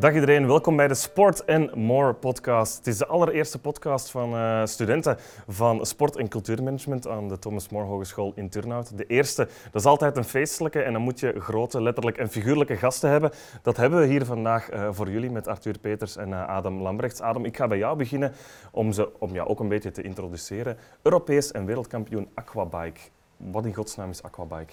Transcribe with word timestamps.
Dag 0.00 0.14
iedereen, 0.14 0.46
welkom 0.46 0.76
bij 0.76 0.88
de 0.88 0.94
Sport 0.94 1.46
and 1.46 1.74
More 1.74 2.12
podcast. 2.12 2.76
Het 2.76 2.86
is 2.86 2.98
de 2.98 3.06
allereerste 3.06 3.58
podcast 3.58 4.10
van 4.10 4.34
uh, 4.34 4.64
studenten 4.66 5.16
van 5.48 5.86
sport- 5.86 6.16
en 6.16 6.28
cultuurmanagement 6.28 7.08
aan 7.08 7.28
de 7.28 7.38
Thomas 7.38 7.68
More 7.68 7.84
Hogeschool 7.84 8.32
in 8.34 8.48
Turnhout. 8.48 8.96
De 8.96 9.06
eerste, 9.06 9.48
dat 9.70 9.80
is 9.80 9.84
altijd 9.84 10.16
een 10.16 10.24
feestelijke 10.24 10.82
en 10.82 10.92
dan 10.92 11.02
moet 11.02 11.20
je 11.20 11.40
grote, 11.40 11.82
letterlijk 11.82 12.18
en 12.18 12.28
figuurlijke 12.28 12.76
gasten 12.76 13.10
hebben. 13.10 13.30
Dat 13.62 13.76
hebben 13.76 14.00
we 14.00 14.06
hier 14.06 14.24
vandaag 14.24 14.72
uh, 14.72 14.88
voor 14.90 15.10
jullie 15.10 15.30
met 15.30 15.48
Arthur 15.48 15.78
Peters 15.78 16.16
en 16.16 16.28
uh, 16.28 16.48
Adam 16.48 16.82
Lambrechts. 16.82 17.20
Adam, 17.20 17.44
ik 17.44 17.56
ga 17.56 17.66
bij 17.66 17.78
jou 17.78 17.96
beginnen 17.96 18.32
om, 18.70 18.92
ze, 18.92 19.10
om 19.18 19.32
jou 19.32 19.48
ook 19.48 19.60
een 19.60 19.68
beetje 19.68 19.90
te 19.90 20.02
introduceren. 20.02 20.76
Europees 21.02 21.52
en 21.52 21.64
wereldkampioen 21.64 22.28
aquabike. 22.34 23.00
Wat 23.36 23.64
in 23.64 23.74
godsnaam 23.74 24.10
is 24.10 24.22
aquabike? 24.22 24.72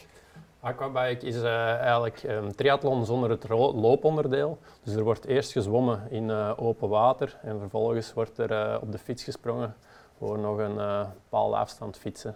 Aquabike 0.68 1.26
is 1.26 1.36
uh, 1.36 1.74
eigenlijk 1.76 2.24
een 2.24 2.56
triathlon 2.56 3.06
zonder 3.06 3.30
het 3.30 3.50
looponderdeel. 3.50 4.58
Dus 4.84 4.94
er 4.96 5.04
wordt 5.04 5.26
eerst 5.26 5.52
gezwommen 5.52 6.08
in 6.10 6.30
uh, 6.30 6.52
open 6.56 6.90
water 6.90 7.38
en 7.42 7.60
vervolgens 7.60 8.14
wordt 8.14 8.38
er 8.38 8.52
uh, 8.52 8.78
op 8.82 8.92
de 8.92 8.98
fiets 8.98 9.24
gesprongen 9.24 9.76
voor 10.18 10.40
nog 10.40 10.58
een 10.58 10.76
bepaalde 11.24 11.56
afstand 11.56 11.98
fietsen. 11.98 12.36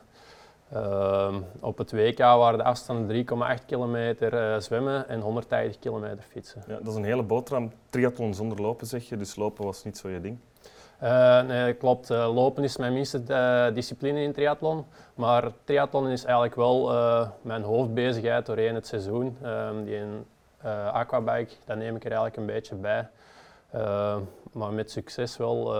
Ehm, 0.71 1.41
op 1.59 1.77
het 1.77 1.91
WK 1.91 2.17
waren 2.17 2.57
de 2.57 2.63
afstanden 2.63 3.25
3,8 3.59 3.65
kilometer 3.65 4.61
zwemmen 4.61 5.07
en 5.07 5.19
180 5.19 5.79
kilometer 5.79 6.23
fietsen. 6.29 6.63
Ja, 6.67 6.77
dat 6.77 6.87
is 6.87 6.95
een 6.95 7.03
hele 7.03 7.23
boterham. 7.23 7.71
Triathlon 7.89 8.33
zonder 8.33 8.61
lopen 8.61 8.87
zeg 8.87 9.09
je, 9.09 9.17
dus 9.17 9.35
lopen 9.35 9.65
was 9.65 9.83
niet 9.83 9.97
zo 9.97 10.09
je 10.09 10.21
ding? 10.21 10.37
Uh, 11.03 11.41
nee, 11.41 11.73
klopt. 11.73 12.09
Uh, 12.09 12.33
lopen 12.33 12.63
is 12.63 12.77
mijn 12.77 12.93
minste 12.93 13.21
uh, 13.27 13.75
discipline 13.75 14.21
in 14.21 14.33
triathlon. 14.33 14.85
Maar 15.15 15.51
triathlon 15.63 16.07
is 16.07 16.23
eigenlijk 16.23 16.55
wel 16.55 16.91
mijn 17.41 17.63
hoofdbezigheid 17.63 18.45
doorheen 18.45 18.75
het 18.75 18.87
seizoen. 18.87 19.37
Ehm, 19.41 19.83
die 19.83 19.99
aquabike, 20.91 21.53
dat 21.65 21.77
neem 21.77 21.95
ik 21.95 22.05
er 22.05 22.11
eigenlijk 22.11 22.37
een 22.37 22.45
beetje 22.45 22.75
bij. 22.75 23.07
maar 24.51 24.73
met 24.73 24.91
succes 24.91 25.37
wel. 25.37 25.73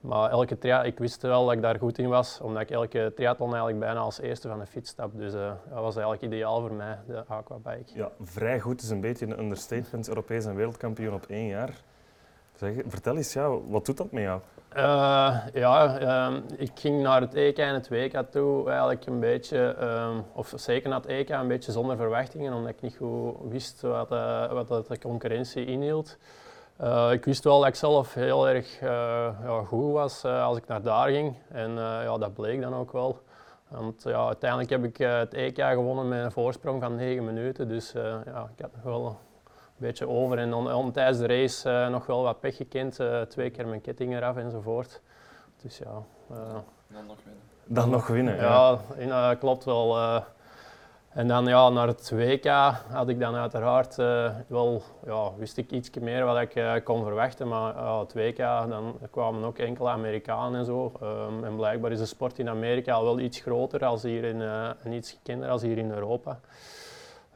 maar 0.00 0.30
elke 0.30 0.84
ik 0.84 0.98
wist 0.98 1.22
wel 1.22 1.44
dat 1.44 1.54
ik 1.54 1.62
daar 1.62 1.78
goed 1.78 1.98
in 1.98 2.08
was, 2.08 2.40
omdat 2.40 2.62
ik 2.62 2.70
elke 2.70 3.12
triathlon 3.14 3.48
eigenlijk 3.48 3.78
bijna 3.78 4.00
als 4.00 4.20
eerste 4.20 4.48
van 4.48 4.58
de 4.58 4.66
fiets 4.66 4.90
stap. 4.90 5.10
Dus 5.16 5.32
dat 5.32 5.80
was 5.80 5.96
eigenlijk 5.96 6.22
ideaal 6.22 6.60
voor 6.60 6.72
mij, 6.72 6.98
de 7.06 7.24
aquabike. 7.26 7.92
Ja, 7.94 8.10
vrij 8.20 8.60
goed 8.60 8.82
is 8.82 8.90
een 8.90 9.00
beetje 9.00 9.26
een 9.26 9.38
understatement. 9.38 10.08
Europees 10.08 10.44
en 10.44 10.54
wereldkampioen 10.54 11.14
op 11.14 11.26
één 11.28 11.46
jaar. 11.46 11.74
Zeg, 12.56 12.74
vertel 12.86 13.16
eens, 13.16 13.32
ja, 13.32 13.58
wat 13.68 13.86
doet 13.86 13.96
dat 13.96 14.12
met 14.12 14.22
jou? 14.22 14.40
Uh, 14.76 15.36
ja, 15.52 16.00
uh, 16.00 16.36
ik 16.56 16.70
ging 16.74 17.02
naar 17.02 17.20
het 17.20 17.34
EK 17.34 17.58
en 17.58 17.74
het 17.74 17.88
WK 17.88 18.24
toe 18.30 18.68
eigenlijk 18.68 19.06
een 19.06 19.20
beetje, 19.20 19.76
uh, 19.80 20.18
of 20.32 20.52
zeker 20.56 20.88
naar 20.88 21.00
het 21.00 21.08
EK, 21.08 21.28
een 21.28 21.48
beetje 21.48 21.72
zonder 21.72 21.96
verwachtingen, 21.96 22.52
omdat 22.52 22.70
ik 22.70 22.80
niet 22.80 22.96
goed 22.96 23.36
wist 23.48 23.80
wat, 23.80 24.12
uh, 24.12 24.52
wat 24.52 24.88
de 24.88 24.98
concurrentie 24.98 25.64
inhield. 25.64 26.16
ik 27.10 27.24
wist 27.24 27.44
wel 27.44 27.58
dat 27.58 27.68
ik 27.68 27.74
zelf 27.74 28.14
heel 28.14 28.48
erg 28.48 28.80
ja, 28.80 29.62
goed 29.66 29.92
was 29.92 30.24
als 30.24 30.56
ik 30.56 30.66
naar 30.66 30.82
daar 30.82 31.08
ging 31.08 31.36
en 31.48 31.72
ja, 31.78 32.18
dat 32.18 32.34
bleek 32.34 32.60
dan 32.60 32.74
ook 32.74 32.92
wel. 32.92 33.20
Want 33.68 34.02
ja, 34.02 34.26
uiteindelijk 34.26 34.70
heb 34.70 34.84
ik 34.84 34.96
het 34.96 35.34
EK 35.34 35.62
gewonnen 35.62 36.08
met 36.08 36.24
een 36.24 36.32
voorsprong 36.32 36.82
van 36.82 36.94
9 36.94 37.24
minuten, 37.24 37.68
dus 37.68 37.92
ja, 38.24 38.48
ik 38.56 38.62
had 38.62 38.74
nog 38.74 38.82
wel 38.82 39.18
beetje 39.76 40.08
over. 40.08 40.38
En 40.38 40.50
dan, 40.50 40.92
tijdens 40.92 41.18
de 41.18 41.26
race 41.26 41.70
uh, 41.70 41.88
nog 41.88 42.06
wel 42.06 42.22
wat 42.22 42.40
pech 42.40 42.56
gekend, 42.56 43.00
uh, 43.00 43.20
twee 43.20 43.50
keer 43.50 43.66
mijn 43.66 43.80
ketting 43.80 44.14
eraf 44.14 44.36
enzovoort. 44.36 45.00
Dus 45.62 45.78
ja. 45.78 46.02
Uh, 46.30 46.36
dan 46.86 47.06
nog 47.06 47.18
winnen. 47.24 47.42
Dan 47.64 47.90
nog 47.90 48.06
winnen, 48.06 48.36
ja. 48.36 48.78
ja 48.98 49.30
in, 49.30 49.38
klopt 49.38 49.64
wel. 49.64 49.98
en 51.08 51.28
dan 51.28 51.46
ja, 51.46 51.68
naar 51.68 51.86
het 51.86 52.10
WK 52.10 52.46
had 52.90 53.08
ik 53.08 53.20
dan 53.20 53.34
uiteraard 53.34 53.96
wel, 54.46 54.82
ja, 55.06 55.34
wist 55.36 55.56
ik 55.56 55.70
iets 55.70 55.90
meer 55.90 56.24
wat 56.24 56.40
ik 56.40 56.82
kon 56.84 57.02
verwachten. 57.02 57.48
Maar 57.48 57.98
het 57.98 58.14
WK, 58.14 58.36
dan 58.68 58.98
kwamen 59.10 59.44
ook 59.44 59.58
enkele 59.58 59.88
Amerikanen 59.88 60.58
en 60.58 60.64
zo. 60.64 60.92
Um, 61.02 61.44
en 61.44 61.56
blijkbaar 61.56 61.92
is 61.92 61.98
de 61.98 62.06
sport 62.06 62.38
in 62.38 62.48
Amerika 62.48 62.92
al 62.92 63.04
wel 63.04 63.18
iets 63.18 63.40
groter 63.40 63.84
als 63.84 64.02
hier 64.02 64.24
in, 64.24 64.42
en 64.82 64.92
iets 64.92 65.10
gekender 65.10 65.48
als 65.48 65.62
hier 65.62 65.78
in 65.78 65.90
Europa. 65.90 66.40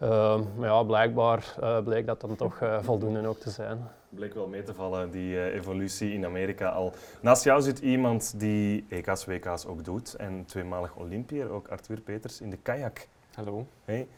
Uh, 0.02 0.40
maar 0.56 0.68
ja, 0.68 0.82
blijkbaar 0.82 1.54
uh, 1.60 1.82
bleek 1.82 2.06
dat 2.06 2.20
dan 2.20 2.36
toch 2.36 2.60
uh, 2.60 2.78
voldoende 2.82 3.26
ook 3.26 3.38
te 3.38 3.50
zijn. 3.50 3.88
Bleek 4.08 4.34
wel 4.34 4.46
mee 4.46 4.62
te 4.62 4.74
vallen, 4.74 5.10
die 5.10 5.34
uh, 5.34 5.54
evolutie 5.54 6.12
in 6.12 6.24
Amerika 6.24 6.68
al. 6.68 6.92
Naast 7.20 7.44
jou 7.44 7.62
zit 7.62 7.78
iemand 7.78 8.40
die 8.40 8.86
EK's, 8.88 9.24
WK's 9.24 9.66
ook 9.66 9.84
doet 9.84 10.14
en 10.14 10.44
tweemalig 10.44 10.96
Olympiër, 10.96 11.50
ook 11.50 11.68
Arthur 11.68 12.00
Peters 12.00 12.40
in 12.40 12.50
de 12.50 12.56
kajak. 12.56 13.08
Hallo. 13.34 13.66
Hey. 13.84 14.08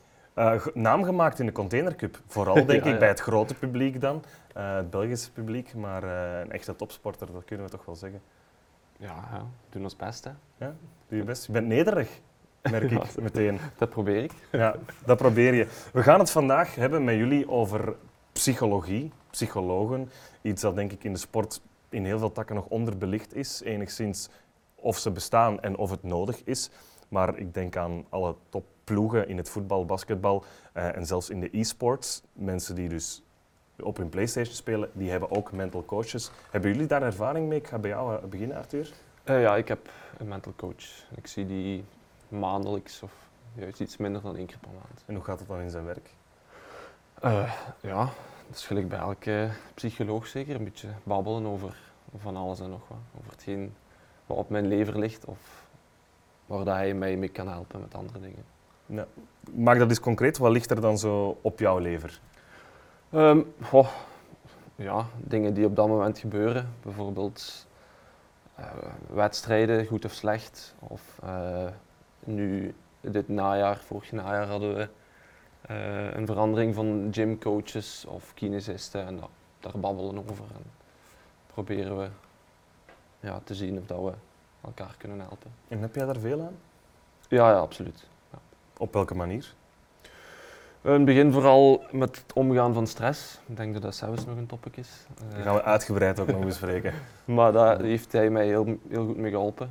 naam 0.75 1.05
gemaakt 1.05 1.39
in 1.39 1.47
de 1.47 1.53
containercup, 1.53 2.21
vooral 2.27 2.55
denk 2.67 2.71
ja, 2.71 2.77
ik 2.77 2.85
ja. 2.85 2.99
bij 2.99 3.09
het 3.09 3.21
grote 3.21 3.55
publiek 3.55 4.01
dan, 4.01 4.25
het 4.53 4.91
Belgische 4.91 5.33
publiek, 5.33 5.75
maar 5.75 6.03
een 6.41 6.53
echte 6.53 6.77
topsporter, 6.77 7.33
dat 7.33 7.45
kunnen 7.45 7.67
we 7.67 7.73
toch 7.73 7.85
wel 7.85 7.97
zeggen. 7.97 8.21
Ja, 8.97 9.29
ja. 9.33 9.47
doen 9.71 9.83
ons 9.83 9.97
best 9.97 10.25
hè. 10.25 10.31
Ja, 10.57 10.75
doe 11.09 11.19
je 11.19 11.25
best. 11.25 11.47
Je 11.47 11.53
bent 11.53 11.67
nederig 11.67 12.21
merk 12.63 12.91
ik 12.91 13.21
meteen. 13.21 13.59
Dat 13.79 13.89
probeer 13.89 14.23
ik. 14.23 14.33
Ja, 14.53 14.77
dat 15.05 15.19
probeer 15.19 15.55
je. 15.55 15.67
We 15.93 16.03
gaan 16.03 16.19
het 16.19 16.31
vandaag 16.31 16.75
hebben 16.75 17.05
met 17.05 17.15
jullie 17.15 17.51
over 17.51 17.95
psychologie, 18.33 19.13
psychologen. 19.31 20.11
Iets 20.43 20.63
dat 20.63 20.75
denk 20.75 20.93
ik 20.93 21.05
in 21.05 21.13
de 21.13 21.19
sport 21.19 21.61
in 21.89 22.05
heel 22.05 22.19
veel 22.19 22.33
takken 22.33 22.55
nog 22.55 22.67
onderbelicht 22.67 23.35
is. 23.35 23.63
Enigszins 23.65 24.29
of 24.75 24.99
ze 24.99 25.11
bestaan 25.11 25.61
en 25.61 25.77
of 25.77 25.91
het 25.91 26.03
nodig 26.03 26.41
is. 26.45 26.71
Maar 27.09 27.39
ik 27.39 27.55
denk 27.55 27.77
aan 27.77 28.05
alle 28.09 28.35
topploegen 28.49 29.29
in 29.29 29.37
het 29.37 29.49
voetbal, 29.49 29.85
basketbal 29.85 30.45
uh, 30.77 30.97
en 30.97 31.07
zelfs 31.07 31.31
in 31.31 31.41
de 31.41 31.59
e-sports. 31.59 32.23
Mensen 32.33 32.75
die 32.75 32.89
dus 32.89 33.23
op 33.83 33.97
hun 33.97 34.09
PlayStation 34.09 34.55
spelen, 34.55 34.91
die 34.93 35.11
hebben 35.11 35.31
ook 35.31 35.53
mental 35.53 35.85
coaches. 35.85 36.31
Hebben 36.51 36.73
jullie 36.73 36.87
daar 36.87 37.03
ervaring 37.03 37.49
mee? 37.49 37.59
Ik 37.59 37.67
ga 37.67 37.79
bij 37.79 37.91
jou 37.91 38.27
beginnen, 38.27 38.57
Arthur. 38.57 38.93
Uh, 39.25 39.43
ja, 39.43 39.57
ik 39.57 39.69
heb 39.69 39.91
een 40.19 40.29
mental 40.29 40.53
coach. 40.57 41.05
Ik 41.17 41.27
zie 41.27 41.47
die 41.47 41.85
maandelijks 42.31 43.03
of 43.03 43.13
juist 43.55 43.81
iets 43.81 43.97
minder 43.97 44.23
dan 44.23 44.37
één 44.37 44.47
keer 44.47 44.59
per 44.59 44.71
maand. 44.73 45.03
En 45.07 45.15
hoe 45.15 45.25
gaat 45.25 45.39
het 45.39 45.49
dan 45.49 45.61
in 45.61 45.71
zijn 45.71 45.85
werk? 45.85 46.11
Uh, 47.25 47.53
ja, 47.81 48.05
dat 48.47 48.57
is 48.57 48.67
gelijk 48.67 48.89
bij 48.89 48.99
elke 48.99 49.49
psycholoog 49.75 50.27
zeker. 50.27 50.55
Een 50.55 50.65
beetje 50.65 50.89
babbelen 51.03 51.47
over 51.47 51.77
van 52.17 52.37
alles 52.37 52.61
en 52.61 52.71
nog 52.71 52.89
wat. 52.89 52.99
Over 53.19 53.31
hetgeen 53.31 53.75
wat 54.27 54.37
op 54.37 54.51
mijn 54.51 54.67
lever 54.67 54.99
ligt 54.99 55.25
of 55.25 55.67
waar 56.47 56.65
dat 56.65 56.75
hij 56.75 56.95
mij 56.95 57.17
mee 57.17 57.29
kan 57.29 57.49
helpen 57.49 57.81
met 57.81 57.95
andere 57.95 58.21
dingen. 58.21 58.45
Ja. 58.87 59.07
Maak 59.55 59.79
dat 59.79 59.89
eens 59.89 60.01
concreet. 60.01 60.39
Wat 60.39 60.53
ligt 60.53 60.71
er 60.71 60.81
dan 60.81 60.99
zo 60.99 61.39
op 61.41 61.59
jouw 61.59 61.79
lever? 61.79 62.21
Um, 63.15 63.53
oh, 63.73 63.89
ja, 64.77 65.07
dingen 65.17 65.55
die 65.55 65.65
op 65.65 65.77
dat 65.77 65.89
moment 65.89 66.19
gebeuren. 66.19 66.75
Bijvoorbeeld 66.83 67.67
uh, 68.59 68.67
wedstrijden, 69.09 69.87
goed 69.87 70.05
of 70.05 70.13
slecht. 70.13 70.75
Of 70.79 71.19
uh, 71.25 71.67
nu, 72.35 72.75
dit 73.01 73.29
najaar, 73.29 73.77
vorig 73.77 74.13
najaar 74.13 74.47
hadden 74.47 74.75
we 74.75 74.89
uh, 75.71 76.15
een 76.15 76.27
verandering 76.27 76.75
van 76.75 77.09
gymcoaches 77.11 78.05
of 78.05 78.35
kinesisten 78.35 79.07
en 79.07 79.17
dat, 79.17 79.29
daar 79.61 79.79
babbelen 79.79 80.19
over 80.19 80.45
en 80.55 80.71
proberen 81.47 81.99
we 81.99 82.09
ja, 83.21 83.41
te 83.45 83.55
zien 83.55 83.79
of 83.79 83.87
dat 83.87 84.03
we 84.03 84.13
elkaar 84.61 84.95
kunnen 84.99 85.21
helpen. 85.21 85.51
En 85.69 85.81
heb 85.81 85.95
jij 85.95 86.07
daar 86.07 86.19
veel 86.19 86.41
aan? 86.41 86.57
Ja, 87.29 87.51
ja 87.51 87.59
absoluut. 87.59 88.07
Ja. 88.33 88.39
Op 88.77 88.93
welke 88.93 89.15
manier? 89.15 89.55
In 90.83 90.91
het 90.91 91.05
begin 91.05 91.33
vooral 91.33 91.85
met 91.91 92.17
het 92.17 92.33
omgaan 92.33 92.75
van 92.75 92.87
stress. 92.87 93.39
Ik 93.47 93.57
denk 93.57 93.73
dat 93.73 93.83
dat 93.83 93.95
zelfs 93.95 94.27
nog 94.27 94.37
een 94.37 94.47
topic 94.47 94.77
is. 94.77 95.07
Daar 95.31 95.43
gaan 95.43 95.55
we 95.55 95.63
uitgebreid 95.63 96.21
ook 96.21 96.27
nog 96.27 96.45
bespreken. 96.45 96.95
maar 97.25 97.53
daar 97.53 97.81
heeft 97.81 98.13
hij 98.13 98.31
mij 98.31 98.47
heel, 98.47 98.79
heel 98.89 99.07
goed 99.07 99.17
mee 99.17 99.31
geholpen. 99.31 99.71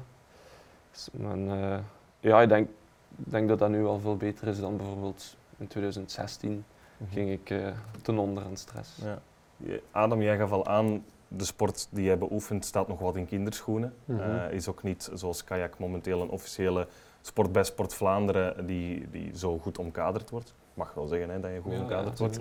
Dus, 0.91 1.09
uh, 1.21 1.77
ja, 2.19 2.41
ik 2.41 2.49
denk, 2.49 2.69
denk 3.09 3.47
dat 3.47 3.59
dat 3.59 3.69
nu 3.69 3.85
al 3.85 3.99
veel 3.99 4.17
beter 4.17 4.47
is 4.47 4.59
dan 4.59 4.77
bijvoorbeeld 4.77 5.37
in 5.57 5.67
2016 5.67 6.49
mm-hmm. 6.49 7.13
ging 7.13 7.31
ik 7.31 7.49
uh, 7.49 7.67
ten 8.01 8.17
onder 8.17 8.43
aan 8.43 8.57
stress. 8.57 8.99
Ja. 9.03 9.19
Adam, 9.91 10.21
jij 10.21 10.37
gaf 10.37 10.51
al 10.51 10.67
aan, 10.67 11.03
de 11.27 11.45
sport 11.45 11.87
die 11.89 12.03
jij 12.03 12.17
beoefent 12.17 12.65
staat 12.65 12.87
nog 12.87 12.99
wat 12.99 13.15
in 13.15 13.25
kinderschoenen. 13.25 13.93
Mm-hmm. 14.05 14.35
Uh, 14.35 14.51
is 14.51 14.67
ook 14.67 14.83
niet 14.83 15.09
zoals 15.13 15.43
kajak 15.43 15.79
momenteel 15.79 16.21
een 16.21 16.29
officiële 16.29 16.87
sport 17.21 17.51
bij 17.51 17.63
Sport 17.63 17.93
Vlaanderen 17.93 18.65
die, 18.65 19.09
die 19.11 19.37
zo 19.37 19.57
goed 19.57 19.77
omkaderd 19.77 20.29
wordt. 20.29 20.49
Ik 20.49 20.55
mag 20.73 20.93
wel 20.93 21.07
zeggen 21.07 21.29
hè, 21.29 21.39
dat 21.39 21.51
je 21.51 21.59
goed 21.61 21.73
ja, 21.73 21.79
omkaderd 21.79 22.17
ja, 22.17 22.25
wordt. 22.25 22.39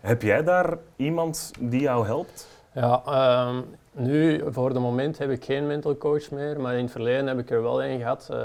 Heb 0.00 0.22
jij 0.22 0.42
daar 0.42 0.78
iemand 0.96 1.50
die 1.60 1.80
jou 1.80 2.06
helpt? 2.06 2.48
Ja, 2.74 3.02
um, 3.48 3.76
nu 3.92 4.42
voor 4.52 4.72
de 4.72 4.78
moment 4.78 5.18
heb 5.18 5.30
ik 5.30 5.44
geen 5.44 5.66
mental 5.66 5.96
coach 5.96 6.30
meer, 6.30 6.60
maar 6.60 6.74
in 6.74 6.82
het 6.82 6.92
verleden 6.92 7.26
heb 7.26 7.38
ik 7.38 7.50
er 7.50 7.62
wel 7.62 7.84
een 7.84 7.98
gehad. 7.98 8.28
Uh, 8.32 8.38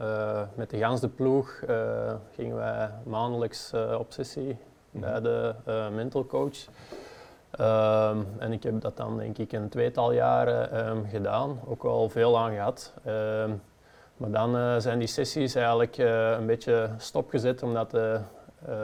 uh, 0.00 0.40
met 0.54 0.70
de 0.70 0.78
ganse 0.78 1.08
ploeg 1.08 1.60
uh, 1.68 2.12
gingen 2.34 2.56
wij 2.56 2.90
maandelijks 3.04 3.72
eh, 3.72 3.96
op 3.98 4.12
sessie 4.12 4.42
mm 4.42 4.56
-hmm. 4.90 5.00
bij 5.00 5.20
de 5.20 5.54
mental 5.94 6.26
coach. 6.26 6.56
Um, 7.60 8.26
en 8.38 8.52
ik 8.52 8.62
heb 8.62 8.80
dat 8.80 8.96
dan 8.96 9.18
denk 9.18 9.38
ik 9.38 9.52
een 9.52 9.68
tweetal 9.68 10.12
jaren 10.12 10.88
um, 10.88 11.08
gedaan, 11.08 11.60
ook 11.66 11.82
wel 11.82 12.08
veel 12.08 12.38
aan 12.38 12.52
gehad. 12.52 12.92
maar 14.16 14.30
dan 14.30 14.80
zijn 14.80 14.98
die 14.98 15.08
sessies 15.08 15.54
eigenlijk 15.54 15.96
een 16.38 16.46
beetje 16.46 16.90
stopgezet 16.96 17.62
omdat 17.62 17.98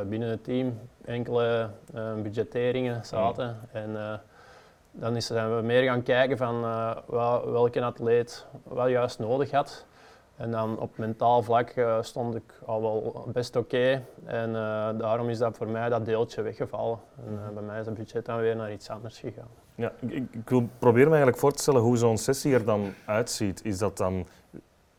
binnen 0.09 0.29
het 0.29 0.45
team 0.45 0.79
enkele 1.05 1.69
uh, 1.95 2.15
budgetteringen 2.23 3.05
zaten. 3.05 3.57
En 3.73 3.91
uh, 3.91 4.13
dan 4.93 5.17
is, 5.17 5.27
zijn 5.27 5.57
we 5.57 5.63
meer 5.63 5.83
gaan 5.83 6.03
kijken 6.03 6.37
van 6.37 6.65
uh, 6.65 6.97
wel, 7.07 7.51
welke 7.53 7.83
atleet 7.83 8.47
wel 8.63 8.87
juist 8.87 9.19
nodig 9.19 9.51
had. 9.51 9.87
En 10.37 10.51
dan 10.51 10.79
op 10.79 10.99
mentaal 10.99 11.43
vlak 11.43 11.75
stond 12.01 12.35
ik 12.35 12.61
al 12.67 12.81
wel 12.81 13.25
best 13.33 13.57
oké. 13.57 14.03
En 14.25 14.53
daarom 14.99 15.29
is 15.29 15.39
dat 15.39 15.57
voor 15.57 15.69
mij 15.69 15.89
dat 15.89 16.05
deeltje 16.05 16.43
weggevallen. 16.43 16.99
En 17.27 17.55
bij 17.55 17.63
mij 17.63 17.81
is 17.81 17.87
het 17.87 17.95
budget 17.95 18.25
dan 18.25 18.41
weer 18.41 18.57
naar 18.57 18.73
iets 18.73 18.89
anders 18.91 19.19
gegaan. 19.19 19.49
Ja, 19.75 19.93
ik, 20.01 20.25
ik 20.31 20.49
wil 20.49 20.69
proberen 20.79 21.09
me 21.09 21.15
eigenlijk 21.15 21.39
voor 21.39 21.53
te 21.53 21.63
stellen 21.63 21.81
hoe 21.81 21.97
zo'n 21.97 22.19
sessie 22.19 22.55
er 22.55 22.65
dan 22.65 22.95
uitziet. 23.07 23.65
Is 23.65 23.79
dat 23.79 23.97
dan 23.97 24.27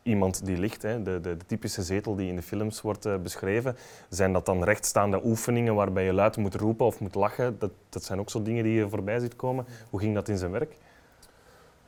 iemand 0.04 0.46
die 0.46 0.56
ligt, 0.56 0.82
hè, 0.82 1.02
de, 1.02 1.20
de, 1.20 1.36
de, 1.36 1.46
typische 1.46 1.82
zetel 1.82 2.14
die 2.14 2.28
in 2.28 2.36
de 2.36 2.42
films 2.42 2.80
wordt 2.80 3.06
uh, 3.06 3.16
beschreven, 3.16 3.76
zijn 4.08 4.32
dat 4.32 4.46
dan 4.46 4.64
rechtstaande 4.64 5.20
oefeningen 5.24 5.74
waarbij 5.74 6.04
je 6.04 6.12
luid 6.12 6.36
moet 6.36 6.54
roepen 6.54 6.86
of 6.86 7.00
moet 7.00 7.14
lachen? 7.14 7.58
Dat, 7.58 7.70
dat 7.88 8.04
zijn 8.04 8.20
ook 8.20 8.30
zo 8.30 8.42
dingen 8.42 8.64
die 8.64 8.74
je 8.74 8.88
voorbij 8.88 9.18
ziet 9.18 9.36
komen. 9.36 9.66
Hoe 9.90 10.00
ging 10.00 10.14
dat 10.14 10.28
in 10.28 10.38
zijn 10.38 10.50
werk? 10.50 10.76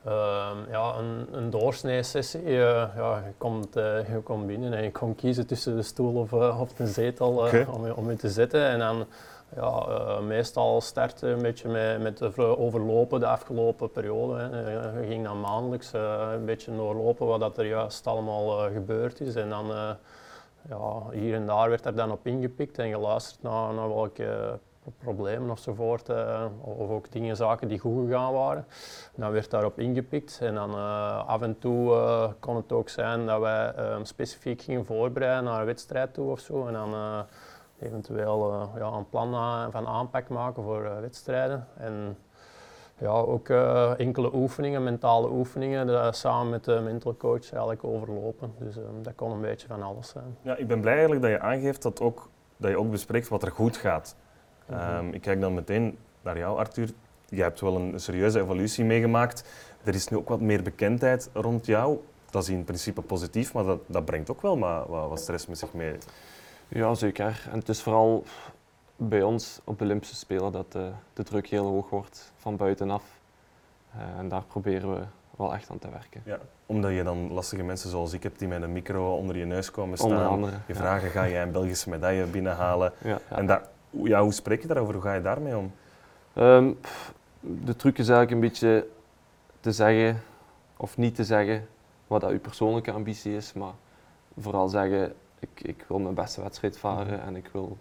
Uh, 0.07 0.49
ja, 0.69 0.93
een, 0.97 1.27
een 1.31 1.49
doorsnee-sessie. 1.49 2.43
Uh, 2.43 2.49
ja, 2.95 3.23
je, 3.25 3.33
komt, 3.37 3.77
uh, 3.77 4.09
je 4.09 4.19
komt 4.23 4.47
binnen 4.47 4.73
en 4.73 4.83
je 4.83 4.91
kon 4.91 5.15
kiezen 5.15 5.47
tussen 5.47 5.75
de 5.75 5.81
stoel 5.81 6.13
of, 6.13 6.33
of 6.33 6.73
de 6.73 6.87
zetel 6.87 7.29
okay. 7.29 7.63
om, 7.63 7.89
om 7.89 8.09
je 8.09 8.15
te 8.15 8.29
zitten. 8.29 8.65
En 8.67 8.79
dan 8.79 9.05
ja, 9.55 9.85
uh, 9.89 10.19
meestal 10.19 10.81
starten 10.81 11.29
een 11.29 11.41
beetje 11.41 11.69
met, 11.69 12.01
met 12.01 12.17
de 12.17 12.57
overlopen 12.57 13.19
de 13.19 13.27
afgelopen 13.27 13.91
periode. 13.91 14.39
Hè. 14.39 14.99
Je 14.99 15.07
ging 15.07 15.23
dan 15.23 15.39
maandelijks 15.39 15.93
uh, 15.93 16.29
een 16.33 16.45
beetje 16.45 16.75
doorlopen 16.75 17.27
wat 17.27 17.39
dat 17.39 17.57
er 17.57 17.65
juist 17.65 18.07
allemaal 18.07 18.71
gebeurd 18.71 19.19
is. 19.19 19.35
En 19.35 19.49
dan 19.49 19.65
ja, 20.69 21.09
hier 21.11 21.35
en 21.35 21.45
daar 21.45 21.69
werd 21.69 21.85
er 21.85 21.95
dan 21.95 22.11
op 22.11 22.27
ingepikt 22.27 22.79
en 22.79 22.91
geluisterd 22.91 23.41
naar, 23.41 23.73
naar 23.73 23.87
welke 23.95 24.59
problemen 24.97 25.49
ofzovoort. 25.49 26.09
of 26.61 26.89
ook 26.89 27.11
dingen, 27.11 27.35
zaken 27.35 27.67
die 27.67 27.79
goed 27.79 28.07
gegaan 28.07 28.33
waren. 28.33 28.65
Dan 29.15 29.31
werd 29.31 29.49
daarop 29.49 29.79
ingepikt. 29.79 30.39
En 30.41 30.55
dan 30.55 30.75
af 31.25 31.41
en 31.41 31.59
toe 31.59 31.95
kon 32.39 32.55
het 32.55 32.71
ook 32.71 32.89
zijn 32.89 33.25
dat 33.25 33.39
wij 33.39 33.73
specifiek 34.03 34.61
gingen 34.61 34.85
voorbereiden 34.85 35.43
naar 35.43 35.59
een 35.59 35.65
wedstrijd 35.65 36.13
toe 36.13 36.31
of 36.31 36.39
zo. 36.39 36.67
En 36.67 36.73
dan, 36.73 36.93
eventueel 37.79 38.53
uh, 38.53 38.79
ja, 38.79 38.87
een 38.87 39.09
plan 39.09 39.31
van 39.71 39.87
aanpak 39.87 40.29
maken 40.29 40.63
voor 40.63 40.83
uh, 40.83 40.99
wedstrijden. 40.99 41.67
En 41.77 42.17
ja, 42.97 43.09
ook 43.09 43.49
uh, 43.49 43.99
enkele 43.99 44.33
oefeningen, 44.33 44.83
mentale 44.83 45.29
oefeningen, 45.29 46.13
samen 46.13 46.49
met 46.49 46.63
de 46.63 46.81
mental 46.83 47.17
coach 47.17 47.51
eigenlijk 47.51 47.83
overlopen. 47.83 48.53
Dus 48.59 48.75
um, 48.75 49.03
dat 49.03 49.15
kon 49.15 49.31
een 49.31 49.41
beetje 49.41 49.67
van 49.67 49.81
alles 49.81 50.09
zijn. 50.09 50.37
Ja, 50.41 50.55
ik 50.55 50.67
ben 50.67 50.81
blij 50.81 50.93
eigenlijk 50.93 51.21
dat 51.21 51.31
je 51.31 51.39
aangeeft 51.39 51.81
dat, 51.81 52.01
ook, 52.01 52.29
dat 52.57 52.69
je 52.69 52.79
ook 52.79 52.91
bespreekt 52.91 53.27
wat 53.27 53.43
er 53.43 53.51
goed 53.51 53.77
gaat. 53.77 54.15
Mm 54.65 54.77
-hmm. 54.77 54.97
um, 54.97 55.13
ik 55.13 55.21
kijk 55.21 55.41
dan 55.41 55.53
meteen 55.53 55.97
naar 56.21 56.37
jou, 56.37 56.57
Arthur. 56.57 56.89
Je 57.29 57.41
hebt 57.41 57.59
wel 57.59 57.75
een 57.75 57.99
serieuze 57.99 58.39
evolutie 58.39 58.85
meegemaakt. 58.85 59.43
Er 59.83 59.93
is 59.93 60.07
nu 60.07 60.17
ook 60.17 60.29
wat 60.29 60.41
meer 60.41 60.63
bekendheid 60.63 61.29
rond 61.33 61.65
jou. 61.65 61.97
Dat 62.29 62.43
is 62.43 62.49
in 62.49 62.63
principe 62.63 63.01
positief, 63.01 63.53
maar 63.53 63.63
dat, 63.63 63.79
dat 63.85 64.05
brengt 64.05 64.31
ook 64.31 64.41
wel 64.41 64.57
maar, 64.57 64.87
wat, 64.87 65.09
wat 65.09 65.19
stress 65.19 65.47
met 65.47 65.57
zich 65.57 65.73
mee. 65.73 65.97
Ja, 66.67 66.93
zeker. 66.93 67.47
En 67.51 67.59
het 67.59 67.69
is 67.69 67.81
vooral 67.81 68.23
bij 68.95 69.23
ons 69.23 69.59
op 69.63 69.77
de 69.79 69.83
Olympische 69.83 70.15
Spelen 70.15 70.51
dat 70.51 70.71
de, 70.71 70.91
de 71.13 71.23
druk 71.23 71.47
heel 71.47 71.65
hoog 71.65 71.89
wordt 71.89 72.31
van 72.37 72.55
buitenaf. 72.55 73.03
Uh, 73.95 74.19
en 74.19 74.29
daar 74.29 74.43
proberen 74.43 74.93
we 74.93 75.01
wel 75.37 75.53
echt 75.53 75.69
aan 75.69 75.79
te 75.79 75.89
werken. 75.89 76.21
Ja, 76.25 76.39
omdat 76.65 76.91
je 76.91 77.03
dan 77.03 77.31
lastige 77.31 77.63
mensen 77.63 77.89
zoals 77.89 78.13
ik 78.13 78.23
heb 78.23 78.37
die 78.37 78.47
met 78.47 78.61
een 78.61 78.71
micro 78.71 79.15
onder 79.15 79.37
je 79.37 79.45
neus 79.45 79.71
komen 79.71 79.97
staan. 79.97 80.09
Onder 80.09 80.27
andere, 80.27 80.57
je 80.67 80.75
vragen, 80.75 81.07
ja. 81.07 81.13
ga 81.13 81.27
jij 81.27 81.41
een 81.41 81.51
Belgische 81.51 81.89
medaille 81.89 82.25
binnenhalen? 82.25 82.93
Ja, 83.03 83.09
ja. 83.09 83.35
En 83.35 83.45
daar, 83.45 83.61
ja, 83.89 84.21
hoe 84.21 84.33
spreek 84.33 84.61
je 84.61 84.67
daarover? 84.67 84.93
Hoe 84.93 85.03
ga 85.03 85.13
je 85.13 85.21
daarmee 85.21 85.57
om? 85.57 85.71
Um, 86.35 86.79
de 87.39 87.75
truc 87.75 87.97
is 87.97 88.09
eigenlijk 88.09 88.31
een 88.31 88.49
beetje 88.49 88.87
te 89.59 89.71
zeggen 89.71 90.21
of 90.77 90.97
niet 90.97 91.15
te 91.15 91.23
zeggen 91.23 91.67
wat 92.07 92.21
dat 92.21 92.31
uw 92.31 92.39
persoonlijke 92.39 92.91
ambitie 92.91 93.35
is, 93.35 93.53
maar 93.53 93.73
vooral 94.39 94.67
zeggen 94.67 95.13
ik, 95.39 95.49
ik 95.61 95.85
wil 95.87 95.99
mijn 95.99 96.13
beste 96.13 96.41
wedstrijd 96.41 96.77
varen 96.77 97.21
en 97.21 97.35
ik 97.35 97.49
wil 97.51 97.77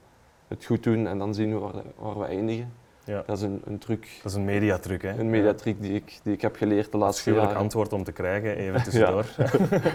het 0.48 0.64
goed 0.64 0.82
doen 0.82 1.06
en 1.06 1.18
dan 1.18 1.34
zien 1.34 1.52
we 1.52 1.58
waar, 1.58 1.82
waar 1.96 2.18
we 2.18 2.24
eindigen. 2.24 2.72
Ja. 3.04 3.22
Dat 3.26 3.36
is 3.36 3.42
een, 3.42 3.62
een 3.64 3.78
truc. 3.78 4.18
Dat 4.22 4.32
is 4.32 4.38
een 4.38 4.44
mediatruc, 4.44 5.02
hè? 5.02 5.18
Een 5.18 5.30
mediatruc 5.30 5.82
die 5.82 5.92
ik, 5.92 6.20
die 6.22 6.32
ik 6.32 6.42
heb 6.42 6.56
geleerd 6.56 6.92
de 6.92 6.98
laatste 6.98 7.32
jaren. 7.32 7.50
Een 7.50 7.56
antwoord 7.56 7.92
om 7.92 8.04
te 8.04 8.12
krijgen, 8.12 8.56
even 8.56 8.82
tussendoor. 8.84 9.26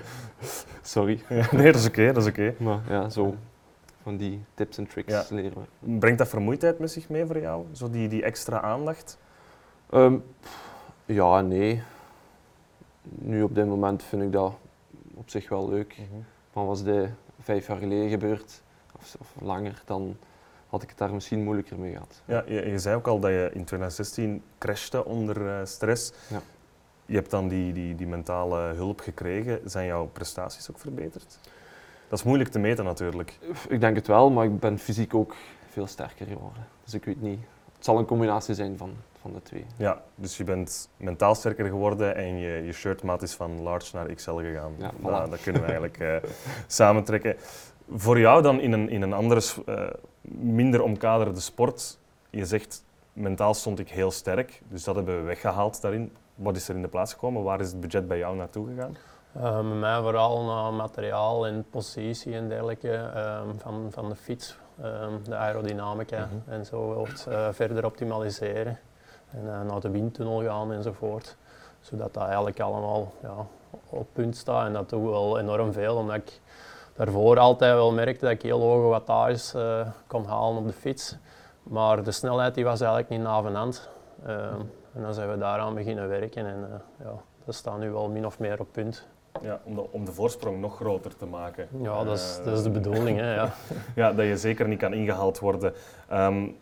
Sorry. 0.81 1.21
Ja, 1.29 1.47
nee, 1.51 1.71
dat 1.71 1.81
is 1.81 1.87
oké, 1.87 2.13
dat 2.13 2.23
is 2.23 2.29
oké. 2.29 2.53
Maar 2.57 2.79
ja, 2.89 3.09
zo 3.09 3.35
van 4.01 4.17
die 4.17 4.43
tips 4.53 4.77
en 4.77 4.87
tricks 4.87 5.29
leren 5.29 5.53
we. 5.53 5.97
Brengt 5.97 6.17
dat 6.17 6.27
vermoeidheid 6.27 6.79
met 6.79 6.91
zich 6.91 7.09
mee 7.09 7.25
voor 7.25 7.39
jou? 7.39 7.65
Zo 7.71 7.89
die, 7.89 8.07
die 8.07 8.23
extra 8.23 8.61
aandacht? 8.61 9.17
Um, 9.93 10.23
ja, 11.05 11.41
nee. 11.41 11.83
Nu 13.03 13.43
op 13.43 13.55
dit 13.55 13.65
moment 13.65 14.03
vind 14.03 14.21
ik 14.21 14.31
dat 14.31 14.53
op 15.13 15.29
zich 15.29 15.49
wel 15.49 15.69
leuk. 15.69 15.95
Mm 15.97 16.05
-hmm. 16.11 16.25
Maar 16.53 16.65
was 16.65 16.83
de 16.83 17.09
vijf 17.41 17.67
jaar 17.67 17.77
geleden 17.77 18.09
gebeurd, 18.09 18.61
of, 18.97 19.15
of, 19.19 19.33
langer, 19.41 19.81
dan 19.85 20.17
had 20.67 20.83
ik 20.83 20.89
het 20.89 20.97
daar 20.97 21.13
misschien 21.13 21.43
moeilijker 21.43 21.79
mee 21.79 21.91
gehad. 21.91 22.21
Ja, 22.25 22.43
je, 22.47 22.69
je 22.69 22.79
zei 22.79 22.95
ook 22.95 23.07
al 23.07 23.19
dat 23.19 23.31
je 23.31 23.49
in 23.53 23.65
2016 23.65 24.43
crashte 24.57 25.05
onder 25.05 25.41
uh, 25.41 25.59
stress. 25.63 26.11
Ja. 26.27 26.41
Je 27.05 27.15
hebt 27.15 27.29
dan 27.29 27.47
die, 27.47 27.73
die, 27.73 27.95
die 27.95 28.07
mentale 28.07 28.57
hulp 28.57 28.99
gekregen. 28.99 29.59
Zijn 29.69 29.85
jouw 29.85 30.05
prestaties 30.05 30.69
ook 30.69 30.79
verbeterd? 30.79 31.39
Dat 32.07 32.19
is 32.19 32.25
moeilijk 32.25 32.49
te 32.49 32.59
meten 32.59 32.85
natuurlijk. 32.85 33.39
Ik 33.67 33.79
denk 33.79 33.95
het 33.95 34.07
wel, 34.07 34.29
maar 34.29 34.45
ik 34.45 34.59
ben 34.59 34.79
fysiek 34.79 35.13
ook 35.13 35.35
veel 35.69 35.87
sterker 35.87 36.25
geworden. 36.25 36.67
Dus 36.83 36.93
ik 36.93 37.05
weet 37.05 37.21
niet. 37.21 37.39
Het 37.75 37.85
zal 37.85 37.97
een 37.97 38.05
combinatie 38.05 38.55
zijn 38.55 38.77
van, 38.77 38.93
van 39.21 39.33
de 39.33 39.41
twee. 39.41 39.65
Ja, 39.75 40.01
dus 40.15 40.37
je 40.37 40.43
bent 40.43 40.89
mentaal 40.97 41.35
sterker 41.35 41.65
geworden 41.65 42.15
en 42.15 42.37
je, 42.37 42.63
je 42.65 42.71
shirtmaat 42.71 43.21
is 43.21 43.33
van 43.33 43.61
large 43.61 43.95
naar 43.95 44.13
XL 44.13 44.31
gegaan. 44.31 44.73
Ja, 44.77 44.91
voilà. 44.91 45.01
dat, 45.01 45.29
dat, 45.29 45.41
kunnen 45.41 45.61
we 45.61 45.67
eigenlijk 45.67 45.99
uh, 45.99 46.15
samentrekken. 46.67 47.35
Voor 47.95 48.19
jou 48.19 48.41
dan 48.41 48.59
in 48.59 48.71
een, 48.71 48.89
in 48.89 49.01
een 49.01 49.13
andere, 49.13 49.41
uh, 49.65 49.89
minder 50.31 50.83
omkaderde 50.83 51.39
sport, 51.39 51.97
je 52.29 52.45
zegt 52.45 52.83
mentaal 53.13 53.53
stond 53.53 53.79
ik 53.79 53.89
heel 53.89 54.11
sterk, 54.11 54.61
dus 54.67 54.83
dat 54.83 54.95
hebben 54.95 55.17
we 55.17 55.23
weggehaald 55.23 55.81
daarin. 55.81 56.15
Wat 56.35 56.55
is 56.55 56.67
er 56.69 56.75
in 56.75 56.81
de 56.81 56.87
plaats 56.87 57.13
gekomen? 57.13 57.43
Waar 57.43 57.59
is 57.59 57.71
het 57.71 57.79
budget 57.79 58.07
bij 58.07 58.17
jou 58.17 58.35
naartoe 58.35 58.67
gegaan? 58.67 58.97
Uh, 59.37 59.69
met 59.69 59.79
mij 59.79 60.01
vooral 60.01 60.43
naar 60.43 60.73
materiaal 60.73 61.47
en 61.47 61.65
positie 61.69 62.35
en 62.35 62.49
dergelijke 62.49 63.11
um, 63.47 63.59
van, 63.59 63.87
van 63.89 64.09
de 64.09 64.15
fiets, 64.15 64.57
um, 64.83 65.23
de 65.23 65.35
aerodynamica 65.35 66.17
mm 66.25 66.29
-hmm. 66.29 66.53
en 66.53 66.65
zo 66.65 66.89
wilt 66.89 67.25
uh, 67.29 67.47
verder 67.51 67.85
optimaliseren 67.85 68.79
en 69.31 69.45
uh, 69.45 69.61
naar 69.71 69.79
de 69.79 69.89
windtunnel 69.89 70.43
gaan 70.43 70.73
enzovoort. 70.73 71.37
Zodat 71.79 72.13
dat 72.13 72.23
eigenlijk 72.23 72.59
allemaal 72.59 73.13
ja, 73.21 73.45
op 73.89 74.07
punt 74.13 74.37
staat 74.37 74.65
en 74.65 74.73
dat 74.73 74.89
doe 74.89 75.09
wel 75.09 75.39
enorm 75.39 75.73
veel, 75.73 75.95
omdat 75.95 76.15
ik 76.15 76.39
daarvoor 76.95 77.39
altijd 77.39 77.73
wel 77.73 77.91
merkte 77.91 78.25
dat 78.25 78.33
ik 78.33 78.41
heel 78.41 78.59
hoge 78.59 78.87
wattages 78.87 79.55
uh, 79.55 79.87
kon 80.07 80.25
halen 80.25 80.57
op 80.57 80.67
de 80.67 80.73
fiets. 80.73 81.17
Maar 81.63 82.03
de 82.03 82.11
snelheid 82.11 82.55
die 82.55 82.63
was 82.63 82.79
eigenlijk 82.79 83.09
niet 83.09 83.21
navenant. 83.21 83.89
Uh, 84.27 84.45
en 84.93 85.01
dan 85.01 85.13
zijn 85.13 85.31
we 85.31 85.37
daaraan 85.37 85.73
beginnen 85.73 86.07
werken 86.07 86.45
en 86.45 86.59
uh, 86.59 87.05
ja, 87.05 87.13
dat 87.45 87.55
staat 87.55 87.79
nu 87.79 87.91
wel 87.91 88.09
min 88.09 88.25
of 88.25 88.39
meer 88.39 88.59
op 88.59 88.67
punt. 88.71 89.07
Ja, 89.41 89.59
om 89.63 89.75
de, 89.75 89.91
om 89.91 90.05
de 90.05 90.11
voorsprong 90.11 90.59
nog 90.59 90.75
groter 90.75 91.15
te 91.15 91.25
maken. 91.25 91.67
Ja, 91.81 92.03
dat 92.03 92.17
is, 92.17 92.39
dat 92.43 92.57
is 92.57 92.63
de 92.63 92.69
bedoeling. 92.69 93.17
Hè, 93.17 93.33
ja. 93.33 93.53
ja, 93.95 94.13
dat 94.13 94.25
je 94.25 94.37
zeker 94.37 94.67
niet 94.67 94.79
kan 94.79 94.93
ingehaald 94.93 95.39
worden. 95.39 95.73
Um, 96.11 96.57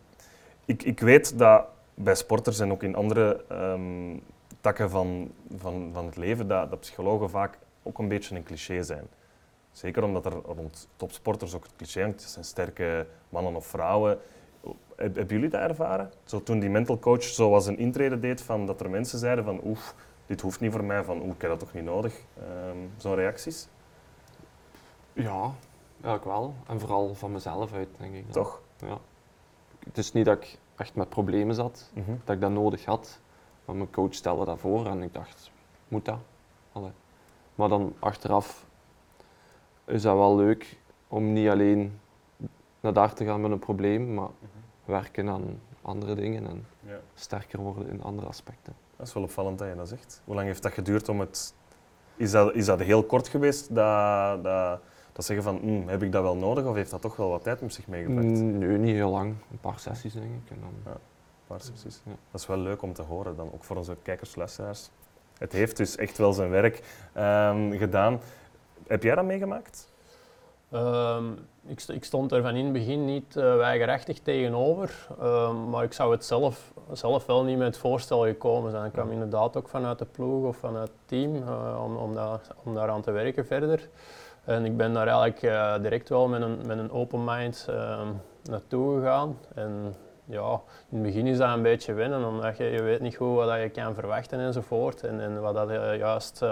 ik, 0.64 0.82
ik 0.82 1.00
weet 1.00 1.38
dat 1.38 1.64
bij 2.02 2.14
sporters 2.14 2.60
en 2.60 2.70
ook 2.70 2.82
in 2.82 2.94
andere 2.94 3.44
um, 3.52 4.22
takken 4.60 4.90
van, 4.90 5.32
van, 5.56 5.90
van 5.92 6.04
het 6.04 6.16
leven, 6.16 6.48
dat, 6.48 6.70
dat 6.70 6.80
psychologen 6.80 7.30
vaak 7.30 7.58
ook 7.82 7.98
een 7.98 8.08
beetje 8.08 8.36
een 8.36 8.42
cliché 8.42 8.82
zijn. 8.82 9.08
Zeker 9.72 10.02
omdat 10.02 10.26
er 10.26 10.32
rond 10.32 10.88
topsporters 10.96 11.54
ook 11.54 11.62
het 11.62 11.76
cliché 11.76 12.02
hangt, 12.02 12.20
het 12.20 12.30
zijn 12.30 12.44
sterke 12.44 13.06
mannen 13.28 13.54
of 13.54 13.66
vrouwen. 13.66 14.18
Hebben 14.96 15.26
jullie 15.26 15.48
dat 15.48 15.60
ervaren? 15.60 16.12
Zo 16.24 16.42
toen 16.42 16.58
die 16.58 16.70
mental 16.70 16.98
coach 16.98 17.22
zo 17.22 17.50
was 17.50 17.66
een 17.66 17.78
intrede 17.78 18.18
deed, 18.18 18.42
van 18.42 18.66
dat 18.66 18.80
er 18.80 18.90
mensen 18.90 19.18
zeiden 19.18 19.44
van 19.44 19.60
oef, 19.64 19.94
dit 20.26 20.40
hoeft 20.40 20.60
niet 20.60 20.72
voor 20.72 20.84
mij, 20.84 21.04
van 21.04 21.20
oeh, 21.20 21.34
ik 21.34 21.40
heb 21.40 21.50
dat 21.50 21.58
toch 21.58 21.72
niet 21.72 21.84
nodig. 21.84 22.14
Um, 22.68 22.90
Zo'n 22.96 23.14
reacties? 23.14 23.68
Ja, 25.12 25.52
eigenlijk 25.92 26.24
wel. 26.24 26.54
En 26.68 26.80
vooral 26.80 27.14
van 27.14 27.32
mezelf 27.32 27.72
uit, 27.72 27.88
denk 27.98 28.14
ik. 28.14 28.24
Dan. 28.24 28.32
Toch? 28.32 28.62
Ja. 28.76 28.98
Het 29.84 29.98
is 29.98 30.12
niet 30.12 30.24
dat 30.24 30.36
ik 30.36 30.58
echt 30.80 30.94
met 30.94 31.08
problemen 31.08 31.54
zat, 31.54 31.90
mm 31.94 32.04
-hmm. 32.04 32.20
dat 32.24 32.34
ik 32.34 32.40
dat 32.40 32.50
nodig 32.50 32.84
had. 32.84 33.20
Maar 33.64 33.76
mijn 33.76 33.90
coach 33.90 34.14
stelde 34.14 34.44
dat 34.44 34.58
voor 34.58 34.86
en 34.86 35.02
ik 35.02 35.14
dacht, 35.14 35.50
moet 35.88 36.04
dat? 36.04 36.18
Allee. 36.72 36.92
Maar 37.54 37.68
dan 37.68 37.94
achteraf 37.98 38.66
is 39.84 40.02
dat 40.02 40.16
wel 40.16 40.36
leuk 40.36 40.78
om 41.08 41.32
niet 41.32 41.48
alleen 41.48 42.00
naar 42.80 42.92
daar 42.92 43.14
te 43.14 43.24
gaan 43.24 43.40
met 43.40 43.50
een 43.50 43.58
probleem, 43.58 44.14
maar 44.14 44.28
mm 44.28 44.34
-hmm. 44.40 44.94
werken 44.94 45.28
aan 45.28 45.60
andere 45.82 46.14
dingen 46.14 46.46
en 46.46 46.66
ja. 46.80 47.00
sterker 47.14 47.58
worden 47.58 47.90
in 47.90 48.02
andere 48.02 48.26
aspecten. 48.26 48.74
Dat 48.96 49.06
is 49.06 49.14
wel 49.14 49.22
opvallend 49.22 49.58
dat 49.58 49.68
je 49.68 49.74
dat 49.74 49.88
zegt. 49.88 50.22
Hoe 50.24 50.34
lang 50.34 50.46
heeft 50.46 50.62
dat 50.62 50.72
geduurd 50.72 51.08
om 51.08 51.20
het... 51.20 51.54
Is 52.16 52.30
dat, 52.30 52.54
is 52.54 52.66
dat 52.66 52.80
heel 52.80 53.04
kort 53.04 53.28
geweest, 53.28 53.74
dat, 53.74 54.44
dat, 54.44 54.80
dat 55.20 55.36
zeggen 55.36 55.44
van, 55.44 55.58
"Hmm, 55.70 55.88
heb 55.88 56.02
ik 56.02 56.12
dat 56.12 56.22
wel 56.22 56.36
nodig 56.36 56.64
of 56.64 56.74
heeft 56.74 56.90
dat 56.90 57.00
toch 57.00 57.16
wel 57.16 57.28
wat 57.28 57.42
tijd 57.42 57.60
met 57.60 57.74
zich 57.74 57.86
meegebracht? 57.86 58.26
Mm, 58.26 58.58
Nee, 58.58 58.78
niet 58.78 58.94
heel 58.94 59.10
lang. 59.10 59.34
Een 59.50 59.60
paar 59.60 59.78
sessies 59.78 60.12
denk 60.12 60.24
ik. 60.44 60.50
En 60.50 60.56
dan, 60.60 60.92
Een 60.92 60.98
paar 61.46 61.60
sessies. 61.60 62.00
Ja. 62.04 62.12
Dat 62.30 62.40
is 62.40 62.46
wel 62.46 62.56
leuk 62.56 62.82
om 62.82 62.92
te 62.92 63.02
horen 63.02 63.36
dan, 63.36 63.50
ook 63.54 63.64
voor 63.64 63.76
onze 63.76 63.96
kijkers, 64.02 64.34
luisteraars. 64.34 64.90
Het 65.38 65.52
heeft 65.52 65.76
dus 65.76 65.96
echt 65.96 66.18
wel 66.18 66.32
zijn 66.32 66.50
werk 66.50 66.82
ehm, 67.12 67.76
gedaan. 67.76 68.20
Heb 68.86 69.02
jij 69.02 69.14
dat 69.14 69.24
meegemaakt? 69.24 69.88
Ehm, 70.70 71.24
ik, 71.66 71.82
ik 71.82 72.04
stond 72.04 72.32
er 72.32 72.42
van 72.42 72.54
in 72.54 72.64
het 72.64 72.72
begin 72.72 73.04
niet 73.04 73.36
eh, 73.36 73.56
weigerachtig 73.56 74.18
tegenover, 74.20 75.06
ehm, 75.20 75.70
maar 75.70 75.84
ik 75.84 75.92
zou 75.92 76.12
het 76.12 76.24
zelf, 76.24 76.72
zelf 76.92 77.26
wel 77.26 77.44
niet 77.44 77.58
met 77.58 77.66
het 77.66 77.76
voorstel 77.78 78.20
gekomen 78.24 78.70
zijn. 78.70 78.84
Ik 78.84 78.92
kwam 78.92 79.10
inderdaad 79.10 79.56
ook 79.56 79.68
vanuit 79.68 79.98
de 79.98 80.04
ploeg 80.04 80.44
of 80.46 80.56
vanuit 80.56 80.88
het 80.88 80.96
team 81.06 81.36
eh, 81.36 81.82
om, 81.84 81.96
om, 81.96 82.14
daar, 82.14 82.40
om 82.64 82.74
daaraan 82.74 83.02
te 83.02 83.10
werken 83.10 83.46
verder. 83.46 83.88
En 84.44 84.64
ik 84.64 84.76
ben 84.76 84.92
daar 84.92 85.06
eigenlijk 85.06 85.42
eh, 85.42 85.74
direct 85.82 86.08
wel 86.08 86.28
met 86.28 86.42
een, 86.42 86.58
met 86.66 86.78
een 86.78 86.90
open 86.92 87.24
mind 87.24 87.66
ehm, 87.68 88.08
naartoe 88.42 88.98
gegaan. 89.00 89.38
En 89.54 89.94
ja, 90.24 90.50
in 90.90 90.96
het 90.96 91.02
begin 91.02 91.26
is 91.26 91.38
dat 91.38 91.48
een 91.56 91.62
beetje 91.62 91.92
wennen, 91.92 92.24
omdat 92.24 92.56
je, 92.56 92.64
je 92.64 92.82
weet 92.82 93.00
niet 93.00 93.16
goed 93.16 93.34
wat 93.34 93.60
je 93.60 93.68
kan 93.68 93.94
verwachten 93.94 94.40
enzovoort. 94.40 95.04
En, 95.04 95.20
en 95.20 95.40
wat 95.40 95.54
dat 95.54 95.68
je 95.68 95.94
juist, 95.98 96.42
eh, 96.42 96.48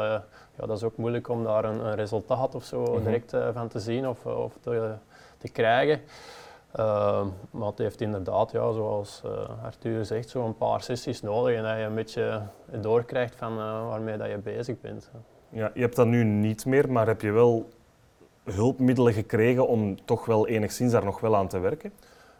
ja, 0.58 0.66
dat 0.66 0.76
is 0.76 0.82
ook 0.82 0.96
moeilijk 0.96 1.28
om 1.28 1.44
daar 1.44 1.64
een, 1.64 1.86
een 1.86 1.94
resultaat 1.94 2.54
of 2.54 2.64
zo 2.64 2.82
Mhm. 2.82 3.04
direct 3.04 3.32
eh, 3.32 3.48
van 3.52 3.68
te 3.68 3.78
zien 3.80 4.08
of, 4.08 4.26
of 4.26 4.56
te, 4.60 4.92
te 5.38 5.48
krijgen. 5.48 6.00
Ehm, 6.72 7.26
maar 7.50 7.68
het 7.68 7.78
heeft 7.78 8.00
inderdaad, 8.00 8.50
ja, 8.50 8.72
zoals 8.72 9.22
eh, 9.24 9.64
Arthur 9.64 10.04
zegt, 10.04 10.28
zo'n 10.28 10.56
paar 10.56 10.82
sessies 10.82 11.22
nodig 11.22 11.56
en 11.56 11.62
dat 11.62 11.76
je 11.76 11.82
een 11.82 11.94
beetje 11.94 12.42
doorkrijgt 12.80 13.36
van 13.36 13.52
eh, 13.58 13.88
waarmee 13.88 14.16
dat 14.16 14.28
je 14.30 14.38
bezig 14.38 14.80
bent. 14.80 15.10
Ja, 15.50 15.70
je 15.74 15.80
hebt 15.80 15.96
dat 15.96 16.06
nu 16.06 16.24
niet 16.24 16.66
meer, 16.66 16.92
maar 16.92 17.06
heb 17.06 17.20
je 17.20 17.30
wel 17.30 17.68
hulpmiddelen 18.52 19.12
gekregen 19.12 19.68
om 19.68 20.04
toch 20.04 20.24
wel 20.24 20.46
enigszins 20.46 20.92
daar 20.92 21.04
nog 21.04 21.20
wel 21.20 21.36
aan 21.36 21.48
te 21.48 21.58
werken? 21.58 21.92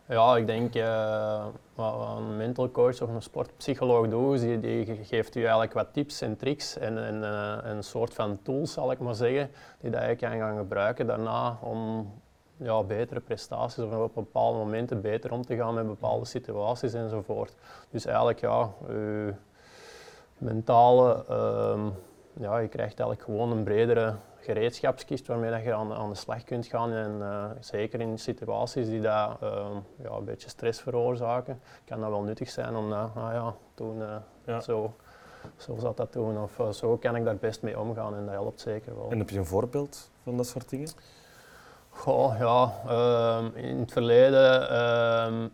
Ja, 0.09 0.37
ik 0.37 0.47
denk 0.47 0.75
eh, 0.75 1.45
wat 1.75 2.17
een 2.19 2.37
mental 2.37 2.71
coach 2.71 3.03
of 3.03 3.09
een 3.09 3.23
sportpsycholoog 3.23 4.09
doet, 4.09 4.41
die, 4.41 4.61
die 4.61 4.85
ge- 4.85 5.05
geeft 5.05 5.37
u 5.37 5.41
eigenlijk 5.41 5.73
wat 5.73 5.87
tips 5.93 6.21
en 6.21 6.37
tricks 6.37 6.79
en, 6.79 7.05
en 7.05 7.25
eh, 7.25 7.71
een 7.71 7.83
soort 7.83 8.15
van 8.15 8.39
tools, 8.43 8.73
zal 8.73 8.91
ik 8.91 8.99
maar 8.99 9.15
zeggen, 9.15 9.51
die 9.81 9.91
dat 9.91 10.03
je 10.09 10.17
kan 10.17 10.31
gaan 10.39 10.57
gebruiken 10.57 11.07
daarna 11.07 11.59
om 11.61 12.11
ja, 12.57 12.83
betere 12.83 13.21
prestaties 13.21 13.85
of 13.85 13.93
op 13.93 14.15
bepaalde 14.15 14.59
momenten 14.59 15.01
beter 15.01 15.33
om 15.33 15.47
te 15.47 15.57
gaan 15.57 15.75
met 15.75 15.87
bepaalde 15.87 16.25
situaties 16.25 16.93
enzovoort. 16.95 17.55
Dus 17.91 18.05
eigenlijk 18.07 18.41
ja, 18.41 18.71
uw 18.89 19.33
mentale, 20.39 21.25
ehm, 21.29 21.81
ja, 22.41 22.59
je 22.59 22.69
krijgt 22.69 23.01
eigenlijk 23.01 23.23
gewoon 23.23 23.51
een 23.53 23.63
bredere 23.65 24.15
gereedschapskist 24.41 25.27
waarmee 25.27 25.51
dat 25.51 25.63
je 25.63 25.75
aan, 25.75 25.93
aan 25.93 26.09
de 26.09 26.15
slag 26.15 26.45
kunt 26.45 26.67
gaan. 26.67 26.93
En 26.93 27.17
eh, 27.23 27.45
zeker 27.61 28.01
in 28.01 28.19
situaties 28.19 28.87
die 28.89 29.01
dat, 29.01 29.37
ehm, 29.43 29.75
ja, 30.03 30.11
een 30.11 30.25
beetje 30.25 30.49
stress 30.49 30.81
veroorzaken, 30.81 31.61
kan 31.85 32.01
dat 32.01 32.11
wel 32.11 32.23
nuttig 32.23 32.51
zijn 32.51 32.77
om 32.77 32.91
dat, 32.91 33.11
ah 33.15 33.33
ja, 33.33 33.55
toen 33.75 34.03
eh, 34.03 34.17
Ja. 34.45 34.61
zo, 34.61 34.95
zo 35.57 35.77
zat 35.79 35.97
dat 35.97 36.13
toen. 36.13 36.43
Of 36.43 36.59
eh, 36.59 36.69
zo 36.69 36.97
kan 36.97 37.17
ik 37.17 37.25
daar 37.25 37.37
best 37.37 37.63
mee 37.63 37.79
omgaan 37.81 38.15
en 38.17 38.25
dat 38.25 38.35
helpt 38.35 38.61
zeker 38.61 38.97
wel. 38.97 39.11
En 39.11 39.19
heb 39.19 39.31
je 39.31 39.39
een 39.39 39.47
voorbeeld 39.47 40.11
van 40.23 40.37
dat 40.37 40.47
soort 40.47 40.69
dingen? 40.69 40.89
Goh, 41.91 42.39
ja, 42.39 42.73
ehm, 42.89 43.57
in 43.57 43.79
het 43.79 43.93
verleden 43.93 44.71
ehm, 44.71 45.49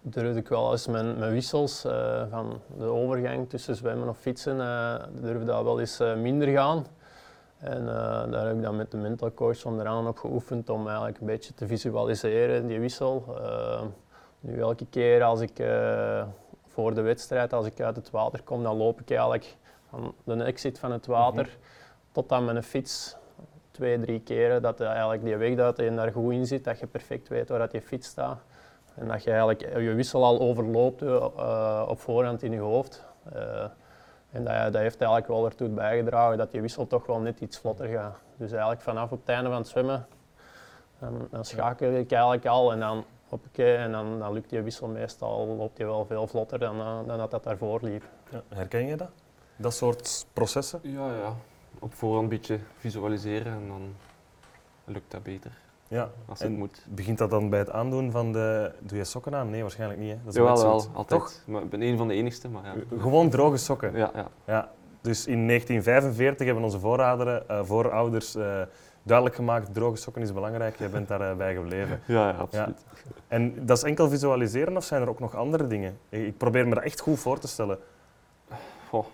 durfde 0.00 0.40
ik 0.40 0.48
wel 0.48 0.72
eens 0.72 0.86
mijn, 0.86 1.18
mijn 1.18 1.32
wissels 1.32 1.84
eh, 1.84 2.22
van 2.30 2.60
de 2.76 2.84
overgang 2.84 3.48
tussen 3.48 3.76
zwemmen 3.76 4.08
of 4.08 4.18
fietsen, 4.18 4.60
eh 4.60 4.94
durfde 5.12 5.44
dat 5.44 5.62
wel 5.62 5.80
eens 5.80 6.00
eh, 6.00 6.16
minder 6.16 6.48
gaan. 6.48 6.86
En 7.58 7.86
daar 8.30 8.46
heb 8.46 8.56
ik 8.56 8.62
dan 8.62 8.76
met 8.76 8.90
de 8.90 8.96
mental 8.96 9.34
coach 9.34 9.64
onderaan 9.64 10.06
op 10.06 10.18
geoefend 10.18 10.70
om 10.70 10.86
eigenlijk 10.86 11.20
een 11.20 11.26
beetje 11.26 11.54
te 11.54 11.66
visualiseren, 11.66 12.66
die 12.66 12.80
wissel. 12.80 13.24
Nu 14.40 14.60
elke 14.60 14.86
keer 14.86 15.22
als 15.22 15.40
ik 15.40 15.62
voor 16.66 16.94
de 16.94 17.00
wedstrijd, 17.00 17.52
als 17.52 17.66
ik 17.66 17.80
uit 17.80 17.96
het 17.96 18.10
water 18.10 18.42
kom, 18.42 18.62
dan 18.62 18.76
loop 18.76 19.00
ik 19.00 19.10
eigenlijk 19.10 19.56
van 19.88 20.14
de 20.24 20.44
exit 20.44 20.78
van 20.78 20.92
het 20.92 21.06
water 21.06 21.58
tot 22.12 22.32
aan 22.32 22.44
mijn 22.44 22.62
fiets 22.62 23.16
twee, 23.70 24.00
drie 24.00 24.20
keren 24.20 24.62
dat 24.62 24.80
eigenlijk 24.80 25.24
die 25.24 25.36
weg 25.36 25.54
dat 25.54 25.76
je 25.76 25.94
daar 25.94 26.12
goed 26.12 26.32
in 26.32 26.46
zit, 26.46 26.64
dat 26.64 26.78
je 26.78 26.86
perfect 26.86 27.28
weet 27.28 27.48
waar 27.48 27.58
dat 27.58 27.72
je 27.72 27.82
fiets 27.82 28.08
staat. 28.08 28.38
En 28.98 29.08
dat 29.08 29.22
je 29.22 29.30
eigenlijk 29.30 29.60
je 29.60 29.94
wissel 29.94 30.24
al 30.24 30.40
overloopt 30.40 31.02
eh, 31.02 31.84
op 31.88 32.00
voorhand 32.00 32.42
in 32.42 32.52
je 32.52 32.58
hoofd. 32.58 33.04
Eh, 33.32 33.64
en 34.30 34.44
dat, 34.44 34.72
dat 34.72 34.82
heeft 34.82 35.00
eigenlijk 35.00 35.26
wel 35.28 35.44
ertoe 35.44 35.68
bijgedragen 35.68 36.38
dat 36.38 36.52
je 36.52 36.60
wissel 36.60 36.86
toch 36.86 37.06
wel 37.06 37.20
net 37.20 37.40
iets 37.40 37.58
vlotter 37.58 37.88
gaat. 37.88 38.16
Dus 38.36 38.50
eigenlijk 38.50 38.80
vanaf 38.80 39.12
op 39.12 39.20
het 39.20 39.28
einde 39.28 39.48
van 39.48 39.58
het 39.58 39.68
zwemmen, 39.68 40.06
dan, 40.98 41.28
dan 41.30 41.44
schakel 41.44 41.92
ik 41.92 42.12
eigenlijk 42.12 42.46
al 42.46 42.72
en 42.72 42.80
dan 42.80 43.04
hoppakee, 43.28 43.76
en 43.76 43.92
dan, 43.92 44.18
dan 44.18 44.32
lukt 44.32 44.50
die 44.50 44.62
wissel 44.62 44.88
meestal, 44.88 45.46
loopt 45.46 45.76
die 45.76 45.86
wel 45.86 46.06
veel 46.06 46.26
vlotter 46.26 46.58
dan, 46.58 46.80
eh, 46.80 46.98
dan 47.06 47.18
dat 47.18 47.30
dat 47.30 47.44
daarvoor 47.44 47.78
liep. 47.82 48.04
Ja. 48.30 48.42
Herken 48.48 48.86
je 48.86 48.96
dat? 48.96 49.10
Dat 49.56 49.74
soort 49.74 50.26
processen? 50.32 50.80
Ja, 50.82 51.14
ja. 51.14 51.34
Op 51.78 51.94
voorhand 51.94 52.22
een 52.22 52.28
beetje 52.28 52.58
visualiseren 52.76 53.52
en 53.52 53.68
dan 53.68 53.94
lukt 54.84 55.10
dat 55.10 55.22
beter 55.22 55.67
Ja. 55.88 56.10
als 56.26 56.40
het 56.40 56.50
moet. 56.50 56.86
begint 56.88 57.18
dat 57.18 57.30
dan 57.30 57.50
bij 57.50 57.58
het 57.58 57.70
aandoen 57.70 58.10
van 58.10 58.32
de... 58.32 58.72
Doe 58.80 58.98
je 58.98 59.04
sokken 59.04 59.34
aan? 59.34 59.50
Nee, 59.50 59.60
waarschijnlijk 59.62 60.00
niet. 60.00 60.10
Hè? 60.10 60.16
Dat 60.24 60.34
is 60.34 60.40
Jawel, 60.40 60.56
wel, 60.62 60.72
altijd. 60.72 61.20
Toch? 61.20 61.32
Maar 61.46 61.62
ik 61.62 61.70
ben 61.70 61.82
een 61.82 61.96
van 61.96 62.08
de 62.08 62.14
enigste, 62.14 62.48
maar 62.48 62.64
ja. 62.64 62.74
Gewoon 62.98 63.30
droge 63.30 63.56
sokken. 63.56 63.96
Ja, 63.96 64.10
ja. 64.14 64.28
Ja, 64.44 64.70
dus 65.00 65.26
in 65.26 65.46
1945 65.46 66.46
hebben 66.46 66.64
onze 66.64 66.78
voorouderen, 66.78 67.48
eh, 67.48 67.60
voorouders 67.64 68.34
eh, 68.34 68.62
duidelijk 69.02 69.36
gemaakt, 69.36 69.74
droge 69.74 69.96
sokken 69.96 70.22
is 70.22 70.32
belangrijk, 70.32 70.76
jij 70.76 70.90
bent 70.90 71.08
daarbij 71.08 71.36
bij 71.36 71.54
gebleven. 71.54 72.00
Ja, 72.06 72.28
ja, 72.28 72.36
absoluut. 72.36 72.84
En 73.28 73.66
dat 73.66 73.76
is 73.76 73.82
enkel 73.82 74.08
visualiseren 74.08 74.76
of 74.76 74.84
zijn 74.84 75.02
er 75.02 75.08
ook 75.08 75.20
nog 75.20 75.36
andere 75.36 75.66
dingen? 75.66 75.98
Ik 76.08 76.36
probeer 76.36 76.68
me 76.68 76.74
dat 76.74 76.84
echt 76.84 77.00
goed 77.00 77.18
voor 77.18 77.38
te 77.38 77.48
stellen. 77.48 77.78
Goh, 78.88 79.02
dat 79.02 79.12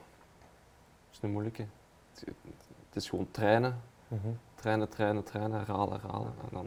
is 1.13 1.19
een 1.21 1.31
moeilijke. 1.31 1.65
Het, 2.15 2.25
het 2.89 2.97
is 3.03 3.09
gewoon 3.09 3.29
trainen, 3.31 3.81
trainen, 4.65 4.89
trainen, 4.89 5.23
trainen, 5.25 5.59
herhalen, 5.59 6.01
herhalen. 6.01 6.33
En 6.43 6.49
dan 6.53 6.67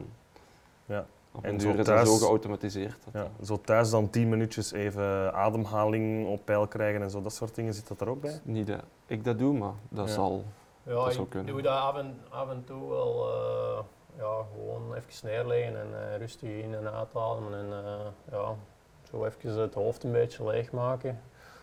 Ja. 0.86 1.06
op 1.32 1.44
En 1.44 1.54
een 1.54 1.60
zo 1.60 1.70
duur 1.70 1.80
is 1.80 1.86
thuis- 1.86 2.10
zo 2.10 2.25
geautomatiseerd. 2.25 2.98
Dat 3.12 3.13
Ja, 3.24 3.46
zo 3.46 3.62
thuis 3.62 3.89
dan 3.89 4.10
10 4.10 4.30
minuutjes 4.30 4.72
even 4.72 5.34
ademhaling 5.34 6.27
op 6.27 6.46
peil 6.46 6.68
krijgen 6.68 7.01
en 7.01 7.10
zo, 7.10 7.22
dat 7.22 7.34
soort 7.34 7.56
dingen, 7.56 7.74
zit 7.74 7.88
dat 7.88 8.01
er 8.01 8.10
ook 8.10 8.22
bij? 8.22 8.39
Niet 8.44 8.68
dat 8.68 8.82
ik 9.06 9.24
dat 9.24 9.38
doe, 9.39 9.58
maar 9.58 9.74
dat 9.89 10.08
Ja. 10.08 10.13
zal... 10.13 10.44
Ja, 10.84 10.94
Dat 10.94 11.08
ik 11.08 11.13
zou 11.13 11.27
kunnen. 11.27 11.54
doe 11.54 11.62
dat 11.62 11.74
af 11.80 11.98
en, 11.98 12.20
af 12.30 12.50
en 12.50 12.63
toe 12.66 12.89
wel 12.89 13.27
eh, 13.30 13.80
ja, 14.18 14.36
gewoon 14.54 14.94
even 14.96 15.27
neerleggen 15.30 15.80
en 15.80 15.88
eh, 16.12 16.18
rustig 16.18 16.50
in 16.63 16.75
en 16.75 16.92
uitademen 16.94 17.54
en 17.54 17.86
eh, 17.86 18.06
ja, 18.32 18.56
zo 19.10 19.25
even 19.25 19.60
het 19.60 19.74
hoofd 19.74 20.04
een 20.04 20.12
beetje 20.12 20.44
leegmaken. 20.46 21.20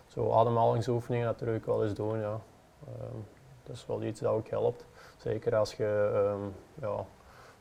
Zo 0.07 0.31
ademhalingsoefeningen, 0.33 1.27
ik 1.55 1.65
wel 1.65 1.85
eens 1.85 1.95
doen, 1.95 2.19
ja. 2.21 2.41
Ehm, 2.87 3.17
dat 3.63 3.77
is 3.77 3.87
wel 3.87 4.03
iets 4.03 4.21
dat 4.21 4.33
ook 4.33 4.49
helpt. 4.49 4.87
Zeker 5.25 5.57
als 5.57 5.75
je 5.75 6.11
ehm, 6.15 6.43
ja, 6.87 6.99
een 6.99 7.07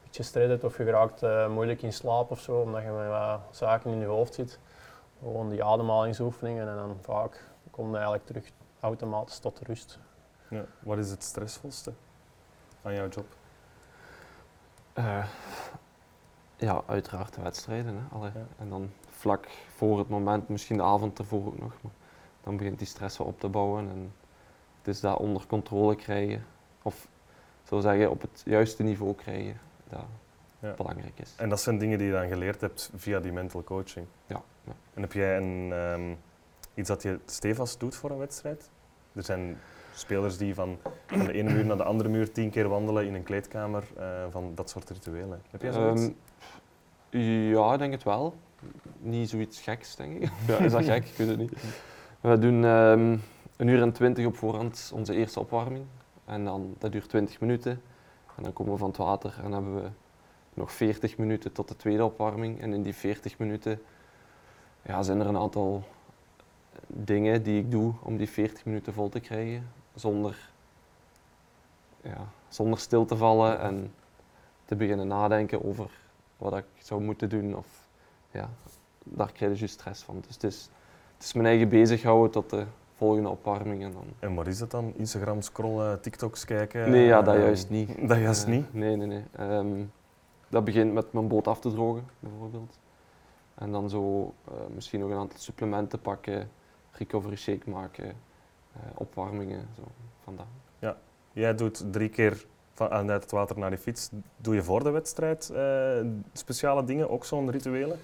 beetje 0.04 0.24
stress 0.24 0.48
hebt 0.48 0.64
of 0.64 0.78
je 0.78 0.84
raakt 0.84 1.24
eh, 1.24 1.50
moeilijk 1.50 1.82
in 1.82 1.94
slaap 1.94 2.32
of 2.32 2.40
zo, 2.40 2.62
omdat 2.62 2.82
je 2.82 2.90
met 2.90 3.08
wat 3.08 3.40
zaken 3.52 3.92
in 3.92 4.00
je 4.00 4.06
hoofd 4.06 4.34
zit. 4.34 4.60
Gewoon 5.20 5.50
die 5.50 5.64
ademhalingsoefeningen 5.64 6.68
en 6.68 6.76
dan 6.76 6.98
vaak 7.02 7.50
kom 7.72 7.88
je 7.88 7.94
eigenlijk 7.94 8.26
terug 8.26 8.52
automatisch 8.80 9.40
tot 9.40 9.60
rust. 9.60 10.00
Ja. 10.50 10.66
Wat 10.80 10.98
is 10.98 11.10
het 11.10 11.24
stressvolste 11.24 11.94
aan 12.82 12.94
jouw 12.94 13.08
job? 13.08 13.26
Eh, 14.94 15.26
ja, 16.56 16.82
uiteraard 16.86 17.34
de 17.34 17.42
wedstrijden. 17.42 17.96
Hè. 17.96 18.16
Allee. 18.16 18.32
Ja. 18.34 18.46
En 18.58 18.70
dan 18.70 18.92
vlak 19.10 19.48
voor 19.76 19.98
het 19.98 20.10
moment, 20.10 20.50
misschien 20.50 20.78
de 20.78 20.84
avond 20.84 21.20
ervoor 21.20 21.46
ook 21.46 21.60
nog. 21.60 21.74
Maar 21.82 21.92
dan 22.44 22.58
begint 22.58 22.78
die 22.78 22.88
stress 22.88 23.18
wel 23.18 23.28
op 23.28 23.40
te 23.40 23.50
bouwen. 23.50 23.90
En 23.90 24.14
het 24.78 24.88
is 24.88 25.00
dat 25.00 25.18
onder 25.18 25.48
controle 25.48 25.96
krijgen. 25.96 26.46
Of 26.82 27.08
zo 27.74 27.80
zeggen, 27.80 28.10
op 28.10 28.22
het 28.22 28.42
juiste 28.46 28.84
niveau 28.84 29.14
krijgen. 29.16 29.60
Dat 29.90 30.00
Ja. 30.60 30.74
belangrijk 30.78 31.20
is. 31.20 31.34
En 31.38 31.50
dat 31.50 31.62
zijn 31.62 31.78
dingen 31.78 31.98
die 31.98 32.08
je 32.08 32.14
dan 32.14 32.28
geleerd 32.28 32.62
hebt 32.62 32.92
via 32.96 33.20
die 33.20 33.32
mental 33.32 33.64
coaching. 33.64 34.06
Ja, 34.28 34.42
ja. 34.64 34.72
En 34.94 35.02
heb 35.02 35.14
jij 35.14 35.38
een, 35.38 35.70
ehm, 35.72 36.14
iets 36.74 36.88
dat 36.88 37.02
je 37.04 37.20
stevast 37.26 37.80
doet 37.80 37.96
voor 37.96 38.12
een 38.12 38.18
wedstrijd? 38.18 38.70
Er 39.14 39.24
zijn 39.24 39.58
spelers 39.94 40.38
die 40.38 40.54
van, 40.56 40.78
van 41.08 41.26
de 41.26 41.34
ene 41.34 41.54
muur 41.54 41.66
naar 41.66 41.78
de 41.78 41.84
andere 41.84 42.10
muur 42.10 42.32
tien 42.32 42.50
keer 42.50 42.68
wandelen 42.70 43.06
in 43.08 43.14
een 43.16 43.24
kleedkamer, 43.24 43.84
eh, 43.98 44.06
van 44.30 44.52
dat 44.56 44.70
soort 44.70 44.90
rituelen. 44.90 45.42
Heb 45.50 45.62
jij 45.62 45.72
zoiets? 45.72 46.02
Ehm, 47.10 47.22
ja, 47.50 47.74
ik 47.74 47.80
denk 47.80 47.92
het 47.92 48.04
wel. 48.04 48.34
Niet 49.00 49.30
zoiets 49.30 49.62
geks, 49.62 49.96
denk 49.96 50.22
ik. 50.22 50.30
Ja, 50.48 50.58
is 50.58 50.72
dat 50.72 50.84
gek? 50.86 51.06
Ik 51.06 51.18
weet 51.18 51.28
het 51.28 51.38
niet. 51.38 51.54
We 52.22 52.40
doen 52.40 52.66
ehm, 52.66 53.18
een 53.58 53.68
uur 53.68 53.82
en 53.82 53.92
twintig 53.92 54.26
op 54.26 54.36
voorhand 54.38 54.92
onze 54.94 55.14
eerste 55.16 55.40
opwarming. 55.40 55.86
En 56.26 56.46
dan, 56.46 56.76
dat 56.78 56.92
duurt 56.92 57.10
20 57.10 57.40
minuten. 57.40 57.82
En 58.36 58.44
dan 58.44 58.54
komen 58.54 58.74
we 58.74 58.80
van 58.80 58.88
het 58.88 58.98
water 58.98 59.40
en 59.44 59.52
hebben 59.52 59.76
we 59.76 59.90
nog 60.54 60.72
40 60.72 61.18
minuten 61.18 61.52
tot 61.52 61.68
de 61.68 61.76
tweede 61.76 62.06
opwarming. 62.06 62.62
En 62.62 62.74
in 62.74 62.84
die 62.84 62.96
40 62.96 63.40
minuten 63.40 63.82
ja, 64.82 65.04
zijn 65.04 65.20
er 65.20 65.28
een 65.28 65.38
aantal 65.38 65.84
dingen 66.88 67.44
die 67.44 67.60
ik 67.60 67.72
doe 67.72 67.94
om 68.02 68.18
die 68.18 68.30
40 68.30 68.66
minuten 68.66 68.94
vol 68.94 69.10
te 69.10 69.20
krijgen. 69.20 69.72
Zonder, 69.96 70.50
ja, 72.02 72.28
zonder 72.48 72.80
stil 72.80 73.06
te 73.06 73.18
vallen 73.18 73.60
en 73.60 73.94
te 74.66 74.76
beginnen 74.76 75.08
nadenken 75.08 75.66
over 75.66 75.92
wat 76.38 76.58
ik 76.58 76.66
zou 76.78 77.02
moeten 77.02 77.30
doen. 77.30 77.56
Of, 77.56 77.88
ja, 78.32 78.50
daar 79.04 79.32
krijg 79.32 79.52
je 79.52 79.58
juist 79.58 79.74
stress 79.74 80.04
van. 80.04 80.24
Dus 80.28 80.34
het 80.34 80.44
is, 80.44 80.70
het 81.16 81.24
is 81.24 81.34
mijn 81.34 81.46
eigen 81.48 81.70
bezighouden 81.70 82.32
tot 82.32 82.50
de 82.50 82.66
volgende 83.04 83.30
opwarmingen. 83.30 83.92
Dan. 83.92 84.04
En 84.20 84.34
wat 84.36 84.48
is 84.48 84.58
dat 84.58 84.72
dan? 84.72 84.94
Instagram 84.96 85.42
scrollen, 85.42 86.02
TikToks 86.02 86.46
kijken? 86.46 86.90
Nee, 86.92 87.06
ja, 87.06 87.22
dat 87.22 87.36
Eh, 87.36 87.42
juist 87.42 87.70
niet. 87.70 88.08
Dat 88.08 88.18
juist 88.18 88.44
Eh, 88.44 88.50
niet? 88.50 88.74
Nee, 88.74 88.96
nee, 88.96 89.08
nee. 89.08 89.24
Ehm, 89.32 89.84
dat 90.50 90.64
begint 90.64 90.94
met 90.94 91.14
mijn 91.14 91.28
boot 91.28 91.48
af 91.48 91.60
te 91.60 91.72
drogen, 91.72 92.04
bijvoorbeeld. 92.20 92.80
En 93.56 93.72
dan 93.72 93.90
zo 93.90 94.34
eh, 94.48 94.54
misschien 94.74 95.00
nog 95.00 95.10
een 95.10 95.18
aantal 95.18 95.40
supplementen 95.40 96.00
pakken, 96.00 96.50
recovery 96.92 97.36
shake 97.36 97.70
maken, 97.70 98.14
opwarmingen, 98.96 99.68
zo 99.76 99.82
vandaag. 100.24 100.46
Jij 101.34 101.56
doet 101.56 101.86
drie 101.92 102.10
keer 102.10 102.46
vanuit 102.74 103.22
het 103.22 103.32
water 103.32 103.60
naar 103.60 103.70
de 103.70 103.78
fiets. 103.78 104.10
Doe 104.38 104.56
je 104.56 104.64
voor 104.64 104.84
de 104.84 104.90
wedstrijd 104.90 105.54
speciale 106.34 106.84
dingen, 106.84 107.10
ook 107.10 107.26
zo'n 107.26 107.52
rituelen? 107.52 108.00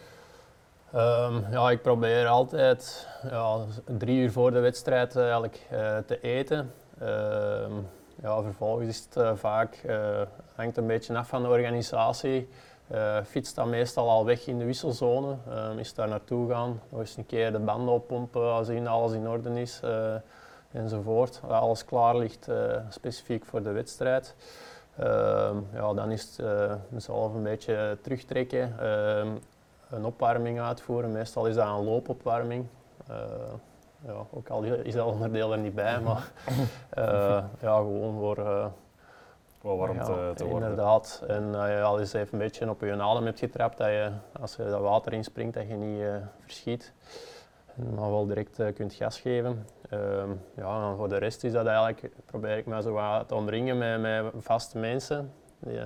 Ehm, 0.93 1.51
ja, 1.51 1.69
ik 1.69 1.81
probeer 1.81 2.27
altijd 2.27 3.07
ja, 3.29 3.57
drie 3.85 4.21
uur 4.21 4.31
voor 4.31 4.51
de 4.51 4.59
wedstrijd 4.59 5.15
eh, 5.15 5.21
eigenlijk 5.21 5.65
eh, 5.69 5.97
te 5.97 6.21
eten. 6.21 6.73
Ehm, 6.99 7.71
ja, 8.21 8.41
vervolgens 8.41 8.87
is 8.87 9.05
het 9.05 9.17
eh, 9.17 9.31
vaak, 9.35 9.85
hangt 10.55 10.77
een 10.77 10.87
beetje 10.87 11.17
af 11.17 11.27
van 11.27 11.41
de 11.41 11.47
organisatie. 11.47 12.49
Eh 12.87 13.17
fiets 13.25 13.53
dan 13.53 13.69
meestal 13.69 14.09
al 14.09 14.25
weg 14.25 14.47
in 14.47 14.57
de 14.57 14.65
wisselzone. 14.65 15.35
Ehm, 15.49 15.77
is 15.77 15.93
daar 15.93 16.07
naartoe 16.07 16.49
gaan, 16.49 16.81
nog 16.89 16.99
eens 16.99 17.17
een 17.17 17.25
keer 17.25 17.51
de 17.51 17.59
banden 17.59 17.93
oppompen, 17.93 18.65
zien 18.65 18.83
dat 18.83 18.93
alles 18.93 19.11
in 19.11 19.27
orde 19.27 19.61
is 19.61 19.81
enzovoort. 20.71 21.39
Dat 21.41 21.51
alles 21.51 21.85
klaar 21.85 22.17
ligt 22.17 22.47
specifiek 22.89 23.45
voor 23.45 23.63
de 23.63 23.71
wedstrijd. 23.71 24.35
Ja, 25.73 25.93
dan 25.95 26.11
is 26.11 26.37
het 26.37 26.45
mezelf 26.89 27.33
een 27.33 27.43
beetje 27.43 27.97
terugtrekken. 28.01 28.75
Een 29.89 30.05
opwarming 30.05 30.59
uitvoeren. 30.59 31.11
Meestal 31.11 31.45
is 31.45 31.55
dat 31.55 31.67
een 31.67 31.83
loopopwarming. 31.83 32.65
Eh, 33.07 33.15
ja, 34.05 34.13
ook 34.31 34.49
al 34.49 34.63
is 34.63 34.93
dat 34.93 35.05
onderdeel 35.05 35.51
er 35.51 35.57
niet 35.57 35.75
bij, 35.75 35.99
maar 36.05 36.31
eh, 36.89 37.43
ja, 37.59 37.75
gewoon 37.77 38.19
voor 38.19 38.35
Wat 39.61 39.77
warm 39.77 39.95
ja, 39.95 40.03
te, 40.03 40.31
te 40.35 40.45
worden. 40.45 40.69
Inderdaad. 40.69 41.23
En 41.27 41.51
dat 41.51 41.67
je 41.67 41.81
al 41.81 41.99
eens 41.99 42.13
even 42.13 42.33
een 42.33 42.39
beetje 42.39 42.69
op 42.69 42.81
je 42.81 43.01
adem 43.01 43.25
hebt 43.25 43.39
getrapt, 43.39 43.77
dat 43.77 43.87
je 43.87 44.11
als 44.39 44.55
je 44.55 44.63
dat 44.63 44.81
water 44.81 45.13
inspringt, 45.13 45.53
dat 45.53 45.67
je 45.67 45.73
niet 45.73 46.05
verschiet. 46.39 46.93
En 47.75 47.93
maar 47.93 48.09
wel 48.09 48.25
direct 48.25 48.73
kunt 48.73 48.93
gas 48.93 49.19
geven. 49.19 49.65
Ehm, 49.89 50.29
ja, 50.55 50.89
en 50.89 50.95
voor 50.95 51.09
de 51.09 51.17
rest 51.17 51.43
is 51.43 51.51
dat 51.51 51.65
eigenlijk, 51.65 52.09
probeer 52.25 52.57
ik 52.57 52.65
me 52.65 52.81
zo 52.81 52.91
wat 52.91 53.27
te 53.27 53.35
omringen 53.35 53.77
met, 53.77 54.01
met 54.01 54.25
vaste 54.37 54.77
mensen. 54.77 55.33
Die, 55.59 55.79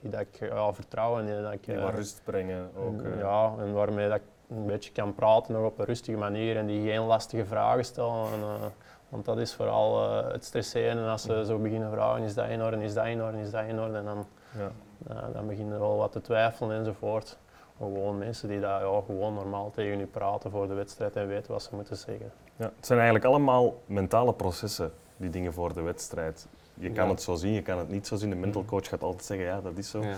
die 0.00 0.10
dat 0.10 0.20
ik 0.20 0.38
ja, 0.48 0.72
vertrouw 0.72 1.18
en 1.18 1.26
die 1.26 1.42
dat 1.42 1.52
ik... 1.52 1.64
Die 1.64 1.74
eh, 1.74 1.82
wat 1.82 1.94
rust 1.94 2.20
brengen. 2.24 2.70
Ook, 2.76 3.02
en, 3.02 3.12
eh. 3.12 3.18
Ja, 3.18 3.52
en 3.58 3.72
waarmee 3.72 4.08
dat 4.08 4.16
ik 4.16 4.22
een 4.48 4.66
beetje 4.66 4.92
kan 4.92 5.14
praten 5.14 5.54
nog 5.54 5.64
op 5.64 5.78
een 5.78 5.84
rustige 5.84 6.18
manier 6.18 6.56
en 6.56 6.66
die 6.66 6.90
geen 6.90 7.00
lastige 7.00 7.44
vragen 7.46 7.84
stellen. 7.84 8.24
En, 8.32 8.40
eh, 8.40 8.66
want 9.08 9.24
dat 9.24 9.38
is 9.38 9.54
vooral 9.54 10.04
eh, 10.04 10.32
het 10.32 10.44
stresseren. 10.44 11.08
Als 11.08 11.22
ze 11.22 11.44
zo 11.46 11.58
beginnen 11.58 11.90
vragen, 11.90 12.22
is 12.22 12.34
dat 12.34 12.48
in 12.48 12.62
orde, 12.62 12.82
is 12.82 12.94
dat 12.94 13.06
in 13.06 13.22
orde, 13.22 13.38
is 13.40 13.50
dat 13.50 13.64
in 13.64 13.80
orde? 13.80 13.96
En 13.96 14.04
dan, 14.04 14.26
Ja. 14.58 15.28
dan 15.32 15.46
beginnen 15.46 15.74
er 15.74 15.80
wel 15.80 15.96
wat 15.96 16.12
te 16.12 16.20
twijfelen 16.20 16.78
enzovoort. 16.78 17.38
Gewoon 17.76 18.18
mensen 18.18 18.48
die 18.48 18.60
dat, 18.60 18.80
ja, 18.80 19.00
gewoon 19.06 19.34
normaal 19.34 19.70
tegen 19.70 20.00
u 20.00 20.06
praten 20.06 20.50
voor 20.50 20.68
de 20.68 20.74
wedstrijd 20.74 21.16
en 21.16 21.26
weten 21.26 21.52
wat 21.52 21.62
ze 21.62 21.74
moeten 21.74 21.96
zeggen. 21.96 22.32
Ja, 22.56 22.64
het 22.76 22.86
zijn 22.86 22.98
eigenlijk 22.98 23.28
allemaal 23.28 23.74
mentale 23.86 24.32
processen, 24.34 24.92
die 25.16 25.30
dingen 25.30 25.52
voor 25.52 25.72
de 25.74 25.82
wedstrijd. 25.82 26.46
Je 26.74 26.90
kan 26.90 27.04
Ja. 27.04 27.10
het 27.10 27.22
zo 27.22 27.34
zien, 27.34 27.52
je 27.52 27.62
kan 27.62 27.78
het 27.78 27.88
niet 27.88 28.06
zo 28.06 28.16
zien. 28.16 28.30
De 28.30 28.36
mental 28.36 28.64
coach 28.64 28.88
gaat 28.88 29.02
altijd 29.02 29.24
zeggen, 29.24 29.46
ja, 29.46 29.60
dat 29.60 29.78
is 29.78 29.90
zo. 29.90 30.02
Ja. 30.02 30.16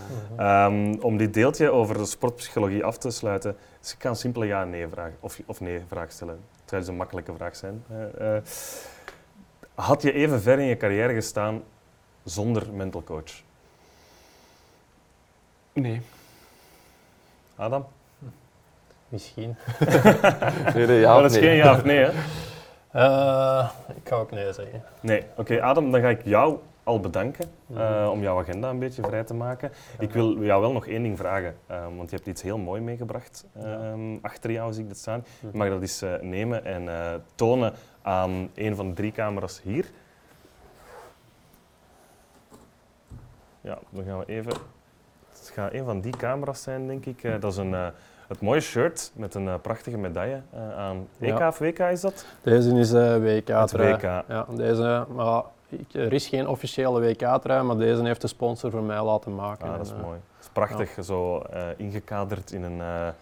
Ehm, 0.67 0.95
om 1.01 1.17
dit 1.17 1.35
deeltje 1.35 1.71
over 1.71 1.97
de 1.99 2.05
sportpsychologie 2.07 2.85
af 2.85 2.99
te 2.99 3.11
sluiten, 3.11 3.57
dus 3.81 3.93
ik 3.93 3.99
kan 3.99 4.11
een 4.11 4.17
simpele 4.17 4.47
ja-nee 4.47 4.89
vraag 4.89 5.11
of, 5.21 5.41
of 5.47 5.61
nee-vraag 5.61 6.13
stellen. 6.13 6.35
Het 6.61 6.69
zou 6.69 6.81
dus 6.81 6.91
een 6.91 6.97
makkelijke 6.97 7.33
vraag 7.37 7.57
zijn. 7.57 7.85
Eh, 7.89 8.37
eh, 8.37 8.43
had 9.75 10.03
je 10.03 10.13
even 10.13 10.43
ver 10.43 10.59
in 10.59 10.67
je 10.67 10.77
carrière 10.77 11.15
gestaan 11.15 11.63
zonder 12.25 12.73
mental 12.73 13.03
coach? 13.05 13.33
Nee. 15.73 16.01
Adam? 17.57 17.87
Misschien. 19.09 19.57
Nee, 20.75 20.87
nee, 20.87 21.01
ja, 21.01 21.07
Maar 21.15 21.17
of 21.17 21.23
dat 21.23 21.31
is 21.31 21.37
nee. 21.37 21.47
geen 21.49 21.57
ja 21.57 21.73
of 21.75 21.85
nee, 21.85 21.99
hè? 21.99 22.11
Eh, 22.95 23.71
ik 23.97 24.09
ga 24.09 24.17
ook 24.17 24.31
nee 24.31 24.53
zeggen. 24.53 24.83
Nee. 25.01 25.23
Oké, 25.37 25.63
Adam, 25.63 25.91
dan 25.91 26.01
ga 26.01 26.09
ik 26.09 26.25
jou 26.25 26.59
al 26.83 27.01
bedanken 27.01 27.51
Mhm. 27.67 27.81
eh, 27.81 28.09
om 28.13 28.21
jouw 28.21 28.39
agenda 28.39 28.71
een 28.71 28.79
beetje 28.79 29.03
vrij 29.03 29.25
te 29.25 29.35
maken. 29.35 29.71
Ik 29.99 30.13
wil 30.13 30.43
jou 30.45 30.61
wel 30.61 30.73
nog 30.73 30.87
één 30.87 31.03
ding 31.03 31.19
vragen, 31.19 31.57
eh, 31.67 31.85
want 31.97 32.11
je 32.11 32.17
hebt 32.17 32.29
iets 32.29 32.43
heel 32.43 32.59
mooi 32.59 32.81
meegebracht 32.81 33.47
ehm, 33.63 34.17
achter 34.23 34.51
jou, 34.51 34.73
zie 34.73 34.83
ik 34.83 34.89
dat 34.89 34.99
staan. 34.99 35.25
Je 35.41 35.47
Mhm. 35.47 35.57
mag 35.57 35.69
dat 35.69 35.81
eens 35.81 36.05
nemen 36.21 36.65
en 36.65 36.89
tonen 37.35 37.73
aan 38.03 38.51
een 38.55 38.77
van 38.77 38.89
de 38.89 38.95
drie 38.95 39.13
camera's 39.13 39.61
hier. 39.63 39.87
Ja, 43.61 43.79
dan 43.91 44.05
gaan 44.05 44.19
we 44.19 44.25
even... 44.27 44.53
Het 45.29 45.51
gaat 45.55 45.73
een 45.73 45.85
van 45.85 46.01
die 46.01 46.17
camera's 46.17 46.63
zijn, 46.63 46.87
denk 46.87 47.07
ik. 47.07 47.41
Dat 47.41 47.53
is 47.53 47.57
een, 47.59 47.75
het 48.29 48.41
mooie 48.41 48.61
shirt 48.61 49.13
met 49.15 49.35
een 49.35 49.49
eh, 49.49 49.55
prachtige 49.63 49.99
medaille 49.99 50.41
eh, 50.53 50.77
aan. 50.79 51.09
EK 51.21 51.39
Ja. 51.39 51.49
of 51.49 51.59
WK 51.59 51.79
is 51.79 52.01
dat? 52.01 52.27
Deze 52.43 52.71
is 52.79 52.93
eh 52.93 53.17
WK. 53.17 53.49
Het. 53.49 53.73
WK. 53.73 54.03
Ja, 54.03 54.47
deze, 54.57 55.07
maar 55.15 55.43
ik, 55.69 55.95
er 55.95 56.13
is 56.13 56.27
geen 56.29 56.49
officiële 56.49 57.01
WK-trui, 57.01 57.63
maar 57.63 57.77
deze 57.77 58.03
heeft 58.05 58.21
de 58.21 58.27
sponsor 58.27 58.71
voor 58.71 58.83
mij 58.83 59.03
laten 59.03 59.35
maken. 59.35 59.69
Ah, 59.69 59.77
dat 59.77 59.87
is 59.87 59.93
En, 59.93 60.01
mooi. 60.01 60.19
Het 60.37 60.45
is 60.45 60.49
prachtig, 60.53 61.05
zo 61.05 61.43
ingekaderd 61.77 62.53
in 62.53 62.63
een 62.63 63.13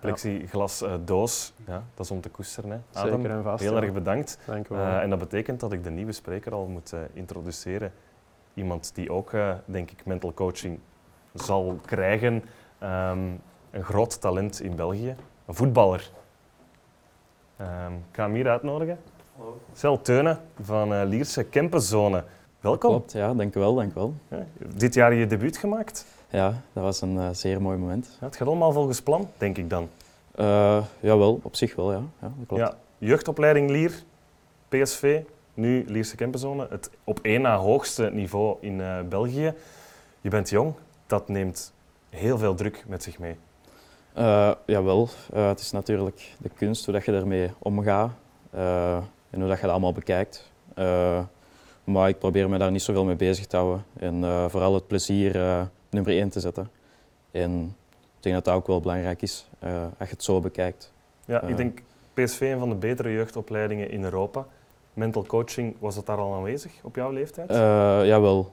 plexiglas 0.00 0.84
doos. 1.04 1.52
Ja, 1.66 1.82
dat 1.94 2.04
is 2.04 2.10
om 2.10 2.20
te 2.20 2.28
koesteren. 2.28 2.70
Hè. 2.70 3.00
Adam, 3.00 3.20
Zeker 3.20 3.36
en 3.36 3.42
vast. 3.42 3.62
heel 3.62 3.76
erg 3.76 3.92
bedankt. 3.92 4.38
Dank 4.46 4.68
u 4.68 4.74
wel. 4.74 4.84
En 4.86 5.10
dat 5.10 5.18
betekent 5.18 5.60
dat 5.60 5.72
ik 5.72 5.84
de 5.84 5.90
nieuwe 5.90 6.12
spreker 6.12 6.52
al 6.52 6.66
moet 6.66 6.92
introduceren. 7.12 7.92
Iemand 8.54 8.94
die 8.94 9.10
ook, 9.12 9.30
denk 9.64 9.90
ik, 9.90 10.04
mental 10.06 10.34
coaching 10.34 10.78
zal 11.34 11.78
krijgen. 11.86 12.44
Ehm, 12.78 13.18
een 13.74 13.84
groot 13.84 14.20
talent 14.20 14.60
in 14.60 14.76
België. 14.76 15.16
Een 15.46 15.54
voetballer. 15.54 16.10
Ehm, 17.56 17.92
ik 17.92 18.16
ga 18.16 18.22
hem 18.22 18.34
hier 18.34 18.48
uitnodigen. 18.48 18.98
Cel 19.72 20.02
Teunen 20.02 20.38
van 20.60 20.94
eh, 20.94 21.06
Lierse 21.06 21.44
Kempenzone. 21.44 22.24
Welkom. 22.60 22.90
Klopt, 22.90 23.12
ja, 23.12 23.34
dank 23.34 23.54
u 23.54 23.60
wel, 23.60 23.74
dank 23.74 23.90
u 23.90 23.94
wel. 23.94 24.14
Ja, 24.28 24.46
dit 24.74 24.94
jaar 24.94 25.14
je 25.14 25.26
debuut 25.26 25.56
gemaakt. 25.56 26.06
Ja, 26.30 26.54
dat 26.72 26.82
was 26.82 27.00
een 27.00 27.18
eh, 27.18 27.28
zeer 27.32 27.62
mooi 27.62 27.78
moment. 27.78 28.16
Ja, 28.20 28.26
het 28.26 28.36
gaat 28.36 28.48
allemaal 28.48 28.72
volgens 28.72 29.02
plan, 29.02 29.28
denk 29.38 29.56
ik 29.58 29.70
dan. 29.70 29.88
Eh 30.34 30.84
jawel, 31.00 31.40
op 31.42 31.56
zich 31.56 31.74
wel, 31.74 31.92
ja. 31.92 32.02
ja 32.20 32.32
dat 32.36 32.46
klopt. 32.46 32.62
Ja, 32.62 32.74
jeugdopleiding 32.98 33.70
Lier, 33.70 34.02
PSV, 34.68 35.20
nu 35.54 35.84
Lierse 35.86 36.16
Kempenzone. 36.16 36.66
Het 36.70 36.90
op 37.04 37.18
één 37.22 37.40
na 37.40 37.56
hoogste 37.56 38.10
niveau 38.12 38.56
in 38.60 38.80
eh, 38.80 39.00
België. 39.08 39.54
Je 40.20 40.28
bent 40.28 40.50
jong, 40.50 40.74
dat 41.06 41.28
neemt 41.28 41.72
heel 42.10 42.38
veel 42.38 42.54
druk 42.54 42.84
met 42.86 43.02
zich 43.02 43.18
mee. 43.18 43.36
Eh, 44.14 44.52
jawel, 44.66 45.08
Eh, 45.32 45.48
het 45.48 45.60
is 45.60 45.70
natuurlijk 45.70 46.34
de 46.38 46.48
kunst, 46.48 46.84
hoe 46.84 46.94
dat 46.94 47.04
je 47.04 47.12
ermee 47.12 47.50
omgaat 47.58 48.10
eh, 48.50 48.96
en 49.30 49.40
hoe 49.40 49.48
dat 49.48 49.56
je 49.56 49.62
dat 49.62 49.70
allemaal 49.70 49.92
bekijkt. 49.92 50.52
Maar 51.84 52.08
ik 52.08 52.18
probeer 52.18 52.48
me 52.48 52.58
daar 52.58 52.70
niet 52.70 52.82
zoveel 52.82 53.04
mee 53.04 53.16
bezig 53.16 53.46
te 53.46 53.56
houden 53.56 53.84
en 53.98 54.50
vooral 54.50 54.74
het 54.74 54.86
plezier 54.86 55.32
nummer 55.90 56.12
één 56.12 56.28
te 56.28 56.40
zetten. 56.40 56.70
En 57.30 57.76
ik 58.16 58.22
denk 58.22 58.34
dat 58.34 58.44
dat 58.44 58.54
ook 58.54 58.66
wel 58.66 58.80
belangrijk 58.80 59.22
is, 59.22 59.48
als 59.98 60.08
je 60.08 60.14
het 60.14 60.24
zo 60.24 60.40
bekijkt. 60.40 60.92
Ja, 61.24 61.42
ik 61.42 61.56
denk 61.56 61.82
PSV 62.14 62.40
een 62.40 62.58
van 62.58 62.68
de 62.68 62.74
betere 62.74 63.12
jeugdopleidingen 63.12 63.90
in 63.90 64.04
Europa. 64.04 64.46
Mental 64.92 65.24
coaching, 65.26 65.76
was 65.78 65.94
dat 65.94 66.06
daar 66.06 66.18
al 66.18 66.34
aanwezig 66.34 66.72
op 66.82 66.94
jouw 66.94 67.10
leeftijd? 67.10 67.50
Jawel. 68.06 68.52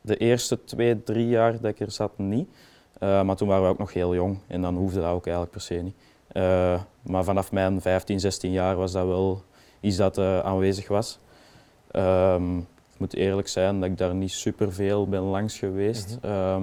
De 0.00 0.16
eerste 0.16 0.64
twee, 0.64 1.02
drie 1.02 1.28
jaar 1.28 1.52
dat 1.52 1.70
ik 1.70 1.80
er 1.80 1.90
zat 1.90 2.18
niet. 2.18 2.48
Eh, 2.98 3.22
maar 3.22 3.36
toen 3.36 3.48
waren 3.48 3.64
we 3.64 3.70
ook 3.70 3.78
nog 3.78 3.92
heel 3.92 4.14
jong 4.14 4.38
en 4.46 4.62
dan 4.62 4.76
hoefde 4.76 5.00
dat 5.00 5.10
ook 5.10 5.24
eigenlijk 5.24 5.50
per 5.50 5.60
se 5.60 5.74
niet. 5.74 5.94
Eh, 6.28 6.80
maar 7.02 7.24
vanaf 7.24 7.52
mijn 7.52 7.80
15, 7.80 8.20
16 8.20 8.52
jaar 8.52 8.76
was 8.76 8.92
dat 8.92 9.06
wel 9.06 9.42
iets 9.80 9.96
dat 9.96 10.18
eh, 10.18 10.38
aanwezig 10.38 10.88
was. 10.88 11.18
Ehm, 11.90 12.58
ik 12.58 12.98
moet 12.98 13.14
eerlijk 13.14 13.48
zijn 13.48 13.80
dat 13.80 13.90
ik 13.90 13.98
daar 13.98 14.14
niet 14.14 14.30
superveel 14.32 15.08
ben 15.08 15.22
langs 15.22 15.58
geweest. 15.58 16.18
Mhm. 16.22 16.32
Ehm, 16.32 16.62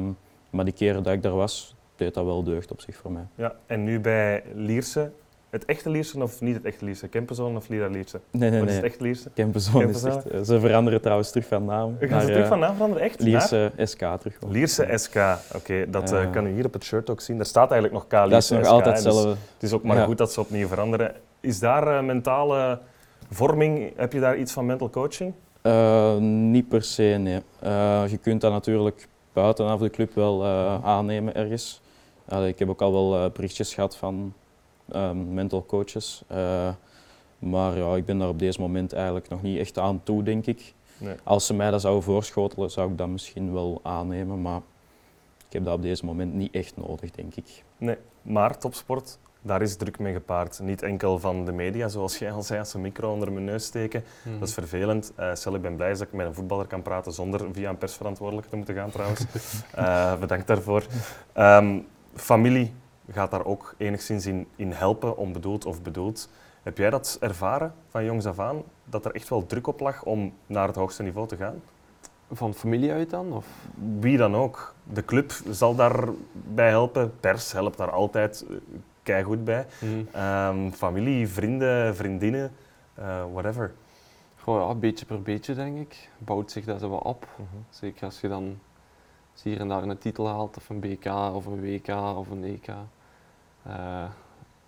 maar 0.49 0.65
die 0.65 0.73
keren 0.73 1.03
dat 1.03 1.13
ik 1.13 1.23
daar 1.23 1.35
was, 1.35 1.75
deed 1.95 2.13
dat 2.13 2.25
wel 2.25 2.43
deugd 2.43 2.71
op 2.71 2.81
zich 2.81 2.95
voor 2.95 3.11
mij. 3.11 3.25
Ja, 3.35 3.55
en 3.65 3.83
nu 3.83 3.99
bij 3.99 4.43
Lierse, 4.53 5.11
het 5.55 5.65
echte 5.65 5.89
Lierse 5.89 6.23
of 6.23 6.41
niet 6.41 6.55
het 6.55 6.65
echte 6.65 6.85
Lierse? 6.85 7.07
Kempenzone 7.07 7.57
of 7.57 7.67
Lira 7.67 7.87
Lierse? 7.87 8.19
Nee, 8.31 8.49
nee, 8.49 8.59
Wat 8.59 8.69
is 8.69 8.73
nee. 8.75 8.83
het 8.83 8.91
echte 8.91 9.03
Lierse? 9.03 9.29
Kempenzoon 9.33 9.81
is 9.81 10.01
Kempenzoon? 10.01 10.11
echt, 10.23 10.29
eh, 10.29 10.41
ze 10.41 10.59
veranderen 10.59 11.01
trouwens 11.01 11.29
terug 11.31 11.47
van 11.47 11.65
naam. 11.65 11.95
Gaan 11.99 12.21
ze 12.21 12.27
terug 12.27 12.41
eh, 12.43 12.47
van 12.49 12.59
naam 12.59 12.73
veranderen? 12.73 13.03
Echt? 13.03 13.19
Naar? 13.19 13.27
Lierse 13.27 13.71
SK 13.77 13.99
terug. 13.99 14.37
Lierse 14.49 14.87
SK, 14.95 15.15
oké, 15.55 15.89
dat 15.89 16.11
eh, 16.11 16.31
kan 16.31 16.45
u 16.47 16.51
hier 16.53 16.65
op 16.65 16.73
het 16.73 16.83
shirt 16.83 17.09
ook 17.09 17.21
zien. 17.21 17.37
Daar 17.37 17.45
staat 17.45 17.71
eigenlijk 17.71 17.93
nog 17.93 18.07
K 18.07 18.29
Dat 18.29 18.41
is 18.43 18.49
Lierse 18.49 18.53
nog 18.53 18.65
SK, 18.65 18.71
altijd 18.71 18.95
dus 18.95 19.03
hetzelfde. 19.03 19.29
Het 19.53 19.63
is 19.63 19.73
ook 19.73 19.83
maar 19.83 19.97
Ja. 19.97 20.05
goed 20.05 20.17
dat 20.17 20.31
ze 20.33 20.39
opnieuw 20.39 20.67
veranderen. 20.67 21.15
Is 21.39 21.59
daar 21.59 22.03
mentale 22.03 22.79
vorming, 23.29 23.93
heb 23.95 24.13
je 24.13 24.19
daar 24.19 24.37
iets 24.37 24.51
van 24.51 24.65
mental 24.65 24.89
coaching? 24.89 25.33
Niet 26.51 26.67
per 26.67 26.83
se, 26.83 27.03
nee. 27.19 27.41
Je 28.09 28.17
kunt 28.21 28.41
dat 28.41 28.51
natuurlijk 28.51 29.07
buitenaf 29.33 29.79
de 29.79 29.89
club 29.89 30.13
wel 30.13 30.45
aannemen 30.83 31.35
ergens. 31.35 31.81
Ik 32.45 32.59
heb 32.59 32.69
ook 32.69 32.81
al 32.81 32.91
wel 32.91 33.29
berichtjes 33.29 33.73
gehad 33.73 33.97
van 33.97 34.33
ehm, 34.91 35.33
mental 35.33 35.65
coaches. 35.65 36.23
Eh, 36.27 36.69
maar 37.39 37.77
ja, 37.77 37.95
ik 37.95 38.05
ben 38.05 38.19
daar 38.19 38.27
op 38.27 38.39
deze 38.39 38.61
moment 38.61 38.93
eigenlijk 38.93 39.29
nog 39.29 39.41
niet 39.41 39.59
echt 39.59 39.79
aan 39.79 40.03
toe, 40.03 40.23
denk 40.23 40.45
ik. 40.45 40.73
Nee. 40.97 41.15
Als 41.23 41.45
ze 41.45 41.53
mij 41.53 41.71
dat 41.71 41.81
zouden 41.81 42.03
voorschotelen, 42.03 42.71
zou 42.71 42.91
ik 42.91 42.97
dat 42.97 43.07
misschien 43.07 43.53
wel 43.53 43.79
aannemen. 43.83 44.41
Maar 44.41 44.61
ik 45.47 45.53
heb 45.53 45.65
dat 45.65 45.73
op 45.73 45.81
deze 45.81 46.05
moment 46.05 46.33
niet 46.33 46.53
echt 46.53 46.77
nodig, 46.77 47.11
denk 47.11 47.35
ik. 47.35 47.63
Nee, 47.77 47.97
maar 48.21 48.57
topsport, 48.57 49.19
daar 49.41 49.61
is 49.61 49.75
druk 49.75 49.99
mee 49.99 50.13
gepaard. 50.13 50.59
Niet 50.59 50.81
enkel 50.81 51.19
van 51.19 51.45
de 51.45 51.51
media, 51.51 51.87
zoals 51.87 52.17
jij 52.17 52.31
al 52.31 52.43
zei, 52.43 52.59
als 52.59 52.69
ze 52.69 52.75
een 52.75 52.81
micro 52.81 53.13
onder 53.13 53.31
mijn 53.31 53.45
neus 53.45 53.65
steken. 53.65 54.03
Mhm. 54.23 54.39
Dat 54.39 54.47
is 54.47 54.53
vervelend. 54.53 55.11
Eh 55.15 55.33
stel, 55.33 55.55
ik 55.55 55.61
ben 55.61 55.75
blij 55.75 55.91
dat 55.91 56.01
ik 56.01 56.13
met 56.13 56.25
een 56.25 56.33
voetballer 56.33 56.67
kan 56.67 56.81
praten 56.81 57.11
zonder 57.11 57.47
via 57.51 57.69
een 57.69 57.77
persverantwoordelijke 57.77 58.49
te 58.49 58.55
moeten 58.55 58.75
gaan 58.75 58.91
trouwens. 58.91 59.25
Eh, 59.71 60.19
bedankt 60.19 60.47
daarvoor. 60.47 60.85
Ehm, 61.33 61.79
familie 62.13 62.73
gaat 63.11 63.31
daar 63.31 63.45
ook 63.45 63.75
enigszins 63.77 64.25
in, 64.25 64.47
in 64.55 64.71
helpen, 64.71 65.17
onbedoeld 65.17 65.65
of 65.65 65.81
bedoeld. 65.81 66.29
Heb 66.63 66.77
jij 66.77 66.89
dat 66.89 67.17
ervaren 67.19 67.73
van 67.87 68.05
jongs 68.05 68.25
af 68.25 68.39
aan, 68.39 68.63
dat 68.85 69.05
er 69.05 69.15
echt 69.15 69.29
wel 69.29 69.45
druk 69.45 69.67
op 69.67 69.79
lag 69.79 70.03
om 70.03 70.33
naar 70.45 70.67
het 70.67 70.75
hoogste 70.75 71.03
niveau 71.03 71.27
te 71.27 71.35
gaan? 71.35 71.61
Van 72.31 72.53
familie 72.53 72.91
uit 72.91 73.09
dan? 73.09 73.33
Of? 73.33 73.45
Wie 73.99 74.17
dan 74.17 74.35
ook. 74.35 74.73
De 74.83 75.05
club 75.05 75.33
zal 75.49 75.75
daarbij 75.75 76.69
helpen, 76.69 77.13
pers 77.19 77.51
helpt 77.51 77.77
daar 77.77 77.91
altijd 77.91 78.45
uh, 79.07 79.25
goed 79.25 79.43
bij. 79.43 79.65
Ehm, 80.11 80.71
familie, 80.71 81.27
vrienden, 81.27 81.95
vriendinnen, 81.95 82.51
eh, 82.93 83.23
whatever. 83.33 83.73
Goh, 84.35 84.67
ja, 84.67 84.75
beetje 84.75 85.05
per 85.05 85.21
beetje 85.21 85.55
denk 85.55 85.77
ik. 85.77 86.09
Bouwt 86.17 86.51
zich 86.51 86.65
dat 86.65 86.81
wat 86.81 87.03
op. 87.03 87.27
Zeker 87.69 88.05
als 88.05 88.21
je 88.21 88.27
dan 88.27 88.59
hier 89.43 89.59
en 89.59 89.67
daar 89.67 89.83
een 89.83 89.97
titel 89.97 90.27
haalt, 90.27 90.57
of 90.57 90.69
een 90.69 90.79
BK, 90.79 91.05
of 91.33 91.45
een 91.45 91.61
WK, 91.61 91.87
of 92.17 92.29
een 92.29 92.43
EK. 92.43 92.67
Eh, 93.63 94.03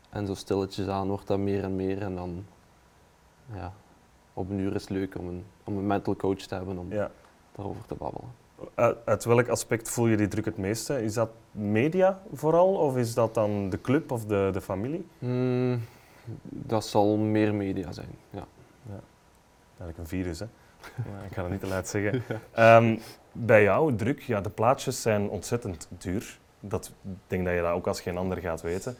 en 0.09 0.27
zo 0.27 0.33
stilletjes 0.33 0.87
aan 0.87 1.07
wordt 1.07 1.27
dat 1.27 1.37
meer 1.39 1.63
en 1.63 1.75
meer. 1.75 2.01
En 2.01 2.15
dan, 2.15 2.45
ja, 3.53 3.73
op 4.33 4.49
een 4.49 4.59
uur 4.59 4.75
is 4.75 4.81
het 4.81 4.89
leuk 4.89 5.17
om 5.17 5.27
een, 5.27 5.45
om 5.63 5.77
een 5.77 5.87
mental 5.87 6.15
coach 6.15 6.37
te 6.37 6.55
hebben 6.55 6.77
om 6.77 6.93
Ja. 6.93 7.11
daarover 7.55 7.85
te 7.85 7.95
babbelen. 7.95 8.29
Uit, 8.75 8.97
uit 9.05 9.23
welk 9.25 9.47
aspect 9.47 9.89
voel 9.89 10.07
je 10.07 10.17
die 10.17 10.27
druk 10.27 10.45
het 10.45 10.57
meeste? 10.57 11.03
Is 11.03 11.13
dat 11.13 11.29
media 11.51 12.21
vooral, 12.33 12.73
of 12.73 12.97
is 12.97 13.13
dat 13.13 13.33
dan 13.33 13.69
de 13.69 13.81
club 13.81 14.11
of 14.11 14.25
de, 14.25 14.49
de 14.53 14.61
familie? 14.61 15.07
Hmm, 15.19 15.81
dat 16.49 16.85
zal 16.85 17.17
meer 17.17 17.53
media 17.55 17.91
zijn, 17.91 18.09
ja. 18.29 18.45
Eigenlijk 19.67 19.97
een 19.97 20.07
virus, 20.07 20.39
hè? 20.39 20.45
Maar 21.11 21.25
ik 21.25 21.33
ga 21.33 21.41
dat 21.41 21.51
niet 21.51 21.59
te 21.59 21.67
luid 21.67 21.87
zeggen. 21.87 22.23
Ehm, 22.51 22.97
bij 23.45 23.63
jou, 23.63 23.95
druk, 23.95 24.21
ja, 24.21 24.41
de 24.41 24.49
plaatjes 24.49 25.01
zijn 25.01 25.29
ontzettend 25.29 25.87
duur. 25.97 26.39
Dat 26.59 26.91
ik 27.03 27.11
denk 27.27 27.45
dat 27.45 27.53
je 27.53 27.61
dat 27.61 27.71
ook 27.71 27.87
als 27.87 28.01
geen 28.01 28.17
ander 28.17 28.37
gaat 28.37 28.61
weten. 28.61 28.97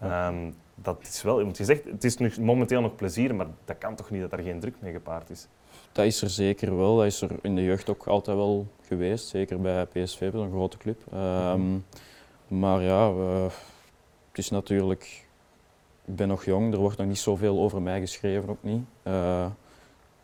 Ja. 0.00 0.28
Ehm, 0.28 0.50
dat 0.74 0.98
is 1.02 1.22
wel, 1.22 1.42
want 1.42 1.56
je 1.56 1.64
zegt, 1.64 1.84
het 1.84 2.04
is 2.04 2.16
nu 2.16 2.32
momenteel 2.40 2.80
nog 2.80 2.94
plezier, 2.94 3.34
maar 3.34 3.46
dat 3.64 3.78
kan 3.78 3.94
toch 3.94 4.10
niet 4.10 4.20
dat 4.20 4.32
er 4.32 4.38
geen 4.38 4.60
druk 4.60 4.74
mee 4.80 4.92
gepaard 4.92 5.30
is? 5.30 5.46
Dat 5.92 6.04
is 6.04 6.22
er 6.22 6.30
zeker 6.30 6.76
wel. 6.76 6.96
Dat 6.96 7.06
is 7.06 7.20
er 7.20 7.30
in 7.42 7.54
de 7.54 7.64
jeugd 7.64 7.88
ook 7.88 8.06
altijd 8.06 8.36
wel 8.36 8.66
geweest. 8.86 9.28
Zeker 9.28 9.60
bij 9.60 9.86
PSV, 9.86 10.20
een 10.20 10.50
grote 10.50 10.78
club. 10.78 11.00
Ehm, 11.12 11.76
maar 12.48 12.82
ja, 12.82 13.12
het 14.28 14.38
is 14.38 14.50
natuurlijk... 14.50 15.26
Ik 16.04 16.16
ben 16.16 16.28
nog 16.28 16.44
jong, 16.44 16.72
er 16.72 16.78
wordt 16.78 16.98
nog 16.98 17.06
niet 17.06 17.18
zoveel 17.18 17.58
over 17.58 17.82
mij 17.82 18.00
geschreven, 18.00 18.48
ook 18.48 18.62
niet. 18.62 18.84
Eh, 19.02 19.46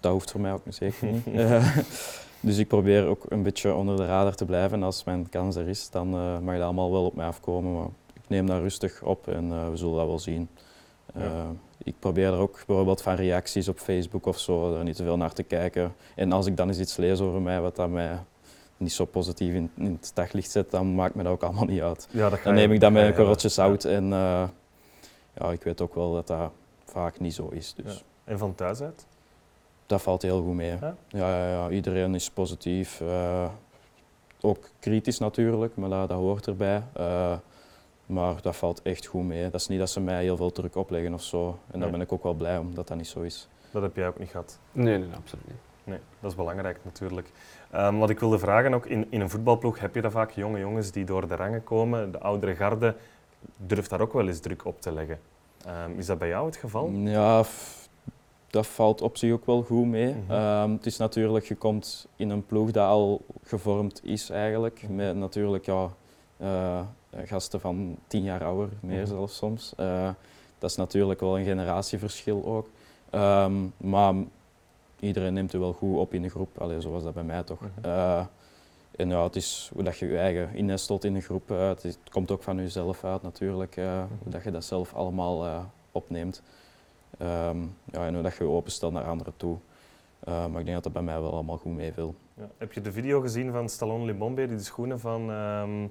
dat 0.00 0.12
hoeft 0.12 0.30
voor 0.30 0.40
mij 0.40 0.52
ook 0.52 0.62
zeker 0.68 1.06
niet. 1.06 1.24
Dus 2.44 2.58
ik 2.58 2.68
probeer 2.68 3.06
ook 3.06 3.24
een 3.28 3.42
beetje 3.42 3.74
onder 3.74 3.96
de 3.96 4.06
radar 4.06 4.34
te 4.34 4.44
blijven. 4.44 4.78
En 4.78 4.82
als 4.84 5.04
mijn 5.04 5.28
kans 5.28 5.56
er 5.56 5.68
is, 5.68 5.90
dan 5.90 6.14
eh, 6.14 6.38
mag 6.38 6.54
dat 6.54 6.64
allemaal 6.64 6.92
wel 6.92 7.04
op 7.04 7.14
mij 7.14 7.26
afkomen. 7.26 7.72
Maar 7.74 7.88
ik 8.14 8.22
neem 8.28 8.46
dat 8.46 8.60
rustig 8.60 9.02
op 9.02 9.28
en 9.28 9.52
eh, 9.52 9.68
we 9.70 9.76
zullen 9.76 9.96
dat 9.96 10.06
wel 10.06 10.18
zien. 10.18 10.48
Ja. 11.14 11.20
Eh, 11.20 11.48
ik 11.84 11.94
probeer 11.98 12.26
er 12.32 12.38
ook 12.38 12.62
bijvoorbeeld 12.66 13.02
van 13.02 13.14
reacties 13.14 13.68
op 13.68 13.78
Facebook 13.78 14.26
of 14.26 14.38
zo, 14.38 14.74
daar 14.74 14.84
niet 14.84 14.96
te 14.96 15.02
veel 15.02 15.16
naar 15.16 15.32
te 15.32 15.42
kijken. 15.42 15.94
En 16.16 16.32
als 16.32 16.46
ik 16.46 16.56
dan 16.56 16.68
eens 16.68 16.78
iets 16.78 16.96
lees 16.96 17.20
over 17.20 17.40
mij 17.40 17.60
wat 17.60 17.76
dat 17.76 17.88
mij 17.88 18.18
niet 18.76 18.92
zo 18.92 19.04
positief 19.04 19.54
in, 19.54 19.70
in 19.76 19.98
het 20.00 20.10
daglicht 20.14 20.50
zet, 20.50 20.70
dan 20.70 20.94
maakt 20.94 21.14
me 21.14 21.22
dat 21.22 21.32
ook 21.32 21.42
allemaal 21.42 21.64
niet 21.64 21.80
uit. 21.82 22.08
Ja, 22.10 22.28
dat 22.28 22.38
ga 22.38 22.44
Dan 22.44 22.54
je- 22.54 22.60
neem 22.60 22.72
ik 22.72 22.80
dat 22.80 22.92
met 22.92 23.06
een 23.06 23.14
korreltje 23.14 23.48
zout 23.48 23.84
en 23.84 24.08
ja, 24.08 25.50
ik 25.52 25.62
weet 25.62 25.80
ook 25.80 25.94
wel 25.94 26.12
dat 26.12 26.26
dat 26.26 26.50
vaak 26.84 27.20
niet 27.20 27.34
zo 27.34 27.48
is. 27.48 27.74
Dus. 27.84 28.04
En 28.24 28.38
van 28.38 28.54
thuis 28.54 28.80
uit? 28.80 29.06
Dat 29.86 30.02
valt 30.02 30.22
heel 30.22 30.42
goed 30.42 30.54
mee. 30.54 30.70
Ja? 30.80 30.94
Ja, 31.08 31.28
ja, 31.28 31.48
ja, 31.48 31.68
iedereen 31.70 32.14
is 32.14 32.30
positief. 32.30 33.00
eh, 33.00 33.48
ook 34.40 34.68
kritisch 34.78 35.18
natuurlijk, 35.18 35.76
maar 35.76 35.88
dat, 35.88 36.08
dat 36.08 36.18
hoort 36.18 36.46
erbij. 36.46 36.82
Eh, 36.92 37.32
maar 38.06 38.34
dat 38.42 38.56
valt 38.56 38.82
echt 38.82 39.06
goed 39.06 39.24
mee. 39.24 39.42
Dat 39.50 39.60
is 39.60 39.68
niet 39.68 39.78
dat 39.78 39.90
ze 39.90 40.00
mij 40.00 40.22
heel 40.22 40.36
veel 40.36 40.52
druk 40.52 40.76
opleggen 40.76 41.14
of 41.14 41.22
zo. 41.22 41.58
En 41.70 41.80
daar 41.80 41.90
ben 41.90 42.00
ik 42.00 42.12
ook 42.12 42.22
wel 42.22 42.34
blij 42.34 42.58
om 42.58 42.74
dat 42.74 42.88
dat 42.88 42.96
niet 42.96 43.06
zo 43.06 43.20
is. 43.20 43.48
Dat 43.70 43.82
heb 43.82 43.96
jij 43.96 44.06
ook 44.08 44.18
niet 44.18 44.30
gehad. 44.30 44.58
Nee, 44.72 44.98
nee, 44.98 45.08
absoluut 45.16 45.46
niet. 45.46 45.56
Nee, 45.84 45.98
dat 46.20 46.30
is 46.30 46.36
belangrijk 46.36 46.78
natuurlijk. 46.82 47.30
Ehm, 47.70 47.96
wat 47.98 48.10
ik 48.10 48.20
wilde 48.20 48.38
vragen, 48.38 48.74
ook 48.74 48.86
in, 48.86 49.06
in 49.10 49.20
een 49.20 49.30
voetbalploeg 49.30 49.78
heb 49.78 49.94
je 49.94 50.00
dat 50.00 50.12
vaak 50.12 50.30
jonge 50.30 50.58
jongens 50.58 50.90
die 50.90 51.04
door 51.04 51.28
de 51.28 51.36
rangen 51.36 51.64
komen. 51.64 52.12
De 52.12 52.18
oudere 52.18 52.54
garde 52.54 52.94
durft 53.56 53.90
daar 53.90 54.00
ook 54.00 54.12
wel 54.12 54.26
eens 54.28 54.40
druk 54.40 54.64
op 54.64 54.80
te 54.80 54.92
leggen. 54.92 55.18
Ehm, 55.66 55.90
is 55.98 56.06
dat 56.06 56.18
bij 56.18 56.28
jou 56.28 56.46
het 56.46 56.56
geval? 56.56 56.90
Ja, 56.90 57.42
f- 57.42 57.83
dat 58.54 58.66
valt 58.66 59.02
op 59.02 59.16
zich 59.16 59.32
ook 59.32 59.46
wel 59.46 59.62
goed 59.62 59.86
mee. 59.86 60.14
Mhm. 60.14 60.32
Ehm, 60.32 60.70
het 60.72 60.86
is 60.86 60.96
natuurlijk, 60.96 61.44
je 61.46 61.54
komt 61.54 62.06
in 62.16 62.30
een 62.30 62.46
ploeg 62.46 62.70
dat 62.70 62.88
al 62.88 63.20
gevormd 63.42 64.00
is 64.04 64.30
eigenlijk. 64.30 64.88
Met 64.88 65.16
natuurlijk 65.16 65.66
ja, 65.66 65.88
eh, 66.36 66.80
gasten 67.24 67.60
van 67.60 67.96
tien 68.06 68.22
jaar 68.22 68.44
ouder, 68.44 68.68
meer 68.80 68.98
Mhm. 69.00 69.06
zelfs 69.06 69.36
soms. 69.36 69.72
Eh, 69.76 70.08
dat 70.58 70.70
is 70.70 70.76
natuurlijk 70.76 71.20
wel 71.20 71.38
een 71.38 71.44
generatieverschil 71.44 72.44
ook. 72.44 72.68
Ehm, 73.10 73.52
maar 73.76 74.14
iedereen 75.00 75.32
neemt 75.34 75.52
het 75.52 75.60
wel 75.60 75.72
goed 75.72 75.98
op 75.98 76.14
in 76.14 76.22
de 76.22 76.28
groep. 76.30 76.58
Allee, 76.60 76.80
zo 76.80 76.90
was 76.90 77.02
dat 77.02 77.14
bij 77.14 77.24
mij 77.24 77.42
toch. 77.42 77.60
Mhm. 77.60 77.70
Eh, 77.88 78.24
en 78.96 79.08
ja, 79.08 79.22
het 79.22 79.36
is 79.36 79.70
hoe 79.74 79.82
dat 79.82 79.98
je 79.98 80.06
je 80.06 80.18
eigen 80.18 80.54
innestelt 80.54 81.04
in 81.04 81.14
de 81.14 81.20
groep. 81.20 81.50
eh, 81.50 81.68
het, 81.68 81.84
is- 81.84 81.94
het 82.04 82.10
komt 82.12 82.30
ook 82.30 82.42
van 82.42 82.56
jezelf 82.56 83.04
uit 83.04 83.22
natuurlijk. 83.22 83.76
eh, 83.76 84.02
Hoe 84.22 84.32
dat 84.32 84.44
je 84.44 84.50
dat 84.50 84.64
zelf 84.64 84.94
allemaal 84.94 85.44
eh, 85.44 85.58
opneemt. 85.92 86.42
Ehm, 87.18 87.58
ja, 87.84 88.06
en 88.06 88.14
hoe 88.14 88.22
dat 88.22 88.36
je 88.36 88.44
openstelt 88.44 88.92
naar 88.92 89.04
anderen 89.04 89.32
toe. 89.36 89.56
Eh, 90.20 90.46
maar 90.46 90.60
ik 90.60 90.66
denk 90.66 90.74
dat 90.74 90.82
dat 90.82 90.92
bij 90.92 91.02
mij 91.02 91.20
wel 91.20 91.32
allemaal 91.32 91.56
goed 91.56 91.74
meeviel. 91.74 92.14
Ja. 92.34 92.48
Heb 92.58 92.72
je 92.72 92.80
de 92.80 92.92
video 92.92 93.20
gezien 93.20 93.52
van 93.52 93.68
Stallone 93.68 94.04
Limbombe 94.04 94.46
die 94.46 94.56
de 94.56 94.62
schoenen 94.62 95.00
van 95.00 95.30
ehm 95.30 95.86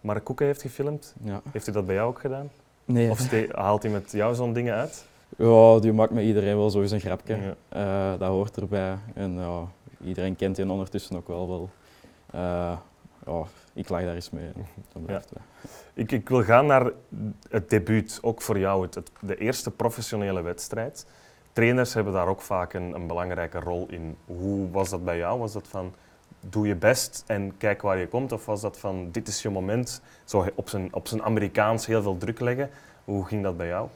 Mark 0.00 0.24
Koeken 0.24 0.46
heeft 0.46 0.62
gefilmd? 0.62 1.14
Ja. 1.22 1.40
Heeft 1.50 1.64
hij 1.64 1.74
dat 1.74 1.86
bij 1.86 1.94
jou 1.94 2.08
ook 2.08 2.20
gedaan? 2.20 2.50
Nee. 2.84 3.10
Of 3.10 3.30
haalt 3.52 3.82
hij 3.82 3.92
met 3.92 4.12
jou 4.12 4.34
zo'n 4.34 4.52
dingen 4.52 4.74
uit? 4.74 5.04
Ja, 5.36 5.78
die 5.78 5.92
maakt 5.92 6.12
met 6.12 6.24
iedereen 6.24 6.56
wel 6.56 6.74
eens 6.74 6.90
een 6.90 7.00
grapje. 7.00 7.36
Ja. 7.36 7.54
Eh, 8.12 8.18
dat 8.18 8.28
hoort 8.28 8.56
erbij. 8.56 8.96
En 9.14 9.34
ja, 9.34 9.66
iedereen 10.04 10.36
kent 10.36 10.56
die 10.56 10.70
ondertussen 10.70 11.16
ook 11.16 11.28
wel 11.28 11.48
wel. 11.48 11.70
Eh, 12.30 12.76
ja, 13.26 13.44
ik 13.72 13.88
lach 13.88 14.02
daar 14.02 14.14
eens 14.14 14.30
mee. 14.30 14.50
Dat 14.92 15.04
blijft 15.04 15.30
wel. 15.32 15.42
Ik, 16.00 16.12
ik 16.12 16.28
wil 16.28 16.42
gaan 16.42 16.66
naar 16.66 16.90
het 17.48 17.70
debuut, 17.70 18.18
ook 18.22 18.42
voor 18.42 18.58
jou, 18.58 18.82
het, 18.82 19.10
de 19.20 19.36
eerste 19.36 19.70
professionele 19.70 20.42
wedstrijd. 20.42 21.06
Trainers 21.52 21.94
hebben 21.94 22.12
daar 22.12 22.26
ook 22.26 22.40
vaak 22.40 22.72
een, 22.72 22.94
een 22.94 23.06
belangrijke 23.06 23.58
rol 23.58 23.86
in. 23.88 24.16
Hoe 24.24 24.70
was 24.70 24.90
dat 24.90 25.04
bij 25.04 25.16
jou? 25.16 25.38
Was 25.38 25.52
dat 25.52 25.68
van 25.68 25.94
doe 26.40 26.66
je 26.66 26.74
best 26.74 27.24
en 27.26 27.56
kijk 27.56 27.82
waar 27.82 27.98
je 27.98 28.08
komt? 28.08 28.32
Of 28.32 28.46
was 28.46 28.60
dat 28.60 28.78
van 28.78 29.10
dit 29.10 29.28
is 29.28 29.42
je 29.42 29.50
moment, 29.50 30.02
zo 30.24 30.46
op 30.54 30.68
zijn, 30.68 30.94
op 30.94 31.08
zijn 31.08 31.22
Amerikaans 31.22 31.86
heel 31.86 32.02
veel 32.02 32.18
druk 32.18 32.40
leggen? 32.40 32.70
Hoe 33.04 33.26
ging 33.26 33.42
dat 33.42 33.56
bij 33.56 33.66
jou? 33.66 33.88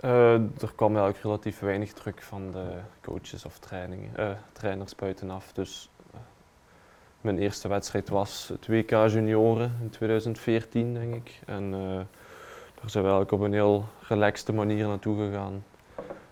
Eh, 0.00 0.32
er 0.34 0.72
kwam 0.74 0.90
eigenlijk 0.90 1.24
relatief 1.24 1.58
weinig 1.58 1.92
druk 1.92 2.22
van 2.22 2.50
de 2.52 2.66
coaches 3.02 3.44
of 3.44 3.58
trainingen, 3.58 4.16
eh, 4.16 4.30
trainers 4.52 4.94
buitenaf. 4.94 5.52
Dus 5.52 5.90
mijn 7.26 7.38
eerste 7.38 7.68
wedstrijd 7.68 8.08
was 8.08 8.48
het 8.48 8.66
WK 8.66 8.90
Junioren 8.90 9.78
in 9.82 9.90
2014, 9.90 10.94
denk 10.94 11.14
ik. 11.14 11.40
En 11.46 11.74
eh, 11.74 11.80
daar 12.80 12.90
zijn 12.90 13.04
we 13.04 13.10
eigenlijk 13.10 13.32
op 13.32 13.40
een 13.40 13.52
heel 13.52 13.84
relaxte 14.00 14.52
manier 14.52 14.86
naartoe 14.88 15.16
gegaan. 15.26 15.64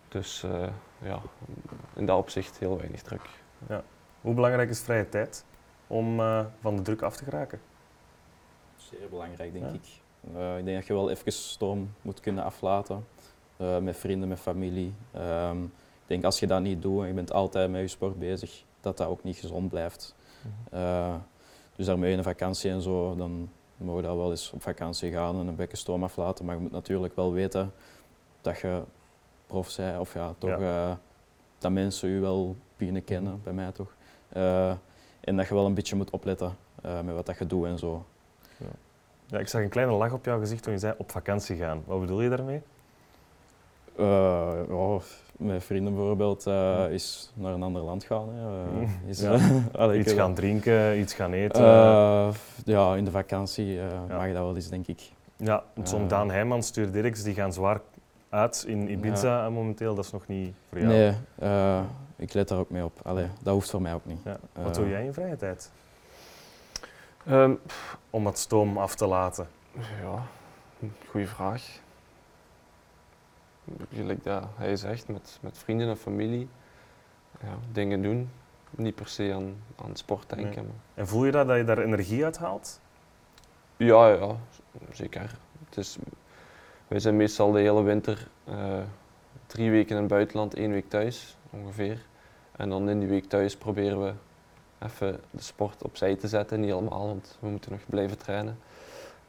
Dus 0.09 0.43
eh, 0.43 0.67
ja, 1.03 1.19
in 1.95 2.07
dat 2.07 2.19
opzicht 2.19 2.59
heel 2.59 2.77
weinig 2.79 3.03
druk. 3.03 3.21
Hoe 4.21 4.35
belangrijk 4.35 4.71
is 4.71 4.81
vrije 4.81 5.09
tijd 5.09 5.45
om 5.87 6.21
eh, 6.21 6.45
van 6.61 6.77
de 6.77 6.83
druk 6.83 7.03
af 7.03 7.17
te 7.17 7.25
geraken? 7.25 7.61
Zeer 8.77 9.09
belangrijk, 9.11 9.53
denk 9.53 9.65
Ja. 9.65 9.73
ik. 9.73 9.87
Eh, 10.37 10.59
ik 10.59 10.65
denk 10.65 10.77
dat 10.77 10.87
je 10.87 10.93
wel 10.93 11.11
even 11.11 11.33
stoom 11.33 11.91
moet 12.03 12.21
kunnen 12.21 12.45
aflaten. 12.45 13.05
eh, 13.57 13.79
met 13.79 13.97
vrienden, 13.97 14.29
met 14.29 14.39
familie. 14.39 14.95
Ehm, 15.13 15.63
ik 15.65 15.71
denk 16.07 16.25
als 16.25 16.41
je 16.41 16.47
dat 16.47 16.61
niet 16.61 16.83
doet 16.83 17.01
en 17.03 17.07
je 17.07 17.13
bent 17.15 17.33
altijd 17.33 17.71
met 17.71 17.81
je 17.81 17.89
sport 17.89 18.19
bezig, 18.19 18.65
dat 18.81 18.97
dat 18.97 19.07
ook 19.09 19.23
niet 19.25 19.37
gezond 19.37 19.69
blijft. 19.69 20.15
Eh, 20.71 21.15
dus 21.77 21.87
daarmee 21.87 22.13
in 22.13 22.19
een 22.19 22.25
vakantie 22.25 22.71
en 22.71 22.83
zo, 22.83 23.17
dan 23.17 23.49
mogen 23.77 23.97
we 24.03 24.07
daar 24.07 24.17
wel 24.17 24.31
eens 24.31 24.51
op 24.53 24.63
vakantie 24.63 25.13
gaan 25.13 25.41
en 25.41 25.47
een 25.47 25.57
bekken 25.57 25.79
stoom 25.79 26.05
aflaten. 26.05 26.45
Maar 26.45 26.55
je 26.55 26.61
moet 26.61 26.71
natuurlijk 26.71 27.17
wel 27.17 27.33
weten 27.33 27.73
dat 28.41 28.59
je 28.59 28.83
prof 29.47 29.77
bent, 29.77 29.99
of 29.99 30.15
ja, 30.15 30.35
toch 30.39 30.61
eh, 30.61 30.93
dat 31.59 31.73
mensen 31.73 32.09
je 32.09 32.21
wel 32.21 32.57
beginnen 32.77 33.05
kennen, 33.05 33.41
bij 33.43 33.53
mij 33.53 33.73
toch. 33.73 33.95
Eh, 34.29 34.71
en 35.21 35.37
dat 35.37 35.49
je 35.49 35.55
wel 35.55 35.67
een 35.67 35.75
beetje 35.75 35.97
moet 35.97 36.11
opletten. 36.11 36.57
met 36.83 37.15
wat 37.15 37.27
dat 37.27 37.39
je 37.39 37.47
doet 37.47 37.67
en 37.67 37.79
zo. 37.79 38.05
Ja, 39.27 39.39
ik 39.39 39.49
zag 39.49 39.63
een 39.63 39.69
kleine 39.69 39.93
lach 39.93 40.13
op 40.13 40.25
jouw 40.25 40.39
gezicht 40.39 40.63
toen 40.63 40.73
je 40.73 40.79
zei 40.79 40.95
op 40.99 41.11
vakantie 41.11 41.57
gaan. 41.57 41.83
Wat 41.87 42.01
bedoel 42.01 42.21
je 42.21 42.29
daarmee? 42.29 42.63
Eh, 43.97 44.97
met 45.37 45.65
vrienden 45.65 45.95
bijvoorbeeld 45.95 46.47
eh, 46.47 46.85
is 46.91 47.33
naar 47.35 47.53
een 47.53 47.63
ander 47.63 47.83
land 47.83 48.05
gaan. 48.05 48.29
Hè. 48.35 48.63
Eh, 48.83 48.89
is, 49.09 49.21
ja. 49.21 49.39
Allee, 49.83 49.99
Iets 50.01 50.13
gaan 50.13 50.35
drinken, 50.35 50.99
iets 50.99 51.15
gaan 51.15 51.33
eten. 51.33 51.65
Eh, 51.65 52.29
ja, 52.65 52.95
in 52.95 53.05
de 53.05 53.11
vakantie 53.11 53.81
eh, 53.81 53.87
Ja. 54.09 54.17
mag 54.17 54.27
dat 54.27 54.33
wel 54.43 54.55
eens, 54.55 54.69
denk 54.69 54.87
ik. 54.87 55.01
ja, 55.37 55.63
want 55.75 55.89
zo'n 55.89 56.09
Daan 56.09 56.31
Heijman, 56.31 56.63
Stuur 56.63 56.93
Dirks, 56.93 57.23
die 57.23 57.35
gaan 57.35 57.53
zwaar 57.53 57.81
uit 58.29 58.65
in 58.67 58.91
Ibiza 58.91 59.51
momenteel. 59.51 59.95
Dat 59.95 60.05
is 60.05 60.11
nog 60.11 60.27
niet 60.27 60.55
voor 60.69 60.79
jou. 60.79 60.93
Nee, 60.93 61.13
eh, 61.39 61.81
ik 62.17 62.33
let 62.33 62.49
daar 62.49 62.59
ook 62.59 62.71
mee 62.71 62.85
op. 62.85 62.93
Allee, 63.03 63.27
dat 63.43 63.55
hoeft 63.55 63.71
voor 63.71 63.83
mij 63.83 63.95
ook 63.95 64.05
niet. 64.07 64.19
Ja. 64.25 64.37
Wat 64.63 64.75
doe 64.75 64.89
jij 64.89 65.05
in 65.05 65.13
vrije 65.13 65.37
tijd? 65.37 65.71
Ehm, 67.27 67.53
Om 68.11 68.27
het 68.27 68.39
stoom 68.39 68.79
af 68.79 68.95
te 68.95 69.07
laten. 69.07 69.47
ja, 70.03 70.23
goede 71.09 71.27
vraag. 71.27 71.83
Gelijk 73.93 74.25
dat 74.25 74.45
hij 74.57 74.77
zegt, 74.77 75.09
met, 75.09 75.39
met 75.41 75.59
vrienden 75.59 75.89
en 75.89 75.97
familie. 75.97 76.49
Ja, 77.41 77.59
dingen 77.73 78.03
doen. 78.03 78.31
Niet 78.71 78.95
per 78.95 79.09
se 79.09 79.33
aan, 79.35 79.57
aan 79.77 79.97
sport 79.97 80.29
denken. 80.29 80.63
Nee. 80.63 80.73
En 80.95 81.07
voel 81.07 81.25
je 81.25 81.31
dat, 81.31 81.47
dat 81.47 81.57
je 81.57 81.65
daar 81.65 81.79
energie 81.79 82.25
uit 82.25 82.39
haalt? 82.39 82.81
Ja, 83.77 84.09
ja, 84.09 84.37
zeker. 84.93 85.39
Het 85.65 85.77
is, 85.77 85.99
wij 86.89 86.99
zijn 86.99 87.17
meestal 87.17 87.53
de 87.53 87.61
hele 87.61 87.83
winter 87.83 88.29
eh, 88.45 88.79
drie 89.47 89.71
weken 89.71 89.95
in 89.97 90.03
het 90.03 90.11
buitenland, 90.11 90.55
één 90.55 90.71
week 90.71 90.89
thuis 90.89 91.37
ongeveer. 91.51 92.07
En 92.57 92.69
dan 92.69 92.89
in 92.89 92.99
die 92.99 93.09
week 93.09 93.25
thuis 93.25 93.57
proberen 93.57 94.03
we 94.03 94.13
even 94.79 95.21
de 95.31 95.43
sport 95.43 95.83
opzij 95.83 96.17
te 96.17 96.29
zetten. 96.29 96.61
Niet 96.61 96.73
allemaal, 96.73 97.07
want 97.07 97.39
we 97.41 97.49
moeten 97.49 97.73
nog 97.73 97.81
blijven 97.87 98.19
trainen. 98.19 98.59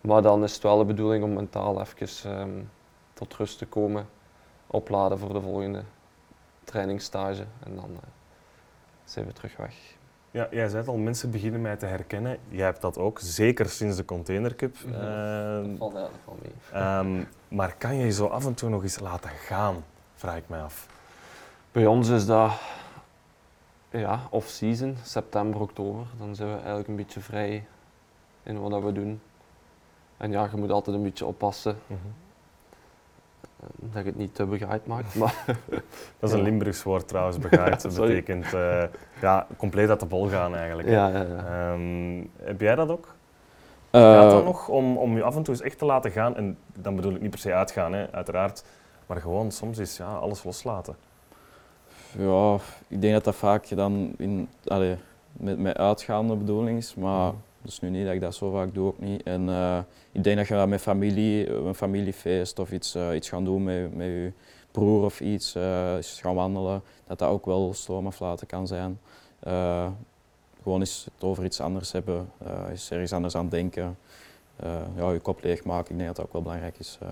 Maar 0.02 0.22
dan 0.22 0.44
is 0.44 0.54
het 0.54 0.64
wel 0.64 0.78
de 0.78 0.86
bedoeling 0.86 1.24
om 1.24 1.34
mentaal 1.34 1.82
even 1.82 2.32
ehm, 2.32 2.62
tot 3.14 3.34
rust 3.34 3.58
te 3.58 3.66
komen, 3.66 4.08
opladen 4.76 5.20
voor 5.20 5.34
de 5.34 5.42
volgende 5.42 5.84
trainingsstage 6.64 7.46
en 7.64 7.76
dan 7.76 7.90
eh, 7.94 8.08
zijn 9.04 9.26
we 9.26 9.34
terug 9.34 9.58
weg. 9.58 9.76
Ja, 10.32 10.48
jij 10.52 10.68
zei 10.68 10.80
het 10.82 10.88
al, 10.88 10.98
mensen 10.98 11.32
beginnen 11.32 11.62
mij 11.62 11.76
te 11.76 11.86
herkennen. 11.86 12.38
Jij 12.50 12.66
hebt 12.66 12.82
dat 12.82 12.98
ook, 12.98 13.20
zeker 13.20 13.70
sinds 13.70 13.98
de 13.98 14.06
Container 14.06 14.56
Cup. 14.56 14.76
Ja, 14.76 14.92
Ehm, 14.92 15.70
Dat 15.70 15.78
valt 15.78 15.96
eigenlijk 15.96 16.26
wel 16.26 16.38
mee. 16.42 16.82
ehm, 16.84 17.24
maar 17.48 17.76
kan 17.78 17.96
je 17.96 18.06
je 18.06 18.12
zo 18.12 18.26
af 18.28 18.46
en 18.46 18.54
toe 18.54 18.70
nog 18.70 18.84
eens 18.84 19.00
laten 19.00 19.30
gaan, 19.30 19.84
vraag 20.16 20.38
ik 20.38 20.50
mij 20.50 20.62
af. 20.62 20.88
Bij 21.72 21.86
ons 21.86 22.10
is 22.10 22.26
dat 22.26 22.52
ja, 23.90 24.28
off-season, 24.30 24.98
september, 25.04 25.62
oktober. 25.62 26.06
Dan 26.18 26.36
zijn 26.36 26.50
we 26.50 26.56
eigenlijk 26.56 26.88
een 26.88 26.96
beetje 26.96 27.20
vrij 27.20 27.66
in 28.44 28.60
wat 28.62 28.84
we 28.84 28.92
doen. 28.92 29.22
En 30.18 30.32
ja, 30.32 30.48
je 30.52 30.58
moet 30.58 30.72
altijd 30.72 30.96
een 30.96 31.04
beetje 31.04 31.26
oppassen 31.26 31.78
Mhm. 31.88 32.00
Dat 33.80 34.04
je 34.04 34.10
het 34.10 34.18
niet 34.18 34.36
te 34.36 34.46
begaaid 34.46 34.86
maakt. 34.88 35.16
Maar 35.16 35.44
Dat 36.20 36.30
is 36.30 36.32
een 36.32 36.38
Ja. 36.38 36.44
Limburgs 36.44 36.84
woord 36.84 37.08
trouwens, 37.08 37.38
begaaid. 37.38 37.82
Dat 37.84 37.96
betekent 37.96 38.54
eh, 38.54 38.84
ja, 39.22 39.48
compleet 39.58 39.90
uit 39.90 40.00
de 40.00 40.06
bol 40.06 40.28
gaan 40.30 40.56
eigenlijk. 40.56 40.88
ja, 40.90 41.08
ja, 41.08 41.22
ja. 41.22 41.72
Ehm, 41.74 42.24
heb 42.44 42.62
jij 42.62 42.76
dat 42.76 42.90
ook? 42.90 43.08
Eh, 43.90 44.02
Gaat 44.02 44.32
dat 44.32 44.44
nog 44.44 44.68
om, 44.68 44.98
om 44.98 45.16
je 45.16 45.24
af 45.24 45.36
en 45.36 45.44
toe 45.44 45.54
eens 45.54 45.64
echt 45.64 45.78
te 45.78 45.86
laten 45.86 46.12
gaan? 46.12 46.36
En 46.36 46.58
dan 46.80 46.96
bedoel 46.96 47.14
ik 47.16 47.22
niet 47.22 47.30
per 47.30 47.40
se 47.40 47.54
uitgaan, 47.54 47.94
hè, 47.94 48.12
uiteraard. 48.12 48.64
Maar 49.06 49.18
gewoon 49.22 49.52
soms 49.52 49.78
is 49.78 49.98
ja, 49.98 50.06
alles 50.16 50.44
loslaten. 50.44 50.96
Ja, 52.18 52.58
ik 52.88 53.02
denk 53.02 53.14
dat 53.14 53.24
dat 53.24 53.36
vaak 53.36 53.76
dan 53.76 54.14
in, 54.18 54.50
allee, 54.68 54.96
met, 55.32 55.60
met 55.60 55.78
uitgaande 55.78 56.36
bedoeling 56.36 56.78
is, 56.78 56.96
maar 56.96 57.28
Mhm. 57.28 57.36
Is 57.68 57.80
nu 57.80 57.90
niet 57.90 58.06
dat 58.06 58.14
ik 58.14 58.22
dat 58.22 58.36
zo 58.36 58.52
vaak 58.52 58.74
doe 58.74 58.88
ook 58.88 59.00
niet. 59.00 59.24
En 59.24 59.50
eh, 59.50 59.80
ik 60.12 60.24
denk 60.24 60.38
dat 60.38 60.48
je 60.48 60.66
met 60.68 60.82
familie, 60.82 61.48
eh, 61.48 61.66
een 61.66 61.76
familiefeest 61.76 62.60
of 62.60 62.72
iets, 62.72 62.96
eh, 62.96 63.16
iets 63.16 63.30
gaan 63.30 63.44
doen 63.46 63.64
met, 63.64 63.96
met 63.96 64.06
je 64.06 64.32
broer 64.72 65.04
of 65.04 65.22
iets, 65.22 65.52
gaan 66.00 66.36
wandelen, 66.36 66.82
dat 67.08 67.20
dat 67.20 67.30
ook 67.30 67.46
wel 67.46 67.74
stroomaflaten 67.74 68.48
kan 68.48 68.68
zijn. 68.68 69.00
Gewoon 70.64 70.80
eens 70.80 71.08
het 71.14 71.24
over 71.24 71.44
iets 71.44 71.62
anders 71.62 71.92
hebben, 71.92 72.30
eens 72.70 72.92
ergens 72.92 73.14
anders 73.14 73.36
aan 73.36 73.50
denken. 73.50 73.98
Ja, 74.96 75.12
je 75.12 75.20
kop 75.20 75.44
leegmaken, 75.44 75.92
ik 75.92 75.98
denk 75.98 76.08
dat 76.08 76.16
dat 76.16 76.26
ook 76.26 76.34
wel 76.34 76.42
belangrijk 76.42 76.80
is. 76.80 76.98
eh. 77.02 77.08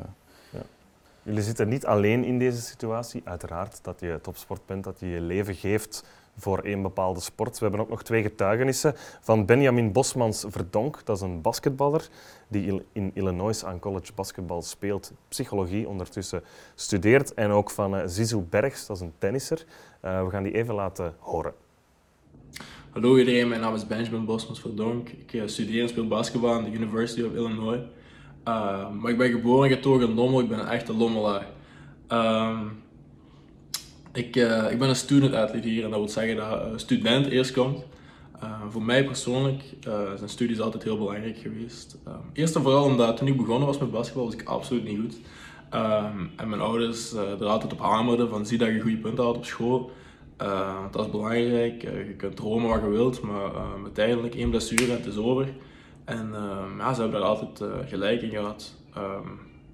Jullie 1.23 1.41
zitten 1.41 1.67
niet 1.67 1.85
alleen 1.85 2.23
in 2.23 2.39
deze 2.39 2.61
situatie. 2.61 3.21
Uiteraard 3.23 3.79
dat 3.83 3.99
je 3.99 4.19
topsport 4.21 4.65
bent, 4.65 4.83
dat 4.83 4.99
je 4.99 5.07
je 5.07 5.21
leven 5.21 5.55
geeft 5.55 6.03
voor 6.37 6.59
één 6.59 6.81
bepaalde 6.81 7.19
sport. 7.19 7.59
We 7.59 7.65
hebben 7.65 7.81
ook 7.81 7.89
nog 7.89 8.03
twee 8.03 8.21
getuigenissen 8.21 8.93
van 9.21 9.45
Benjamin 9.45 9.91
Bosmans 9.91 10.45
Verdonk. 10.47 11.05
Dat 11.05 11.15
is 11.15 11.21
een 11.21 11.41
basketballer 11.41 12.09
die 12.47 12.83
in 12.91 13.11
Illinois 13.13 13.65
aan 13.65 13.79
college 13.79 14.13
basketbal 14.15 14.61
speelt, 14.61 15.13
psychologie 15.27 15.87
ondertussen 15.87 16.43
studeert. 16.75 17.33
En 17.33 17.49
ook 17.49 17.69
van 17.71 17.95
eh, 17.95 18.01
Zizou 18.05 18.41
Bergs, 18.41 18.85
dat 18.85 18.95
is 18.95 19.01
een 19.01 19.13
tennisser. 19.17 19.65
Eh, 19.99 20.23
we 20.23 20.29
gaan 20.29 20.43
die 20.43 20.53
even 20.53 20.73
laten 20.73 21.15
horen. 21.19 21.53
Hallo 22.89 23.17
iedereen, 23.17 23.47
mijn 23.47 23.61
naam 23.61 23.75
is 23.75 23.87
Benjamin 23.87 24.25
Bosmans 24.25 24.59
Verdonk. 24.59 25.09
Ik 25.09 25.33
eh, 25.33 25.41
studeer 25.45 25.81
en 25.81 25.89
speel 25.89 26.07
basketbal 26.07 26.53
aan 26.53 26.63
de 26.63 26.71
University 26.71 27.21
of 27.21 27.33
Illinois. 27.33 27.79
Maar 28.43 29.11
ik 29.11 29.17
ben 29.17 29.31
geboren 29.31 29.69
en 29.69 29.75
getogen 29.75 30.09
in 30.09 30.13
Lommel, 30.13 30.39
ik 30.39 30.49
ben 30.49 30.59
een 30.59 30.67
echte 30.67 30.93
Lommelaar. 30.93 31.47
Ehm, 32.07 32.65
ik, 34.13 34.35
eh, 34.35 34.71
ik 34.71 34.79
ben 34.79 34.89
een 34.89 34.95
student 34.95 35.33
athlete 35.33 35.67
hier 35.67 35.83
en 35.83 35.89
dat 35.89 35.99
wil 35.99 36.09
zeggen 36.09 36.35
dat 36.35 36.61
eh, 36.61 36.67
student 36.75 37.27
eerst 37.27 37.51
komt. 37.51 37.85
Eh, 38.39 38.61
voor 38.69 38.83
mij 38.83 39.03
persoonlijk 39.05 39.63
zijn 40.17 40.29
studies 40.29 40.59
altijd 40.59 40.83
heel 40.83 40.97
belangrijk 40.97 41.37
geweest. 41.37 41.97
Eerst 42.33 42.55
en 42.55 42.61
vooral 42.61 42.83
omdat 42.83 43.17
toen 43.17 43.27
ik 43.27 43.37
begonnen 43.37 43.67
was 43.67 43.77
met 43.77 43.91
basketbal 43.91 44.25
was 44.25 44.33
ik 44.33 44.43
absoluut 44.43 44.83
niet 44.83 44.99
goed. 44.99 45.19
Ehm, 45.69 46.17
en 46.35 46.49
mijn 46.49 46.61
ouders 46.61 47.13
er 47.13 47.45
altijd 47.45 47.73
op 47.73 47.79
hamerden 47.79 48.29
van 48.29 48.45
zie 48.45 48.57
dat 48.57 48.67
je 48.67 48.79
goede 48.79 48.97
punten 48.97 49.23
had 49.23 49.35
op 49.35 49.45
school. 49.45 49.91
Dat 50.91 51.05
is 51.05 51.11
belangrijk. 51.11 51.81
Je 51.81 52.13
kunt 52.17 52.35
dromen 52.35 52.69
wat 52.69 52.81
je 52.81 52.89
wilt, 52.89 53.21
maar 53.21 53.51
uiteindelijk 53.83 54.35
één 54.35 54.49
blessure 54.49 54.91
en 54.91 54.97
het 54.97 55.05
is 55.05 55.17
over. 55.17 55.53
En 56.05 56.29
ehm, 56.33 56.77
ja, 56.77 56.93
ze 56.93 57.01
hebben 57.01 57.19
daar 57.19 57.29
altijd 57.29 57.71
gelijk 57.89 58.21
in 58.21 58.29
gehad. 58.29 58.73
Ehm, 58.93 59.27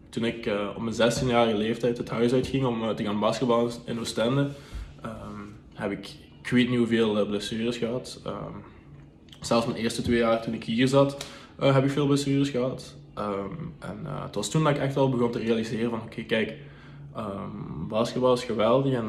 toen 0.09 0.25
ik 0.25 0.45
eh, 0.45 0.69
op 0.75 0.81
mijn 0.81 0.95
16-jarige 0.95 1.57
leeftijd 1.57 1.97
het 1.97 2.09
huis 2.09 2.33
uitging 2.33 2.65
om 2.65 2.83
eh, 2.83 2.89
te 2.89 3.03
gaan 3.03 3.19
basketballen 3.19 3.71
in 3.85 3.99
Oostende, 3.99 4.49
ehm, 5.01 5.41
heb 5.73 5.91
ik, 5.91 6.09
ik 6.41 6.49
weet 6.49 6.69
niet 6.69 6.77
hoeveel 6.77 7.17
eh, 7.17 7.27
blessures 7.27 7.77
gehad. 7.77 8.21
Ehm, 8.25 8.53
zelfs 9.41 9.65
mijn 9.65 9.77
eerste 9.77 10.01
twee 10.01 10.17
jaar 10.17 10.41
toen 10.41 10.53
ik 10.53 10.63
hier 10.63 10.87
zat, 10.87 11.25
heb 11.59 11.83
ik 11.83 11.91
veel 11.91 12.07
blessures 12.07 12.49
gehad. 12.49 12.95
Ehm, 13.13 13.53
en 13.79 14.05
het 14.05 14.35
was 14.35 14.49
toen 14.49 14.63
dat 14.63 14.75
ik 14.75 14.81
echt 14.81 14.95
wel 14.95 15.09
begon 15.09 15.31
te 15.31 15.39
realiseren 15.39 15.89
van 15.89 16.01
oké, 16.01 16.21
kijk, 16.23 16.53
basketbal 17.87 18.33
is 18.33 18.43
geweldig 18.43 18.93
en 18.93 19.05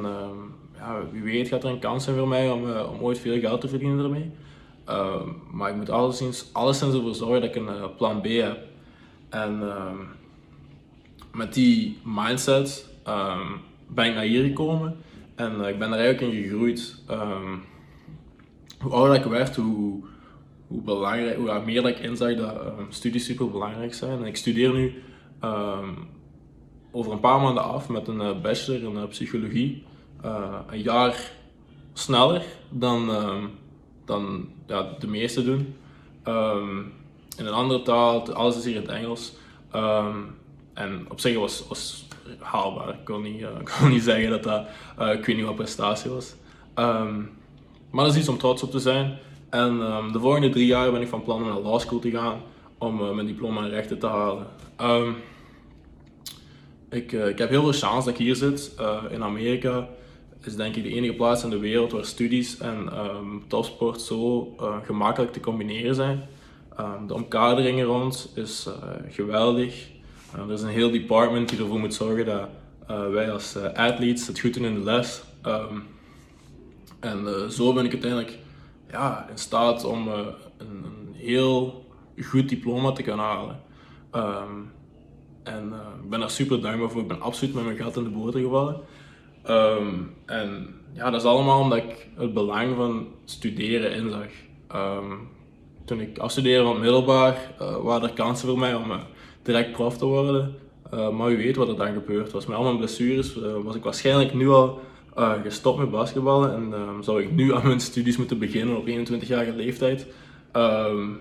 ja, 0.77 1.03
wie 1.13 1.23
weet 1.23 1.49
gaat 1.49 1.65
er 1.65 1.71
een 1.71 1.79
kans 1.79 2.05
zijn 2.05 2.17
voor 2.17 2.29
mij 2.29 2.51
om, 2.51 2.71
om 2.71 3.01
ooit 3.01 3.19
veel 3.19 3.41
geld 3.41 3.61
te 3.61 3.69
verdienen 3.69 4.05
ermee. 4.05 4.31
Maar 5.51 5.71
ik 5.71 5.77
moet 5.77 5.91
alleszins, 5.91 6.49
alleszins 6.53 6.95
ervoor 6.95 7.15
zorgen 7.15 7.41
dat 7.41 7.51
ik 7.51 7.57
een 7.57 7.95
plan 7.97 8.21
B 8.21 8.27
heb. 8.27 8.59
En 9.29 9.63
met 11.33 11.55
die 11.55 11.99
mindset 12.05 12.89
ehm, 13.05 13.47
ben 13.89 14.07
ik 14.07 14.15
naar 14.15 14.25
hier 14.25 14.45
gekomen 14.45 14.97
en 15.35 15.65
eh, 15.65 15.69
ik 15.69 15.79
ben 15.79 15.93
er 15.93 15.99
eigenlijk 15.99 16.33
in 16.33 16.43
gegroeid. 16.43 17.03
Ehm, 17.07 17.57
hoe 18.81 18.93
ouder 18.93 19.17
ik 19.17 19.25
werd, 19.25 19.57
hoe, 19.57 20.05
hoe, 20.67 20.83
hoe 21.37 21.63
meer 21.65 21.89
ik 21.89 21.99
inzag 21.99 22.37
dat 22.37 22.61
ehm, 22.61 22.85
studies 22.89 23.25
super 23.25 23.51
belangrijk 23.51 23.95
zijn. 23.95 24.19
En 24.19 24.27
ik 24.27 24.37
studeer 24.37 24.73
nu 24.73 25.03
over 26.93 27.13
een 27.13 27.21
paar 27.21 27.41
maanden 27.41 27.63
af 27.63 27.89
met 27.89 28.09
een 28.09 28.21
eh, 28.21 28.41
bachelor 28.41 28.83
in 28.83 28.97
eh, 28.97 29.09
psychologie. 29.09 29.85
Een 30.67 30.83
jaar 30.83 31.33
sneller 31.93 32.45
dan, 32.69 33.11
dan 34.05 34.49
ja, 34.67 34.97
de 34.99 35.07
meesten 35.07 35.45
doen. 35.45 35.75
In 37.37 37.47
een 37.47 37.53
andere 37.53 37.83
taal, 37.83 38.33
alles 38.33 38.57
is 38.57 38.65
hier 38.65 38.75
in 38.75 38.81
het 38.81 38.91
Engels. 38.91 39.33
En 40.81 41.07
op 41.09 41.21
zich 41.21 41.39
was 41.39 41.65
was 41.69 42.09
haalbaar. 42.39 42.89
Ik 42.89 43.05
kon 43.05 43.23
niet, 43.23 43.43
eh, 43.43 43.89
niet 43.89 44.03
zeggen 44.03 44.31
dat 44.31 44.43
dat, 44.43 44.67
eh, 44.99 45.13
ik 45.13 45.25
weet 45.25 45.37
niet 45.37 45.45
wat 45.45 45.55
prestatie 45.55 46.11
was. 46.11 46.35
Ehm, 46.75 47.19
maar 47.91 48.05
dat 48.05 48.15
is 48.15 48.21
iets 48.21 48.29
om 48.29 48.39
trots 48.39 48.63
op 48.63 48.71
te 48.71 48.79
zijn. 48.79 49.19
En 49.51 49.81
ehm, 49.83 50.13
de 50.13 50.19
volgende 50.19 50.49
drie 50.49 50.67
jaar 50.67 50.93
ben 50.93 51.01
ik 51.01 51.09
van 51.09 51.23
plan 51.23 51.43
om 51.43 51.49
naar 51.49 51.59
law 51.59 51.81
school 51.81 51.99
te 51.99 52.11
gaan 52.11 52.41
om 52.79 53.01
eh, 53.01 53.11
mijn 53.11 53.27
diploma 53.27 53.65
in 53.65 53.71
rechten 53.71 53.99
te 53.99 54.07
halen. 54.07 54.47
Ehm, 54.77 55.13
ik, 56.91 57.13
ik 57.13 57.39
heb 57.39 57.49
heel 57.49 57.63
veel 57.63 57.89
chance 57.89 58.05
dat 58.05 58.19
ik 58.19 58.27
hier 58.27 58.37
zit. 58.37 58.75
In 59.11 59.23
Amerika 59.23 59.89
is 60.43 60.57
denk 60.57 60.77
ik 60.77 60.83
de 60.83 60.95
enige 60.95 61.13
plaats 61.13 61.45
in 61.45 61.51
de 61.51 61.59
wereld 61.59 61.93
waar 61.93 62.05
studies 62.05 62.59
en 62.59 62.89
ehm, 62.93 63.39
topsport 63.47 64.01
zo 64.01 64.55
gemakkelijk 64.85 65.33
te 65.33 65.41
combineren 65.41 65.95
zijn. 65.95 66.23
De 67.07 67.15
omkadering 67.15 67.79
er 67.79 67.85
rond 67.85 68.33
is 68.35 68.69
geweldig. 69.09 69.89
Er 70.37 70.53
is 70.53 70.63
een 70.63 70.69
heel 70.69 70.91
department 70.91 71.49
die 71.49 71.59
ervoor 71.59 71.79
moet 71.79 71.95
zorgen 71.95 72.27
dat 72.27 72.49
eh, 72.87 73.09
wij 73.11 73.33
als 73.33 73.57
eh, 73.57 73.73
athletes 73.73 74.27
het 74.27 74.41
goed 74.41 74.55
doen 74.55 74.65
in 74.65 74.75
de 74.75 74.81
les. 74.81 75.23
Ehm, 75.43 75.79
en 77.01 77.27
eh, 77.27 77.49
zo 77.49 77.73
ben 77.73 77.85
ik 77.85 77.93
uiteindelijk 77.93 78.39
ja, 78.91 79.27
in 79.31 79.39
staat 79.39 79.85
om 79.85 80.09
een, 80.09 80.35
een 80.59 81.15
heel 81.15 81.85
goed 82.23 82.49
diploma 82.49 82.93
te 82.93 83.03
kunnen 83.03 83.25
halen. 83.25 83.61
Ehm, 84.11 84.55
en 85.43 85.73
ik 86.03 86.11
ben 86.11 86.21
daar 86.21 86.31
super 86.31 86.61
dankbaar 86.61 86.91
voor. 86.91 87.01
Ik 87.01 87.09
ben 87.09 87.21
absoluut 87.21 87.55
met 87.55 87.65
mijn 87.65 87.77
gat 87.77 87.97
in 87.97 88.05
de 88.05 88.11
boter 88.11 88.41
gevallen. 88.41 88.81
Ehm, 89.43 89.95
en 90.27 90.75
ja, 90.93 91.11
dat 91.11 91.21
is 91.21 91.27
allemaal 91.27 91.61
omdat 91.61 91.79
ik 91.79 92.09
het 92.17 92.35
belang 92.35 92.77
van 92.77 93.09
studeren 93.25 93.93
inzag. 93.93 94.31
Toen 95.85 96.01
ik 96.01 96.19
afstudeerde 96.19 96.65
van 96.65 96.81
middelbaar, 96.81 97.55
waren 97.83 98.09
er 98.09 98.15
kansen 98.15 98.49
voor 98.49 98.59
mij 98.59 98.75
om 98.75 98.91
direct 99.43 99.73
prof 99.73 99.99
te 99.99 100.05
worden. 100.05 100.55
maar 100.91 101.31
u 101.31 101.37
weet 101.37 101.57
wat 101.57 101.69
er 101.69 101.77
dan 101.77 101.93
gebeurd 101.93 102.33
was. 102.33 102.47
Met 102.47 102.57
al 102.57 102.63
mijn 102.63 102.77
blessures 102.77 103.39
was 103.65 103.75
ik 103.75 103.85
waarschijnlijk 103.85 104.35
nu 104.35 104.49
al 104.49 104.81
gestopt 105.43 105.79
met 105.79 105.91
basketballen. 105.91 106.55
En 106.55 106.75
zou 107.05 107.23
ik 107.23 107.31
nu 107.31 107.55
aan 107.55 107.67
mijn 107.67 107.81
studies 107.81 108.17
moeten 108.17 108.39
beginnen 108.39 108.77
op 108.77 108.87
21-jarige 108.87 109.53
leeftijd. 109.53 110.07
en 110.53 111.21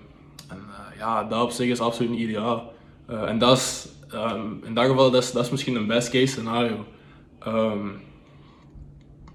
ja, 0.98 1.24
dat 1.24 1.44
op 1.44 1.52
zich 1.52 1.70
is 1.70 1.80
absoluut 1.80 2.12
niet 2.12 2.20
ideaal. 2.20 2.74
en 3.08 3.38
dat 3.38 3.58
is, 3.58 3.88
in 4.64 4.74
dat 4.74 4.86
geval, 4.86 5.12
dat 5.12 5.24
is, 5.24 5.32
dat 5.32 5.46
is 5.46 5.52
misschien 5.52 5.76
een 5.76 5.88
best 5.88 6.10
case 6.10 6.28
scenario. 6.28 6.86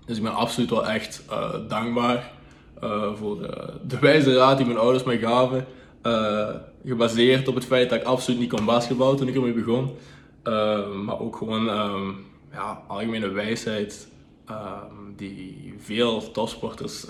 Dus 0.06 0.16
ik 0.16 0.22
ben 0.22 0.34
absoluut 0.34 0.70
wel 0.70 0.86
echt 0.86 1.24
uh, 1.30 1.54
dankbaar 1.68 2.32
uh, 2.84 3.14
voor 3.14 3.38
de, 3.38 3.72
de, 3.86 3.98
wijze 3.98 4.34
raad 4.34 4.56
die 4.56 4.66
mijn 4.66 4.78
ouders 4.78 5.04
mij 5.04 5.18
gaven. 5.18 5.66
Gebaseerd 6.86 7.48
op 7.48 7.54
het 7.54 7.64
feit 7.64 7.90
dat 7.90 8.00
ik 8.00 8.06
absoluut 8.06 8.40
niet 8.40 8.48
kon 8.48 8.64
basketballen 8.64 9.16
toen 9.16 9.28
ik 9.28 9.34
ermee 9.34 9.52
begon. 9.52 9.90
maar 11.04 11.20
ook 11.20 11.36
gewoon 11.36 11.68
um, 11.68 12.16
ja, 12.52 12.82
algemene 12.86 13.28
wijsheid 13.28 14.08
um, 14.50 15.14
die 15.16 15.74
veel 15.78 16.30
topsporters 16.30 17.06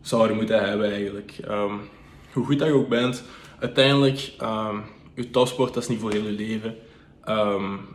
zouden 0.00 0.36
moeten 0.36 0.68
hebben 0.68 0.92
eigenlijk. 0.92 1.36
hoe 2.32 2.44
goed 2.44 2.58
dat 2.58 2.68
je 2.68 2.74
ook 2.74 2.88
bent, 2.88 3.24
uiteindelijk, 3.58 4.18
je 5.14 5.30
topsport 5.30 5.76
is 5.76 5.88
niet 5.88 6.00
voor 6.00 6.12
heel 6.12 6.24
je 6.24 6.30
leven. 6.30 6.76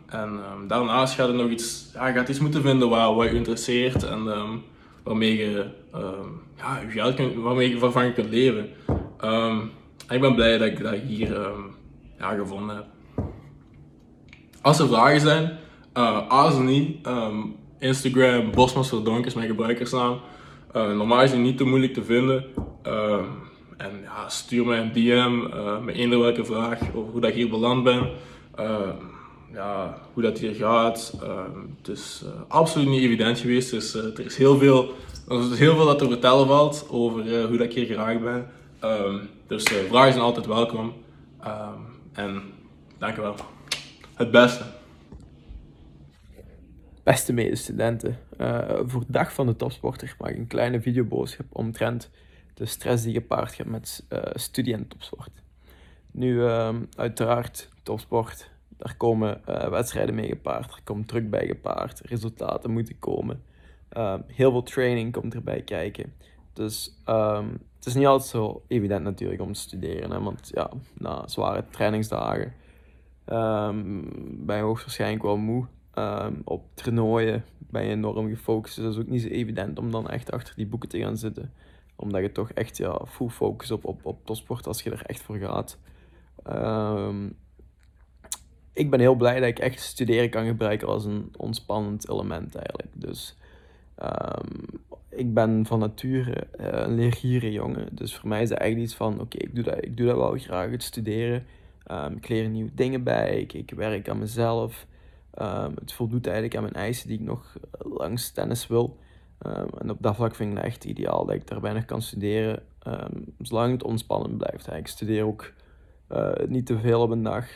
En 0.06 0.40
daarnaast 0.66 1.14
gaat 1.14 1.28
je 1.28 1.34
nog 1.34 1.50
iets, 1.50 1.90
ja, 1.94 2.12
gaat 2.12 2.28
iets 2.28 2.40
moeten 2.40 2.62
vinden 2.62 2.88
wat 2.88 3.28
je 3.28 3.34
interesseert 3.34 4.02
en 4.02 4.24
waarmee 5.02 5.36
je 5.36 5.66
ja, 6.56 6.80
je 6.80 6.90
geld 6.90 7.14
kunt, 7.14 7.34
waarmee 7.34 7.68
je, 7.68 7.74
je 7.74 8.12
kunt 8.14 8.30
leven. 8.30 8.70
Ik 10.12 10.20
ben 10.20 10.34
blij 10.34 10.58
dat 10.58 10.66
ik 10.66 10.82
dat 10.82 10.94
hier 11.06 11.40
ja, 12.18 12.34
gevonden 12.34 12.76
heb. 12.76 12.84
Als 14.60 14.78
er 14.78 14.88
vragen 14.88 15.20
zijn, 15.20 15.58
uh, 15.96 16.58
niet. 16.58 17.08
Instagram, 17.78 18.50
Bosmans 18.50 18.88
Verdonk 18.88 19.26
is 19.26 19.34
mijn 19.34 19.48
gebruikersnaam. 19.48 20.20
Uh, 20.76 20.92
normaal 20.92 21.22
is 21.22 21.30
het 21.30 21.40
niet 21.40 21.56
te 21.56 21.64
moeilijk 21.64 21.94
te 21.94 22.04
vinden. 22.04 22.44
en 23.76 24.00
ja, 24.04 24.28
stuur 24.28 24.66
mij 24.66 24.78
een 24.78 24.92
DM 24.92 25.54
uh, 25.54 25.78
met 25.78 25.94
eender 25.94 26.20
welke 26.20 26.44
vraag 26.44 26.80
over 26.94 27.12
hoe 27.12 27.20
dat 27.20 27.30
ik 27.30 27.36
hier 27.36 27.48
beland 27.48 27.84
ben 27.84 28.10
ja, 29.52 29.98
hoe 30.12 30.22
dat 30.22 30.38
hier 30.38 30.54
gaat. 30.54 31.14
Ehm, 31.22 31.58
het 31.78 31.88
is 31.88 32.24
absoluut 32.48 32.88
niet 32.88 33.02
evident 33.02 33.38
geweest. 33.38 33.70
Dus, 33.70 33.94
er 33.94 34.20
is 34.20 34.36
heel 34.36 34.58
veel, 34.58 34.94
er 35.28 35.52
is 35.52 35.58
heel 35.58 35.76
veel 35.76 35.86
dat 35.86 35.98
te 35.98 36.08
vertellen 36.08 36.46
valt 36.46 36.86
over 36.90 37.46
hoe 37.46 37.56
dat 37.56 37.66
ik 37.66 37.72
hier 37.72 37.86
geraakt 37.86 38.22
ben. 38.22 38.46
Um, 38.84 39.28
dus 39.52 39.64
vragen 39.64 40.12
zijn 40.12 40.24
altijd 40.24 40.46
welkom. 40.46 40.92
Um, 41.46 42.00
en 42.12 42.42
dankjewel. 42.98 43.34
Het 44.14 44.30
beste. 44.30 44.64
Beste 47.02 47.32
medestudenten, 47.32 48.18
voor 48.86 49.00
de 49.00 49.12
dag 49.12 49.32
van 49.32 49.46
de 49.46 49.56
topsporter 49.56 50.14
mag 50.18 50.30
ik 50.30 50.36
een 50.36 50.46
kleine 50.46 50.80
videoboodschap 50.80 51.46
omtrent 51.52 52.10
de 52.54 52.66
stress 52.66 53.04
die 53.04 53.12
gepaard 53.12 53.54
gaat 53.54 53.66
met 53.66 54.04
studie 54.34 54.74
en 54.74 54.88
topsport. 54.88 55.30
Nu, 56.10 56.42
uiteraard, 56.96 57.68
topsport 57.82 58.50
daar 58.68 58.96
komen 58.96 59.40
wedstrijden 59.70 60.14
mee 60.14 60.28
gepaard, 60.28 60.72
er 60.72 60.80
komt 60.84 61.08
druk 61.08 61.30
bij 61.30 61.46
gepaard, 61.46 62.00
resultaten 62.00 62.70
moeten 62.70 62.98
komen. 62.98 63.42
Uh, 63.96 64.14
heel 64.26 64.50
veel 64.50 64.62
training 64.62 65.12
komt 65.12 65.34
erbij 65.34 65.62
kijken. 65.62 66.12
Dus 66.52 67.02
um, 67.06 67.50
het 67.76 67.86
is 67.86 67.94
niet 67.94 68.06
altijd 68.06 68.30
zo 68.30 68.62
evident 68.68 69.04
natuurlijk 69.04 69.40
om 69.40 69.52
te 69.52 69.60
studeren. 69.60 70.10
Hè? 70.10 70.20
Want 70.20 70.50
ja, 70.54 70.70
na 70.94 71.28
zware 71.28 71.64
trainingsdagen 71.70 72.52
um, 73.26 74.46
ben 74.46 74.56
je 74.56 74.62
hoogstwaarschijnlijk 74.62 75.22
wel 75.22 75.36
moe. 75.36 75.66
Um, 75.94 76.42
op 76.44 76.64
toernooien 76.74 77.44
ben 77.58 77.84
je 77.84 77.90
enorm 77.90 78.28
gefocust. 78.28 78.74
Dus 78.74 78.84
dat 78.84 78.94
is 78.94 79.00
ook 79.00 79.08
niet 79.08 79.22
zo 79.22 79.28
evident 79.28 79.78
om 79.78 79.90
dan 79.90 80.08
echt 80.08 80.32
achter 80.32 80.54
die 80.54 80.66
boeken 80.66 80.88
te 80.88 80.98
gaan 80.98 81.16
zitten. 81.16 81.52
Omdat 81.96 82.22
je 82.22 82.32
toch 82.32 82.50
echt 82.50 82.76
ja, 82.76 83.00
full 83.06 83.28
focus 83.28 83.70
op, 83.70 83.84
op, 83.84 84.00
op 84.04 84.26
topsport 84.26 84.66
als 84.66 84.82
je 84.82 84.90
er 84.90 85.02
echt 85.06 85.22
voor 85.22 85.36
gaat. 85.36 85.78
Ik 88.72 88.90
ben 88.90 89.00
heel 89.00 89.14
blij 89.14 89.40
dat 89.40 89.48
ik 89.48 89.58
echt 89.58 89.80
studeren 89.80 90.30
kan 90.30 90.46
gebruiken 90.46 90.88
als 90.88 91.04
een 91.04 91.32
ontspannend 91.36 92.08
element 92.08 92.54
eigenlijk. 92.54 92.88
Dus 92.94 93.36
um, 93.98 94.80
ik 95.08 95.34
ben 95.34 95.66
van 95.66 95.78
nature 95.78 96.46
uh, 96.60 96.66
een 96.70 96.94
leergierige 96.94 97.52
jongen. 97.52 97.88
Dus 97.92 98.16
voor 98.16 98.28
mij 98.28 98.42
is 98.42 98.48
het 98.48 98.58
eigenlijk 98.58 98.90
iets 98.90 98.98
van, 98.98 99.20
oké, 99.20 99.36
ik, 99.38 99.54
doe 99.54 99.64
dat, 99.64 99.84
ik 99.84 99.96
doe 99.96 100.06
dat 100.06 100.16
wel 100.16 100.38
graag, 100.38 100.70
het 100.70 100.82
studeren. 100.82 101.46
Um, 101.90 102.16
ik 102.16 102.28
leer 102.28 102.48
nieuwe 102.48 102.74
dingen 102.74 103.02
bij, 103.02 103.40
ik, 103.40 103.70
werk 103.70 104.08
aan 104.08 104.18
mezelf. 104.18 104.86
Um, 105.40 105.74
het 105.80 105.92
voldoet 105.92 106.24
eigenlijk 106.26 106.56
aan 106.56 106.62
mijn 106.62 106.74
eisen 106.74 107.08
die 107.08 107.18
ik 107.18 107.24
nog 107.24 107.56
langs 107.78 108.30
tennis 108.30 108.66
wil. 108.66 108.98
en 109.78 109.90
op 109.90 109.96
dat 110.00 110.16
vlak 110.16 110.34
vind 110.34 110.50
ik 110.50 110.56
het 110.56 110.66
echt 110.66 110.84
ideaal 110.84 111.26
dat 111.26 111.34
ik 111.34 111.48
daarbij 111.48 111.72
nog 111.72 111.84
kan 111.84 112.02
studeren. 112.02 112.62
zolang 113.38 113.72
het 113.72 113.82
ontspannend 113.82 114.38
blijft. 114.38 114.72
Ik 114.72 114.86
studeer 114.86 115.24
ook 115.24 115.52
uh, 116.12 116.32
niet 116.46 116.66
te 116.66 116.78
veel 116.78 117.00
op 117.00 117.10
een 117.10 117.22
dag. 117.22 117.46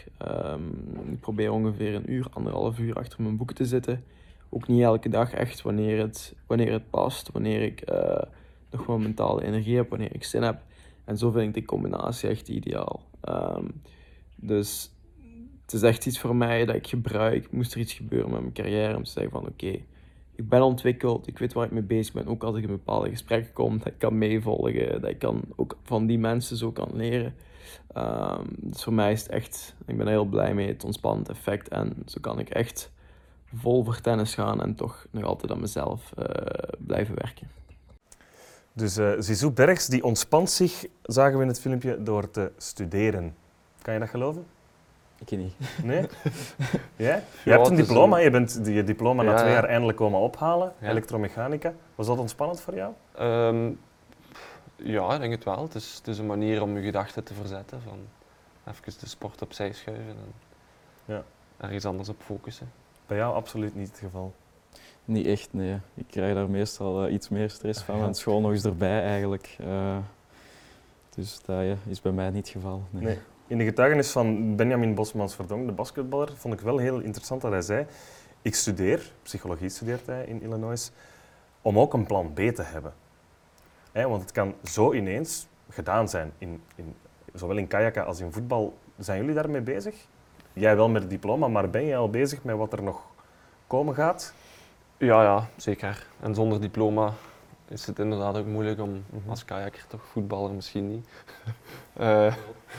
Ik 1.11 1.21
probeer 1.21 1.53
ongeveer 1.53 1.95
een 1.95 2.13
uur, 2.13 2.27
anderhalf 2.31 2.79
uur 2.79 2.95
achter 2.95 3.23
mijn 3.23 3.37
boeken 3.37 3.57
te 3.57 3.65
zitten. 3.65 4.05
Ook 4.49 4.69
niet 4.69 4.83
elke 4.83 5.09
dag 5.09 5.33
echt 5.33 5.63
wanneer 5.63 5.99
het, 5.99 6.35
wanneer 6.47 6.73
het 6.73 6.91
past, 6.91 7.33
wanneer 7.33 7.63
ik 7.63 7.91
uh, 7.91 8.23
nog 8.71 8.87
wel 8.87 8.99
mentale 8.99 9.45
energie 9.45 9.77
heb, 9.77 9.91
wanneer 9.91 10.15
ik 10.15 10.25
zin 10.25 10.43
heb. 10.43 10.63
En 11.05 11.19
zo 11.19 11.31
vind 11.31 11.47
ik 11.47 11.55
de 11.55 11.65
combinatie 11.65 12.29
echt 12.29 12.49
ideaal. 12.49 13.03
Um, 13.29 13.83
dus 14.37 14.91
het 15.63 15.73
is 15.73 15.83
echt 15.83 16.07
iets 16.07 16.19
voor 16.19 16.37
mij 16.37 16.65
dat 16.65 16.75
ik 16.75 16.87
gebruik. 16.87 17.53
Moest 17.53 17.75
er 17.75 17.81
iets 17.81 17.93
gebeuren 17.93 18.31
met 18.31 18.41
mijn 18.41 18.53
carrière 18.53 18.97
om 18.97 19.05
te 19.05 19.11
zeggen 19.11 19.33
van 19.33 19.47
oké, 19.47 19.79
ik 20.37 20.49
ben 20.49 20.63
ontwikkeld, 20.63 21.27
ik 21.27 21.39
weet 21.39 21.53
waar 21.53 21.65
ik 21.65 21.71
mee 21.71 21.83
bezig 21.83 22.15
ben. 22.15 22.27
Ook 22.27 22.45
als 22.45 22.57
ik 22.57 22.63
in 22.63 22.69
bepaalde 22.69 23.11
gesprekken 23.11 23.53
kom, 23.53 23.79
dat 23.79 23.87
ik 23.87 23.99
kan 23.99 24.19
meevolgen, 24.19 25.01
dat 25.01 25.11
ik 25.11 25.19
kan 25.19 25.43
ook 25.57 25.77
van 25.83 26.07
die 26.07 26.19
mensen 26.19 26.57
zo 26.57 26.73
kan 26.73 26.91
leren. 26.93 27.35
Um, 27.97 28.47
dus 28.57 28.83
voor 28.83 28.93
mij 28.93 29.13
is 29.13 29.23
het 29.23 29.31
echt, 29.31 29.77
ik 29.87 29.97
ben 29.97 30.09
heel 30.09 30.25
blij 30.25 30.55
mee, 30.55 30.69
het 30.69 30.85
ontspannend 30.85 31.29
effect. 31.29 31.69
En 31.69 31.93
zo 32.07 32.21
kan 32.21 32.39
ik 32.39 32.49
echt 32.49 32.93
vol 33.57 33.85
voor 33.85 34.01
tennis 34.01 34.35
gaan 34.35 34.63
en 34.63 34.75
toch 34.75 35.07
nog 35.11 35.25
altijd 35.25 35.53
aan 35.53 35.61
mezelf 35.61 36.13
uh, 36.19 36.25
blijven 36.79 37.15
werken. 37.15 37.51
Dus 38.73 38.99
uh, 38.99 39.13
Zizou 39.19 39.53
Bergs 39.53 39.87
die 39.87 40.05
ontspant 40.05 40.51
zich, 40.51 40.87
zagen 41.03 41.37
we 41.37 41.43
in 41.43 41.49
het 41.49 41.61
filmpje, 41.61 42.03
door 42.03 42.31
te 42.31 42.53
studeren. 42.57 43.35
Kan 43.83 43.95
je 43.95 44.01
dat 44.01 44.09
geloven? 44.09 44.47
Ik 45.19 45.31
niet. 45.31 45.55
Nee? 45.83 46.07
Ja? 46.97 47.23
Je 47.45 47.51
hebt 47.51 47.69
een 47.69 47.77
diploma, 47.77 48.19
je 48.19 48.31
bent 48.31 48.61
je 48.65 48.85
diploma 48.85 49.23
na 49.23 49.35
twee 49.35 49.53
jaar 49.53 49.65
eindelijk 49.65 49.99
komen 49.99 50.21
ophalen, 50.21 50.73
elektromechanica. 50.83 51.73
Was 51.95 52.07
dat 52.07 52.19
ontspannend 52.19 52.61
voor 52.61 52.75
jou? 52.75 52.93
Um, 53.21 53.79
ja, 54.77 55.15
ik 55.15 55.21
denk 55.21 55.33
het 55.33 55.45
wel. 55.45 55.63
Het 55.63 55.75
is, 55.75 55.95
het 55.95 56.09
is 56.09 56.19
een 56.19 56.27
manier 56.27 56.63
om 56.63 56.77
je 56.77 56.83
gedachten 56.83 57.25
te 57.25 57.35
verzetten. 57.35 57.83
Van 57.83 57.99
even 58.69 59.01
de 59.01 59.09
sport 59.09 59.43
opzij 59.43 59.73
schuiven 59.73 60.07
en 60.07 60.33
ja. 61.05 61.23
ergens 61.57 61.85
anders 61.85 62.09
op 62.09 62.23
focussen. 62.23 62.73
Bij 63.07 63.17
jou 63.17 63.35
absoluut 63.35 63.75
niet 63.75 63.89
het 63.89 63.99
geval? 63.99 64.35
Niet 65.05 65.27
echt, 65.27 65.49
nee. 65.51 65.79
Ik 65.95 66.07
krijg 66.07 66.35
daar 66.35 66.51
meestal 66.51 67.07
uh, 67.07 67.13
iets 67.13 67.29
meer 67.29 67.51
stress 67.51 67.83
van, 67.83 68.01
want 68.01 68.17
school 68.17 68.41
nog 68.41 68.51
eens 68.51 68.65
erbij 68.65 69.03
eigenlijk. 69.03 69.57
Uh, 69.61 69.97
dus 71.15 71.41
dat 71.45 71.65
ja, 71.65 71.77
is 71.87 72.01
bij 72.01 72.13
mij 72.13 72.31
niet 72.31 72.45
het 72.45 72.49
geval. 72.49 72.83
Nee. 72.91 73.03
nee. 73.03 73.19
In 73.47 73.59
de 73.59 73.65
getuigenis 73.65 74.11
van 74.11 74.57
Benjamin 74.57 74.95
Bosmans 74.95 75.35
Verdonk, 75.35 75.67
de 75.67 75.73
basketballer, 75.73 76.37
vond 76.37 76.55
ik 76.55 76.61
wel 76.61 76.79
heel 76.79 77.01
interessant 77.01 77.41
dat 77.41 77.51
hij 77.51 77.63
zei: 77.63 77.87
Ik 78.43 78.55
studeer, 78.55 79.13
psychologie 79.23 79.69
studeert 79.69 80.07
hij 80.07 80.25
in 80.25 80.43
Illinois, 80.43 80.91
om 81.63 81.79
ook 81.79 81.95
een 81.95 82.07
plan 82.07 82.33
B 82.33 82.37
te 82.37 82.63
hebben 82.63 82.93
want 84.05 84.23
het 84.23 84.33
kan 84.33 84.55
zo 84.65 84.93
ineens 84.93 85.47
gedaan 85.71 86.09
zijn, 86.09 86.33
in, 86.39 86.63
in, 86.75 86.95
zowel 87.35 87.57
in 87.57 87.67
kajakken 87.67 88.07
als 88.07 88.21
in 88.21 88.33
voetbal. 88.33 88.79
Zijn 88.99 89.21
jullie 89.21 89.35
daarmee 89.35 89.61
bezig? 89.61 89.95
Jij 90.59 90.77
wel 90.77 90.89
met 90.89 91.03
het 91.03 91.11
diploma, 91.11 91.49
maar 91.49 91.71
ben 91.71 91.85
je 91.85 91.97
al 91.97 92.11
bezig 92.11 92.45
met 92.45 92.57
wat 92.57 92.73
er 92.73 92.83
nog 92.83 93.03
komen 93.67 93.95
gaat? 93.95 94.35
Ja, 94.97 95.23
ja, 95.23 95.49
zeker. 95.57 96.07
En 96.21 96.35
zonder 96.35 96.61
diploma 96.61 97.13
is 97.69 97.87
het 97.87 97.99
inderdaad 97.99 98.37
ook 98.37 98.47
moeilijk 98.47 98.81
om 98.81 99.05
mhm. 99.11 99.31
als 99.31 99.45
kajakker 99.45 99.87
toch 99.87 100.05
voetballer 100.05 100.51
misschien 100.51 100.89
niet, 100.89 101.09
uh, 102.01 102.35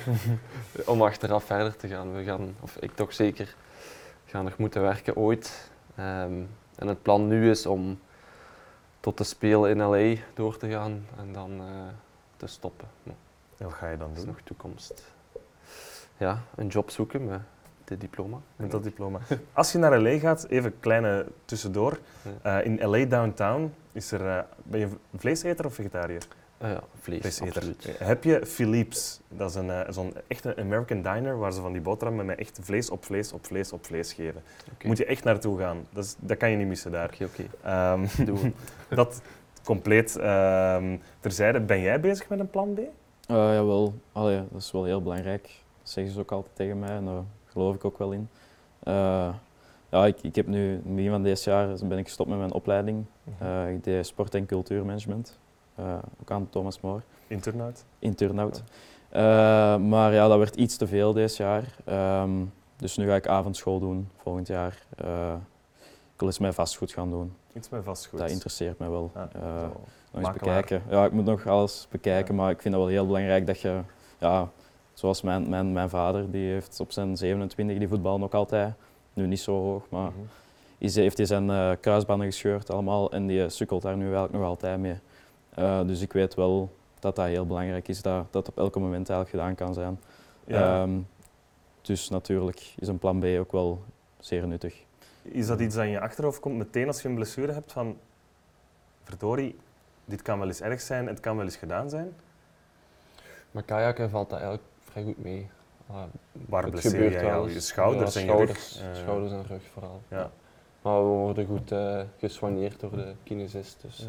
om 0.86 1.01
achteraf 1.01 1.43
verder 1.43 1.75
te 1.75 1.88
gaan. 1.88 2.13
We 2.13 2.23
gaan, 2.23 2.55
of 2.59 2.78
ik 2.78 2.95
toch 2.95 3.13
zeker, 3.13 3.55
gaan 4.25 4.43
nog 4.43 4.57
moeten 4.57 4.82
werken 4.82 5.15
ooit. 5.15 5.71
Um, 5.99 6.49
en 6.75 6.88
het 6.88 7.01
plan 7.01 7.28
nu 7.28 7.49
is 7.49 7.65
om 7.65 7.99
tot 8.99 9.17
de 9.17 9.23
Spelen 9.23 9.69
in 9.69 9.82
LA 9.82 10.21
door 10.34 10.57
te 10.57 10.69
gaan 10.69 11.05
en 11.17 11.34
dan 11.34 11.51
uh, 11.51 11.67
te 12.38 12.47
stoppen. 12.47 12.88
En 13.57 13.65
wat 13.65 13.73
ga 13.73 13.89
je 13.89 13.97
dan 13.97 14.07
Dat 14.07 14.17
is 14.17 14.23
doen 14.23 14.34
nog 14.34 14.41
toekomst. 14.43 15.03
Ja, 16.17 16.41
een 16.55 16.67
job 16.67 16.89
zoeken 16.89 17.25
met 17.25 17.41
dit 17.88 18.02
diploma. 18.02 18.38
met 18.56 18.72
dat 18.72 18.84
diploma? 18.84 19.20
Als 19.54 19.72
je 19.72 19.78
naar 19.78 20.02
LA 20.02 20.18
gaat, 20.20 20.46
even 20.50 20.80
kleine 20.80 21.26
tussendoor. 21.46 22.00
Ja. 22.44 22.60
Eh, 22.60 22.66
in 22.66 22.90
LA 22.90 23.06
downtown 23.06 23.74
is 23.92 24.12
er, 24.12 24.28
eh, 24.28 24.44
ben 24.64 24.80
je 24.80 24.88
vleeseter 25.18 25.66
of 25.66 25.74
vegetariër? 25.74 26.28
Ah 26.60 26.70
ja, 26.70 26.84
vlees, 27.00 27.20
Vleeseter. 27.20 27.48
absoluut. 27.56 27.86
Eh, 28.00 28.08
Heb 28.08 28.24
je 28.24 28.46
Philips? 28.46 29.20
Dat 29.30 29.50
is 29.50 29.56
een, 29.56 29.70
eh, 29.70 29.80
zo'n 29.90 30.14
echte 30.28 30.56
American 30.56 31.02
diner 31.02 31.38
waar 31.38 31.54
ze 31.54 31.62
van 31.62 31.72
die 31.72 31.82
boterhammen 31.82 32.26
met 32.26 32.40
echt 32.40 32.60
vlees 32.62 32.90
op 32.90 33.06
vlees 33.06 33.32
op 33.34 33.46
vlees 33.46 33.72
op 33.74 33.86
vlees 33.86 34.14
geven. 34.14 34.42
Moet 34.84 34.98
je 34.98 35.06
echt 35.06 35.24
naartoe 35.24 35.60
gaan. 35.60 35.78
Dat, 35.90 36.04
is, 36.04 36.16
dat 36.20 36.38
kan 36.38 36.50
je 36.52 36.58
niet 36.58 36.68
missen 36.68 36.92
daar. 36.92 37.10
Oké, 37.14 37.24
oké. 37.26 37.44
Ehm, 37.64 38.06
dat 38.90 39.22
compleet 39.64 40.16
ehm, 40.18 40.98
terzijde. 41.20 41.60
Ben 41.60 41.82
jij 41.82 42.00
bezig 42.00 42.30
met 42.30 42.40
een 42.40 42.50
plan 42.50 42.74
B? 42.74 42.78
Eh, 42.78 43.36
jawel, 43.36 43.94
Allee, 44.12 44.44
dat 44.52 44.62
is 44.62 44.72
wel 44.72 44.84
heel 44.84 45.02
belangrijk. 45.02 45.44
Dat 45.44 45.90
zeggen 45.90 46.14
ze 46.14 46.20
ook 46.20 46.32
altijd 46.32 46.56
tegen 46.56 46.80
mij 46.80 46.90
en 46.90 47.28
geloof 47.58 47.76
ik 47.76 47.86
ook 47.86 47.97
wel 47.97 48.12
in. 48.12 48.30
Eh, 48.84 49.30
ja, 49.89 50.05
ik, 50.05 50.22
ik 50.22 50.36
heb 50.36 50.47
nu, 50.47 50.70
in 50.70 50.82
het 50.86 50.95
begin 50.95 51.12
van 51.12 51.24
deze 51.24 51.49
jaar 51.49 51.68
ben 51.84 51.97
ik 51.97 52.05
gestopt 52.05 52.30
met 52.30 52.38
mijn 52.38 52.53
opleiding. 52.53 53.05
Eh, 53.39 53.72
ik 53.72 53.84
deed 53.84 54.05
sport- 54.08 54.36
en 54.36 54.45
cultuurmanagement, 54.45 55.39
eh, 55.76 55.93
ook 56.22 56.32
aan 56.32 56.49
Thomas 56.49 56.82
More, 56.82 57.01
In 57.28 57.39
Turnhout? 57.39 57.84
in 57.99 58.16
Turnhout. 58.16 58.64
Eh, 59.10 59.22
maar 59.78 60.14
ja, 60.14 60.28
dat 60.28 60.38
werd 60.38 60.55
iets 60.55 60.78
te 60.78 60.88
veel 60.88 61.14
deze 61.14 61.43
jaar. 61.43 61.64
Ehm, 61.86 62.32
dus 62.78 62.97
nu 62.97 63.08
ga 63.08 63.16
ik 63.16 63.28
avondschool 63.28 63.80
doen 63.80 64.10
volgend 64.18 64.47
jaar. 64.47 64.82
Ik 66.14 66.24
wil 66.24 66.28
eens 66.28 66.39
mijn 66.39 66.53
vastgoed 66.53 66.91
gaan 66.91 67.10
doen. 67.10 67.34
Iets 67.53 67.70
met 67.70 67.84
vastgoed. 67.84 68.20
Dat 68.20 68.30
interesseert 68.30 68.80
me 68.80 68.89
wel. 68.89 69.12
Ja, 69.14 69.30
nog 70.12 70.24
eens 70.24 70.32
bekijken. 70.32 70.82
Ja, 70.89 71.05
ik 71.05 71.12
moet 71.12 71.26
nog 71.26 71.47
alles 71.47 71.88
bekijken, 71.91 72.36
Ja. 72.36 72.41
maar 72.41 72.51
ik 72.51 72.62
vind 72.62 72.74
het 72.74 72.84
wel 72.84 72.91
heel 72.91 73.05
belangrijk 73.05 73.47
dat 73.47 73.60
je, 73.60 73.80
ja, 74.18 74.49
zoals 74.98 75.22
mijn, 75.22 75.50
mijn, 75.50 75.72
mijn 75.72 75.89
vader, 75.89 76.32
die 76.32 76.52
heeft 76.52 76.80
op 76.80 76.91
zijn 76.91 77.18
27, 77.18 77.78
die 77.78 77.88
voetbal 77.88 78.20
nog 78.20 78.32
altijd, 78.32 78.74
nu 79.14 79.28
niet 79.28 79.39
zo 79.39 79.52
hoog, 79.52 79.84
maar 79.89 80.12
is, 80.78 80.95
heeft 80.95 81.18
hij 81.18 81.26
zijn 81.26 81.50
eh, 81.50 81.72
kruisbanden 81.80 82.28
gescheurd 82.28 82.70
allemaal 82.70 83.12
en 83.12 83.28
die 83.28 83.50
sukkelt 83.50 83.82
daar 83.82 83.98
nu 83.98 84.04
eigenlijk 84.04 84.34
nog 84.34 84.43
altijd 84.43 84.80
mee. 84.80 85.00
Eh, 85.50 85.82
dus 85.86 86.02
ik 86.02 86.14
weet 86.14 86.36
wel 86.36 86.70
dat 87.00 87.16
dat 87.16 87.26
heel 87.26 87.45
belangrijk 87.45 87.88
is, 87.88 88.02
dat 88.02 88.34
dat 88.34 88.48
op 88.48 88.58
elk 88.58 88.76
moment 88.76 89.10
eigenlijk 89.10 89.30
gedaan 89.30 89.56
kan 89.56 89.74
zijn. 89.74 90.00
Ja. 90.45 90.82
Ehm, 90.82 91.00
dus 91.82 92.10
natuurlijk 92.10 92.74
is 92.80 92.88
een 92.88 93.00
plan 93.00 93.20
B 93.20 93.26
ook 93.26 93.52
wel 93.52 93.84
zeer 94.20 94.48
nuttig. 94.48 94.84
Is 95.22 95.48
dat 95.48 95.60
iets 95.60 95.76
dat 95.76 95.84
in 95.84 95.89
je 95.89 96.00
achterhoofd 96.00 96.39
komt 96.39 96.58
meteen 96.58 96.88
als 96.88 97.02
je 97.02 97.08
een 97.08 97.16
blessure 97.16 97.52
hebt 97.52 97.72
van 97.72 97.98
verdorie, 99.04 99.60
dit 100.06 100.22
kan 100.22 100.39
wel 100.39 100.48
eens 100.48 100.62
erg 100.62 100.82
zijn, 100.82 101.08
het 101.08 101.20
kan 101.20 101.36
wel 101.36 101.45
eens 101.45 101.56
gedaan 101.56 101.89
zijn? 101.89 102.14
Maar 103.52 103.64
kajakken 103.64 104.10
valt 104.10 104.30
dat 104.30 104.39
eigenlijk 104.39 104.68
vrij 104.98 105.14
goed 105.14 105.24
mee. 105.24 105.48
Ah, 105.89 106.04
Waar 106.32 106.70
blesseer 106.70 106.91
gebeurt 106.91 107.14
jij 107.14 107.34
eens. 107.34 107.54
Je 107.54 107.60
schouders 107.60 108.14
Ja, 108.14 108.20
en 108.20 108.26
schouders, 108.28 108.80
je 108.80 108.86
rug? 108.88 108.95
Schouders 108.98 109.32
en 109.32 109.43
rug 109.48 109.62
vooral. 109.74 110.02
Ja. 110.08 110.32
Maar 110.82 110.98
we 110.98 111.08
worden 111.08 111.45
goed 111.45 111.72
eh 111.72 112.02
gesoigneerd 112.18 112.80
door 112.80 112.91
de 112.91 113.14
kinesist, 113.24 113.82
dus 113.82 114.00
eh, 114.02 114.08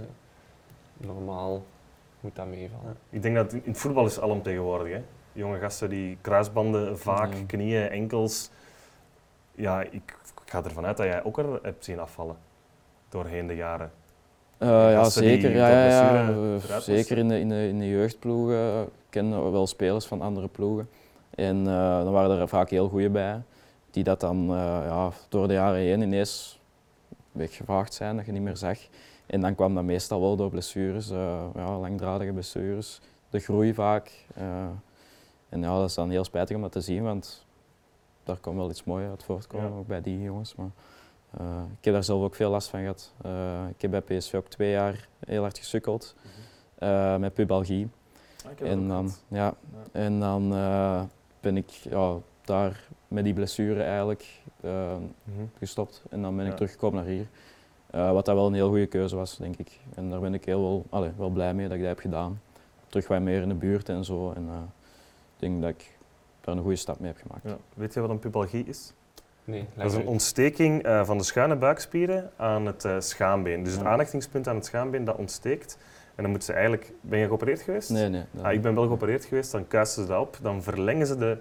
normaal 1.07 1.63
moet 2.21 2.37
dat 2.37 2.47
meevallen. 2.47 2.87
Ja. 2.87 3.17
Ik 3.17 3.23
denk 3.23 3.35
dat 3.37 3.53
in 3.53 3.63
het 3.65 3.79
voetbal 3.79 4.07
is 4.07 4.21
alomtegenwoordig. 4.21 4.93
Hè? 4.93 5.03
Jonge 5.33 5.59
gasten 5.59 5.89
die 5.91 6.19
kruisbanden, 6.21 6.99
vaak, 6.99 7.33
Ja. 7.35 7.45
knieën, 7.47 7.89
enkels. 7.89 8.51
Ja, 9.55 9.83
ik, 9.83 9.93
ik 9.93 10.15
ga 10.45 10.65
ervan 10.65 10.87
uit 10.87 10.97
dat 10.97 11.07
jij 11.07 11.25
ook 11.25 11.39
er 11.39 11.59
hebt 11.63 11.85
zien 11.85 11.99
afvallen 11.99 12.37
doorheen 13.09 13.47
de 13.47 13.57
jaren. 13.57 13.91
Eh, 14.59 14.69
ja, 14.69 15.05
zeker. 15.05 15.51
Ja, 15.51 15.69
ja, 15.69 16.81
zeker 16.81 17.19
in 17.19 17.29
de, 17.29 17.41
in, 17.41 17.49
de, 17.49 17.69
in 17.69 17.79
de 17.79 17.89
jeugdploegen. 17.89 18.89
Wel 19.27 19.67
spelers 19.67 20.07
van 20.07 20.21
andere 20.23 20.49
ploegen. 20.49 20.89
En 21.31 21.59
eh, 21.67 22.03
dan 22.03 22.13
waren 22.13 22.39
er 22.39 22.49
vaak 22.49 22.71
heel 22.71 22.89
goede 22.89 23.11
bij, 23.11 23.43
die 23.91 24.05
dat 24.05 24.21
dan 24.21 24.49
eh, 24.51 24.55
ja, 24.87 25.11
door 25.29 25.47
de 25.49 25.53
jaren 25.55 25.81
heen 25.81 26.01
ineens 26.03 26.61
weggevaagd 27.33 27.95
zijn, 27.95 28.17
dat 28.17 28.27
je 28.27 28.33
niet 28.33 28.43
meer 28.43 28.57
zag. 28.57 28.79
En 29.27 29.41
dan 29.41 29.55
kwam 29.55 29.75
dat 29.75 29.85
meestal 29.85 30.21
wel 30.21 30.37
door 30.37 30.51
blessures, 30.51 31.11
eh, 31.11 31.45
ja, 31.55 31.79
langdradige 31.79 32.33
blessures, 32.33 33.01
de 33.31 33.39
groei 33.39 33.75
vaak. 33.75 34.27
en 35.49 35.61
ja, 35.63 35.79
dat 35.79 35.89
is 35.89 35.95
dan 35.95 36.11
heel 36.11 36.25
spijtig 36.25 36.57
om 36.57 36.63
dat 36.63 36.73
te 36.73 36.81
zien, 36.81 37.03
want 37.03 37.47
daar 38.25 38.37
kon 38.37 38.57
wel 38.57 38.71
iets 38.71 38.85
moois 38.85 39.09
uit 39.09 39.23
voortkomen, 39.25 39.71
Ja. 39.71 39.77
ook 39.77 39.87
bij 39.87 40.01
die 40.01 40.23
jongens. 40.23 40.55
Maar, 40.55 40.71
ik 41.79 41.85
heb 41.85 41.95
daar 41.95 42.05
zelf 42.05 42.23
ook 42.23 42.35
veel 42.35 42.51
last 42.51 42.69
van 42.69 42.81
gehad. 42.81 43.13
Eh, 43.23 43.69
ik 43.71 43.83
heb 43.83 43.91
bij 43.91 44.01
PSV 44.01 44.35
ook 44.35 44.49
twee 44.49 44.71
jaar 44.71 45.09
heel 45.27 45.43
hard 45.43 45.59
gesukkeld 45.59 46.15
eh, 46.79 47.17
met 47.17 47.35
pubalgie. 47.35 47.89
En 48.57 48.89
dan, 48.89 49.11
ja, 49.29 49.55
en 49.93 50.21
dan 50.21 50.53
eh, 50.55 51.03
ben 51.41 51.57
ik 51.57 51.69
ja, 51.69 52.15
daar 52.45 52.85
met 53.09 53.25
die 53.25 53.35
blessure 53.35 53.83
eigenlijk 53.83 54.25
eh, 54.61 54.71
Mhm. 55.25 55.43
gestopt. 55.59 56.03
En 56.11 56.23
dan 56.23 56.37
ben 56.37 56.45
ik 56.45 56.51
Ja. 56.51 56.57
teruggekomen 56.57 56.97
naar 57.05 57.13
hier. 57.13 57.27
Eh, 57.91 58.13
wat 58.13 58.25
dat 58.25 58.35
wel 58.35 58.47
een 58.47 58.55
heel 58.55 58.69
goede 58.69 58.87
keuze 58.87 59.17
was, 59.17 59.37
denk 59.37 59.57
ik. 59.57 59.79
En 59.95 60.11
daar 60.11 60.21
ben 60.21 60.35
ik 60.35 60.45
heel 60.45 60.61
wel, 60.61 60.85
allee, 60.91 61.11
wel 61.17 61.31
blij 61.31 61.55
mee 61.55 61.67
dat 61.67 61.75
ik 61.77 61.81
dat 61.81 61.89
heb 61.89 61.99
gedaan. 61.99 62.41
Terug 62.87 63.09
wat 63.09 63.21
meer 63.21 63.43
in 63.43 63.49
de 63.49 63.55
buurt 63.55 63.89
en 63.89 64.05
zo. 64.05 64.33
En 64.33 64.47
eh, 64.49 64.55
ik 65.35 65.41
denk 65.41 65.61
dat 65.63 65.71
ik 65.71 65.97
daar 66.41 66.57
een 66.57 66.61
goede 66.63 66.77
stap 66.77 67.01
mee 67.01 67.13
heb 67.13 67.21
gemaakt. 67.27 67.43
Ja. 67.45 67.57
Weet 67.75 67.95
je 67.95 68.01
wat 68.01 68.11
een 68.11 68.19
pubalgie 68.19 68.65
is? 68.65 68.93
Nee, 69.45 69.65
Dat 69.75 69.87
is 69.87 69.95
een 69.95 70.07
ontsteking 70.07 70.83
eh, 70.83 71.05
van 71.05 71.19
de 71.19 71.25
schuine 71.25 71.57
buikspieren 71.57 72.31
aan 72.37 72.67
het 72.67 72.85
eh, 72.85 72.97
schaambeen. 73.01 73.63
Dus 73.63 73.73
het 73.77 73.85
aanhechtingspunt 73.85 74.49
aan 74.49 74.55
het 74.55 74.65
schaambeen 74.67 75.05
dat 75.05 75.17
ontsteekt. 75.17 75.79
En 76.19 76.25
dan 76.25 76.31
moeten 76.33 76.49
ze 76.49 76.53
eigenlijk... 76.53 76.93
Ben 77.01 77.19
je 77.19 77.27
geopereerd 77.27 77.61
geweest? 77.61 77.91
Nee, 77.91 78.09
nee. 78.09 78.25
Ah, 78.43 78.53
ik 78.53 78.63
ben 78.63 78.75
wel 78.75 78.87
geopereerd 78.87 79.25
geweest, 79.25 79.53
dan 79.53 79.67
kuisen 79.69 80.03
ze 80.03 80.09
dat 80.09 80.21
op, 80.21 80.39
dan 80.43 80.63
verlengen 80.63 81.07
ze 81.07 81.17
de, 81.17 81.39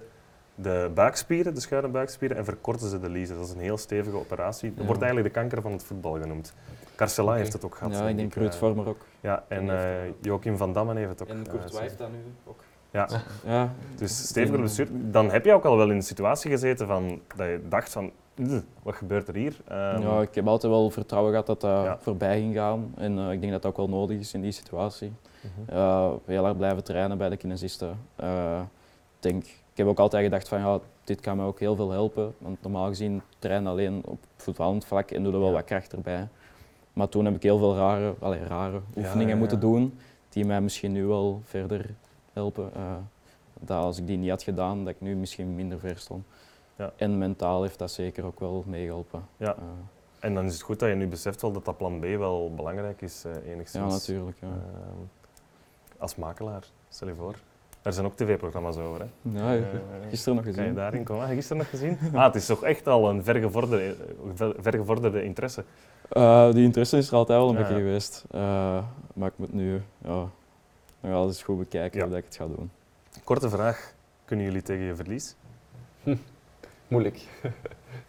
de 0.54 0.90
buikspieren, 0.94 1.54
de 1.54 1.60
schuine 1.60 1.88
buikspieren, 1.88 2.36
en 2.36 2.44
verkorten 2.44 2.88
ze 2.88 3.00
de 3.00 3.10
liezen. 3.10 3.36
Dat 3.36 3.46
is 3.46 3.52
een 3.52 3.60
heel 3.60 3.78
stevige 3.78 4.16
operatie. 4.16 4.68
Dat 4.70 4.78
Ja. 4.78 4.84
wordt 4.86 5.02
eigenlijk 5.02 5.34
de 5.34 5.40
kanker 5.40 5.62
van 5.62 5.72
het 5.72 5.82
voetbal 5.82 6.20
genoemd. 6.20 6.54
Carcela 6.96 7.34
heeft 7.34 7.52
het 7.52 7.64
ook 7.64 7.74
gehad. 7.74 7.92
ja, 7.92 8.08
ik 8.08 8.16
denk 8.16 8.34
Ruud 8.34 8.52
eh. 8.52 8.58
Vormer 8.58 8.88
ook. 8.88 9.04
Ja, 9.20 9.44
en 9.48 9.70
eh 9.70 10.12
Joachim 10.20 10.56
van 10.56 10.72
Dammen 10.72 10.96
heeft 10.96 11.08
het 11.10 11.22
ook. 11.22 11.28
En 11.28 11.36
eh, 11.44 11.50
Courtois 11.52 11.80
heeft 11.80 11.98
dat 11.98 12.10
nu 12.10 12.18
ook. 12.44 12.60
Ja, 12.90 13.08
Ja, 13.46 13.72
dus 13.96 14.26
stevige 14.28 14.58
blessure. 14.58 14.90
Dan 15.10 15.30
heb 15.30 15.44
je 15.44 15.52
ook 15.52 15.64
al 15.64 15.76
wel 15.76 15.90
in 15.90 15.96
een 15.96 16.02
situatie 16.02 16.50
gezeten 16.50 16.86
van, 16.86 17.20
dat 17.36 17.46
je 17.46 17.60
dacht 17.68 17.92
van, 17.92 18.04
"Ugh, 18.04 18.12
wat 18.82 18.94
gebeurt 18.94 19.28
er 19.28 19.34
hier? 19.34 19.56
Ehm, 19.68 20.02
ja, 20.02 20.20
ik 20.20 20.34
heb 20.34 20.46
altijd 20.46 20.72
wel 20.72 20.90
vertrouwen 20.90 21.30
gehad 21.30 21.46
dat 21.46 21.60
dat 21.60 21.84
Ja. 21.84 21.98
voorbij 22.00 22.40
ging 22.40 22.54
gaan. 22.54 22.92
En 22.96 23.18
eh, 23.18 23.32
ik 23.32 23.40
denk 23.40 23.52
dat 23.52 23.62
dat 23.62 23.70
ook 23.70 23.76
wel 23.76 23.88
nodig 23.98 24.18
is 24.18 24.34
in 24.34 24.40
die 24.40 24.52
situatie. 24.52 25.12
Ja, 25.70 26.12
heel 26.24 26.44
hard 26.44 26.56
blijven 26.56 26.84
trainen 26.84 27.18
bij 27.18 27.28
de 27.28 27.36
kinesisten. 27.36 27.98
Eh, 28.16 28.60
ik 29.16 29.22
denk, 29.22 29.44
ik 29.44 29.74
heb 29.74 29.86
ook 29.86 29.98
altijd 29.98 30.24
gedacht 30.24 30.48
van 30.48 30.58
ja, 30.58 30.78
dit 31.04 31.20
kan 31.20 31.36
me 31.36 31.44
ook 31.44 31.60
heel 31.60 31.76
veel 31.76 31.90
helpen. 31.90 32.34
Want 32.38 32.62
normaal 32.62 32.86
gezien 32.86 33.22
train 33.38 33.66
alleen 33.66 34.02
op 34.04 34.18
voetballend 34.36 34.84
vlak 34.84 35.10
en 35.10 35.22
doe 35.22 35.32
er 35.32 35.38
wel 35.38 35.48
Ja. 35.48 35.54
wat 35.54 35.64
kracht 35.64 35.92
erbij. 35.92 36.28
Maar 36.92 37.08
toen 37.08 37.24
heb 37.24 37.34
ik 37.34 37.42
heel 37.42 37.58
veel 37.58 37.76
rare, 37.76 38.14
allee, 38.20 38.44
rare 38.44 38.80
oefeningen 38.96 39.32
ja, 39.32 39.36
moeten 39.38 39.60
doen 39.60 39.98
die 40.28 40.44
mij 40.44 40.60
misschien 40.60 40.92
nu 40.92 41.04
wel 41.06 41.40
verder 41.44 41.86
helpen. 42.32 42.70
Eh, 42.74 42.82
dat 43.60 43.82
als 43.84 43.98
ik 43.98 44.06
die 44.06 44.16
niet 44.16 44.30
had 44.30 44.42
gedaan, 44.42 44.78
dat 44.84 44.94
ik 44.94 45.00
nu 45.00 45.16
misschien 45.16 45.54
minder 45.54 45.78
ver 45.78 45.96
stond. 45.98 46.24
Ja. 46.78 46.92
En 46.96 47.18
mentaal 47.18 47.62
heeft 47.62 47.78
dat 47.78 47.90
zeker 47.90 48.24
ook 48.24 48.40
wel 48.40 48.64
meegeholpen. 48.66 49.22
Ja. 49.36 49.56
En 50.20 50.34
dan 50.34 50.44
is 50.44 50.52
het 50.52 50.62
goed 50.62 50.78
dat 50.78 50.88
je 50.88 50.94
nu 50.94 51.06
beseft 51.06 51.42
wel 51.42 51.52
dat 51.52 51.64
dat 51.64 51.76
plan 51.76 52.00
B 52.00 52.04
wel 52.04 52.54
belangrijk 52.54 53.02
is, 53.02 53.24
eh, 53.24 53.52
enigszins. 53.52 53.84
ja, 53.84 53.90
natuurlijk. 53.92 54.36
Ja. 54.40 54.46
Ehm, 54.46 55.02
als 55.98 56.16
makelaar, 56.16 56.64
stel 56.88 57.08
je 57.08 57.14
voor. 57.14 57.34
Er 57.82 57.92
zijn 57.92 58.06
ook 58.06 58.16
tv-programma's 58.16 58.76
over, 58.76 59.00
hè? 59.00 59.06
Ja, 59.38 59.54
Eh, 59.56 59.62
gisteren 60.08 60.34
nog 60.34 60.44
Kan 60.44 60.52
je 60.54 60.58
gezien. 60.60 60.74
daarin 60.74 61.04
komen? 61.04 61.26
Gisteren 61.28 61.56
nog 61.58 61.70
gezien? 61.70 61.98
Ah, 62.14 62.24
het 62.24 62.34
is 62.34 62.46
toch 62.46 62.62
echt 62.62 62.86
al 62.86 63.08
een 63.10 63.24
vergevorderde, 63.24 63.96
ver- 64.34 64.54
vergevorderde 64.58 65.22
interesse. 65.24 65.64
Eh, 66.08 66.52
die 66.52 66.64
interesse 66.64 66.96
is 66.96 67.08
er 67.08 67.14
altijd 67.16 67.38
wel 67.38 67.48
een 67.48 67.56
beetje 67.56 67.74
geweest. 67.74 68.24
Maar 69.14 69.28
ik 69.28 69.32
moet 69.38 69.52
nu 69.52 69.82
ja, 70.04 70.26
nog 71.00 71.26
eens 71.26 71.42
goed 71.42 71.58
bekijken 71.58 72.08
hoe 72.08 72.16
ik 72.16 72.24
het 72.24 72.36
ga 72.36 72.46
doen. 72.46 72.70
Korte 73.24 73.48
vraag. 73.50 73.92
Kunnen 74.24 74.44
jullie 74.46 74.62
tegen 74.62 74.84
je 74.84 74.94
verlies? 74.94 75.34
Moeilijk. 76.88 77.16
ik 77.42 77.50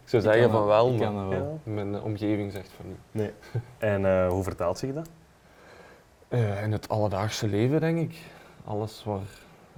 zou 0.04 0.22
Ik 0.22 0.28
zeggen 0.32 0.40
kan 0.42 0.50
van 0.50 0.66
wel, 0.66 0.94
ik 0.94 1.00
maar 1.12 1.28
wel. 1.28 1.60
mijn 1.62 2.00
omgeving 2.02 2.52
zegt 2.52 2.70
van 2.76 2.86
niet. 3.12 3.32
En 3.78 4.04
eh, 4.06 4.28
hoe 4.28 4.42
vertaalt 4.42 4.78
zich 4.78 4.94
dat? 4.94 5.08
Eh, 6.28 6.62
in 6.62 6.72
het 6.72 6.88
alledaagse 6.88 7.48
leven, 7.48 7.80
denk 7.80 7.98
ik. 7.98 8.18
Alles 8.64 9.04
waar, 9.04 9.20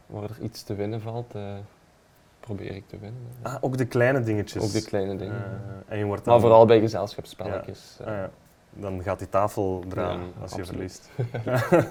waar 0.07 0.23
er 0.23 0.37
iets 0.43 0.63
te 0.63 0.75
winnen 0.75 1.01
valt, 1.01 1.35
eh, 1.35 1.43
probeer 2.41 2.75
ik 2.75 2.89
te 2.89 2.99
winnen. 2.99 3.21
Ah, 3.43 3.55
ook 3.61 3.77
de 3.77 3.87
kleine 3.87 4.21
dingetjes. 4.23 4.63
Ook 4.63 4.73
de 4.73 4.85
kleine 4.89 5.17
dingen. 5.17 5.45
Eh, 5.45 5.93
en 5.93 5.99
je 5.99 6.05
wordt 6.05 6.25
dan, 6.25 6.33
maar 6.33 6.43
vooral 6.43 6.67
bij 6.67 6.81
gezelschapsspelletjes. 6.81 7.97
eh, 8.01 8.07
Ah, 8.07 8.13
ja. 8.13 8.31
Dan 8.75 9.03
gaat 9.03 9.19
die 9.19 9.29
tafel 9.29 9.85
eraan 9.91 10.19
Ja, 10.21 10.25
als 10.43 10.53
je 10.55 10.59
absoluut. 10.61 11.11
verliest. 11.11 11.11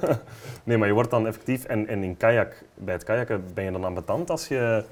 nee, 0.63 0.77
maar 0.77 0.87
je 0.87 0.93
wordt 0.93 1.09
dan 1.09 1.27
effectief... 1.27 1.63
En, 1.63 1.87
en 1.87 2.03
in 2.03 2.17
kajak, 2.17 2.63
bij 2.73 2.93
het 2.93 3.03
kajakken 3.03 3.43
ben 3.53 3.63
je 3.63 3.71
dan 3.71 3.83
ambetant 3.83 4.29
als 4.29 4.47
je... 4.47 4.83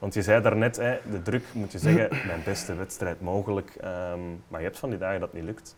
Want 0.00 0.14
je 0.14 0.22
zei 0.22 0.42
daarnet, 0.42 0.76
hè, 0.76 0.98
de 1.10 1.22
druk 1.22 1.44
moet 1.52 1.72
je 1.72 1.78
zeggen, 1.78 2.08
mijn 2.26 2.42
beste 2.44 2.74
wedstrijd 2.74 3.20
mogelijk. 3.20 3.74
Ehm, 3.74 4.20
maar 4.48 4.60
je 4.60 4.66
hebt 4.66 4.78
van 4.78 4.90
die 4.90 4.98
dagen 4.98 5.20
dat 5.20 5.28
het 5.28 5.38
niet 5.38 5.48
lukt. 5.48 5.76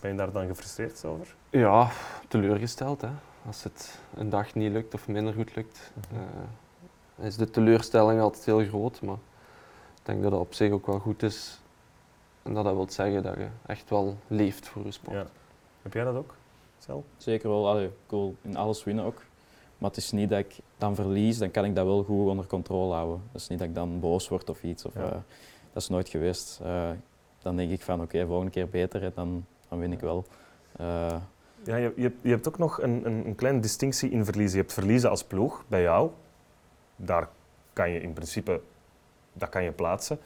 Ben 0.00 0.10
je 0.10 0.16
daar 0.16 0.32
dan 0.32 0.46
gefrustreerd 0.46 1.04
over? 1.04 1.34
Ja, 1.50 1.90
teleurgesteld. 2.28 3.00
Hè. 3.00 3.08
als 3.46 3.62
het 3.62 3.98
een 4.14 4.30
dag 4.30 4.54
niet 4.54 4.72
lukt 4.72 4.94
of 4.94 5.08
minder 5.08 5.34
goed 5.34 5.54
lukt, 5.54 5.92
uh, 6.12 7.26
is 7.26 7.36
de 7.36 7.50
teleurstelling 7.50 8.20
altijd 8.20 8.44
heel 8.44 8.64
groot. 8.64 9.02
Maar 9.02 9.16
ik 9.94 10.02
denk 10.02 10.22
dat 10.22 10.30
dat 10.30 10.40
op 10.40 10.54
zich 10.54 10.72
ook 10.72 10.86
wel 10.86 10.98
goed 10.98 11.22
is. 11.22 11.60
En 12.42 12.54
dat 12.54 12.64
dat 12.64 12.74
wil 12.74 12.90
zeggen 12.90 13.22
dat 13.22 13.34
je 13.34 13.48
echt 13.66 13.90
wel 13.90 14.16
leeft 14.26 14.68
voor 14.68 14.84
je 14.84 14.90
sport. 14.90 15.16
Ja. 15.16 15.26
Heb 15.82 15.92
jij 15.92 16.04
dat 16.04 16.14
ook, 16.14 16.34
zelf? 16.78 17.04
Zeker 17.16 17.48
wel. 17.48 17.68
Allee, 17.68 17.90
cool. 18.06 18.36
In 18.42 18.56
alles 18.56 18.84
winnen 18.84 19.04
ook. 19.04 19.22
Maar 19.78 19.90
het 19.90 19.98
is 19.98 20.10
niet 20.10 20.30
dat 20.30 20.38
ik 20.38 20.58
dan 20.78 20.94
verlies, 20.94 21.38
dan 21.38 21.50
kan 21.50 21.64
ik 21.64 21.74
dat 21.74 21.84
wel 21.84 22.02
goed 22.02 22.28
onder 22.28 22.46
controle 22.46 22.94
houden. 22.94 23.22
Het 23.32 23.40
is 23.40 23.48
niet 23.48 23.58
dat 23.58 23.68
ik 23.68 23.74
dan 23.74 24.00
boos 24.00 24.28
word 24.28 24.50
of 24.50 24.62
iets. 24.62 24.84
Of, 24.84 24.94
ja. 24.94 25.00
uh, 25.00 25.10
dat 25.72 25.82
is 25.82 25.88
nooit 25.88 26.08
geweest. 26.08 26.60
Uh, 26.62 26.90
dan 27.38 27.56
denk 27.56 27.70
ik 27.70 27.82
van 27.82 27.94
oké, 27.94 28.04
okay, 28.04 28.26
volgende 28.26 28.50
keer 28.50 28.68
beter, 28.68 29.02
en 29.02 29.12
dan, 29.14 29.46
dan 29.68 29.78
win 29.78 29.92
ik 29.92 30.00
wel. 30.00 30.26
Uh, 30.80 31.16
ja, 31.64 31.76
je, 31.76 31.92
je, 31.96 32.12
je, 32.20 32.30
hebt 32.30 32.48
ook 32.48 32.58
nog 32.58 32.82
een, 32.82 33.06
een, 33.06 33.26
een, 33.26 33.34
kleine 33.34 33.60
distinctie 33.60 34.10
in 34.10 34.24
verliezen. 34.24 34.56
Je 34.56 34.62
hebt 34.62 34.72
verliezen 34.72 35.10
als 35.10 35.24
ploeg 35.24 35.64
bij 35.68 35.82
jou. 35.82 36.10
Daar 36.96 37.28
kan 37.72 37.90
je 37.90 38.00
in 38.00 38.12
principe 38.12 38.60
dat 39.32 39.48
kan 39.48 39.64
je 39.64 39.72
plaatsen. 39.72 40.18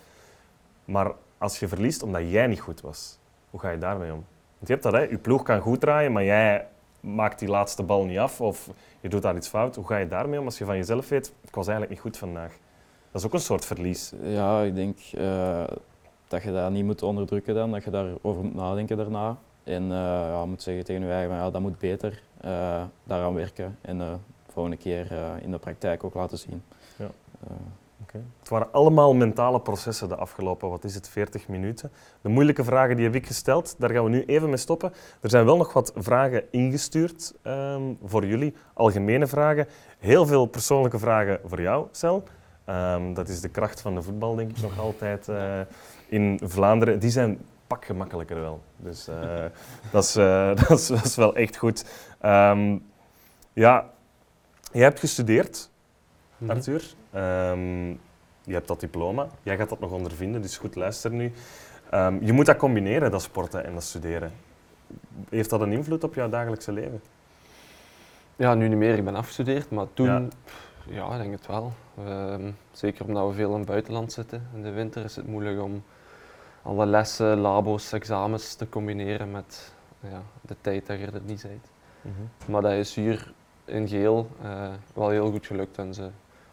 Maar 0.85 1.13
als 1.39 1.59
je 1.59 1.69
verliest 1.69 2.03
omdat 2.03 2.31
jij 2.31 2.47
niet 2.47 2.61
goed 2.61 2.81
was, 2.81 3.19
hoe 3.51 3.61
ga 3.61 3.71
je 3.71 3.79
daarmee 3.79 4.13
om? 4.13 4.25
Want 4.59 4.67
je 4.67 4.73
hebt 4.73 4.83
dat, 4.83 4.93
hè? 4.93 5.01
je 5.01 5.19
ploeg 5.19 5.43
kan 5.43 5.61
goed 5.61 5.81
draaien, 5.81 6.13
maar 6.13 6.25
jij 6.25 6.67
maakt 7.01 7.39
die 7.39 7.49
laatste 7.49 7.83
bal 7.83 8.05
niet 8.05 8.19
af 8.19 8.41
of 8.41 8.71
je 9.01 9.09
doet 9.09 9.23
daar 9.23 9.37
iets 9.37 9.49
fout. 9.49 9.77
Hoe 9.77 9.87
ga 9.87 9.97
je 9.97 10.09
daarmee 10.09 10.39
om 10.39 10.45
als 10.45 10.59
je 10.59 10.65
van 10.65 10.77
jezelf 10.77 11.09
weet, 11.09 11.33
ik 11.41 11.55
was 11.55 11.67
eigenlijk 11.69 11.91
niet 11.91 12.01
goed 12.01 12.19
vandaag? 12.19 12.59
Dat 13.11 13.21
is 13.21 13.27
ook 13.27 13.33
een 13.33 13.41
soort 13.41 13.65
verlies. 13.65 14.13
Ja, 14.23 14.63
ik 14.63 14.75
denk 14.75 14.99
uh, 15.15 15.65
dat 16.29 16.43
je 16.43 16.53
dat 16.53 16.71
niet 16.71 16.85
moet 16.85 17.03
onderdrukken 17.03 17.55
dan, 17.55 17.71
dat 17.71 17.85
je 17.85 17.91
daarover 17.91 18.43
moet 18.43 18.55
nadenken 18.55 18.97
daarna. 18.97 19.37
En 19.65 19.83
uh, 19.83 19.91
ja, 19.91 20.45
moet 20.45 20.63
zeggen 20.63 20.85
tegen 20.85 21.03
je 21.03 21.13
eigen, 21.13 21.35
ja, 21.35 21.51
dat 21.51 21.61
moet 21.61 21.79
beter, 21.79 22.23
uh, 22.45 22.83
daaraan 23.05 23.35
werken 23.35 23.79
en 23.81 23.99
de 23.99 24.17
volgende 24.53 24.77
keer 24.77 25.13
in 25.43 25.51
de 25.51 25.59
praktijk 25.59 26.05
ook 26.05 26.15
laten 26.15 26.39
zien. 26.39 26.63
Ja. 26.97 27.11
Het 28.39 28.49
waren 28.49 28.73
allemaal 28.73 29.15
mentale 29.15 29.61
processen 29.61 30.09
de 30.09 30.17
afgelopen, 30.17 30.69
wat 30.69 30.85
is 30.85 30.95
het, 30.95 31.09
40 31.09 31.49
minuten. 31.49 31.93
De 32.21 32.29
moeilijke 32.29 32.65
vragen 32.65 32.97
die 32.97 33.05
heb 33.05 33.15
ik 33.15 33.27
gesteld, 33.27 33.75
daar 33.79 33.91
gaan 33.91 34.05
we 34.05 34.11
nu 34.11 34.25
even 34.25 34.49
mee 34.49 34.57
stoppen. 34.57 34.93
Er 35.21 35.31
zijn 35.31 35.45
wel 35.45 35.57
nog 35.57 35.73
wat 35.73 35.93
vragen 35.97 36.45
ingestuurd 36.51 37.35
um, 37.43 37.99
voor 38.05 38.27
jullie, 38.27 38.55
algemene 38.75 39.27
vragen. 39.27 39.67
Heel 39.99 40.27
veel 40.27 40.47
persoonlijke 40.47 40.99
vragen 40.99 41.41
voor 41.45 41.61
jou, 41.61 41.87
Cel. 41.91 42.23
Um, 42.67 43.15
dat 43.15 43.29
is 43.29 43.41
de 43.41 43.49
kracht 43.49 43.81
van 43.81 43.95
de 43.95 44.03
voetbal, 44.03 44.35
denk 44.35 44.51
ik 44.51 44.63
nog 44.63 44.79
altijd 44.79 45.29
uh, 45.29 45.61
in 46.09 46.41
Vlaanderen. 46.45 46.99
Die 46.99 47.11
zijn 47.11 47.39
pak 47.67 47.85
gemakkelijker 47.85 48.41
wel. 48.41 48.63
Dus 48.77 49.09
dat, 49.93 50.05
is, 50.05 50.17
uh, 50.27 50.57
dat, 50.69 50.91
is, 51.05 51.17
wel 51.17 51.35
echt 51.35 51.57
goed. 51.57 51.85
Um, 52.25 52.89
ja, 53.53 53.91
jij 54.73 54.83
hebt 54.83 55.01
gestudeerd, 55.01 55.71
mhm. 56.41 56.51
Arthur. 56.51 56.95
Um, 57.15 58.01
je 58.43 58.53
hebt 58.53 58.69
dat 58.69 58.81
diploma. 58.81 59.27
Jij 59.43 59.57
gaat 59.57 59.69
dat 59.69 59.81
nog 59.81 59.91
ondervinden, 59.91 60.43
dus 60.43 60.59
goed, 60.59 60.75
luister 60.75 61.11
nu. 61.11 61.33
Um, 61.95 62.25
je 62.25 62.33
moet 62.33 62.47
dat 62.47 62.57
combineren, 62.57 63.11
dat 63.11 63.23
sporten 63.23 63.65
en 63.65 63.75
dat 63.75 63.83
studeren. 63.83 64.33
Heeft 65.29 65.51
dat 65.51 65.61
een 65.61 65.73
invloed 65.73 66.05
op 66.05 66.15
jouw 66.15 66.29
dagelijkse 66.29 66.73
leven? 66.73 67.03
Ja, 68.37 68.55
nu 68.55 68.69
niet 68.69 68.79
meer. 68.79 68.97
Ik 68.97 69.05
ben 69.05 69.15
afgestudeerd, 69.15 69.71
maar 69.71 69.87
toen, 69.95 70.07
ja, 70.07 70.29
ja 70.85 71.13
ik 71.13 71.21
denk 71.21 71.33
het 71.33 71.47
wel. 71.47 71.73
Um, 72.09 72.57
zeker 72.73 73.05
omdat 73.07 73.29
we 73.29 73.35
veel 73.35 73.53
in 73.53 73.59
het 73.59 73.67
buitenland 73.67 74.13
zitten. 74.13 74.49
In 74.55 74.63
de 74.63 74.71
winter 74.71 75.05
is 75.05 75.17
het 75.17 75.27
moeilijk 75.27 75.61
om 75.61 75.83
alle 76.63 76.87
lessen, 76.87 77.39
labo's, 77.39 77.93
examens 77.93 78.55
te 78.55 78.69
combineren 78.69 79.31
met 79.31 79.73
ja, 80.01 80.23
de 80.41 80.57
tijd 80.61 80.87
dat 80.87 80.99
je 80.99 81.07
er 81.07 81.21
niet 81.25 81.43
bent. 81.43 81.71
Mm 82.01 82.13
-hmm. 82.17 82.53
Maar 82.53 82.63
dat 82.63 82.73
is 82.73 82.95
hier 82.95 83.33
in 83.65 83.89
geheel 83.89 84.31
uh, 84.45 84.69
wel 84.95 85.09
heel 85.09 85.31
goed 85.31 85.47
gelukt 85.47 85.79
en 85.79 85.95
ze 85.95 86.11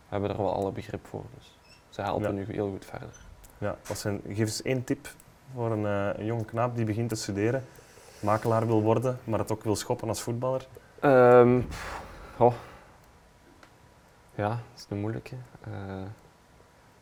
hebben 0.09 0.29
er 0.29 0.37
wel 0.37 0.53
alle 0.53 0.71
begrip 0.71 1.07
voor. 1.07 1.23
Dus 1.35 1.57
ze 1.89 2.01
helpen 2.01 2.35
nu 2.35 2.45
heel 2.49 2.69
goed 2.69 2.85
verder. 2.85 3.09
Ja, 3.57 3.77
wat 3.87 3.97
zijn, 3.97 4.21
geef 4.27 4.39
eens 4.39 4.61
één 4.61 4.83
tip 4.83 5.07
voor 5.53 5.71
een, 5.71 5.83
uh, 5.83 6.19
een 6.19 6.25
jonge 6.25 6.45
knaap 6.45 6.75
die 6.75 6.85
begint 6.85 7.09
te 7.09 7.15
studeren, 7.15 7.63
makelaar 8.19 8.67
wil 8.67 8.81
worden, 8.81 9.19
maar 9.23 9.39
het 9.39 9.51
ook 9.51 9.63
wil 9.63 9.75
schoppen 9.75 10.07
als 10.07 10.21
voetballer. 10.21 10.67
Um, 11.03 11.67
oh. 12.37 12.53
Ja, 14.35 14.49
dat 14.49 14.57
is 14.75 14.85
een 14.89 14.99
moeilijke. 14.99 15.35
Uh, 15.67 15.73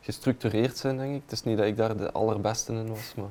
gestructureerd 0.02 0.78
zijn, 0.78 0.98
denk 0.98 1.16
ik. 1.16 1.22
Het 1.22 1.32
is 1.32 1.44
niet 1.44 1.58
dat 1.58 1.66
ik 1.66 1.78
daar 1.78 1.98
de 1.98 2.12
allerbeste 2.12 2.74
in 2.74 2.88
was, 2.88 3.16
maar 3.16 3.30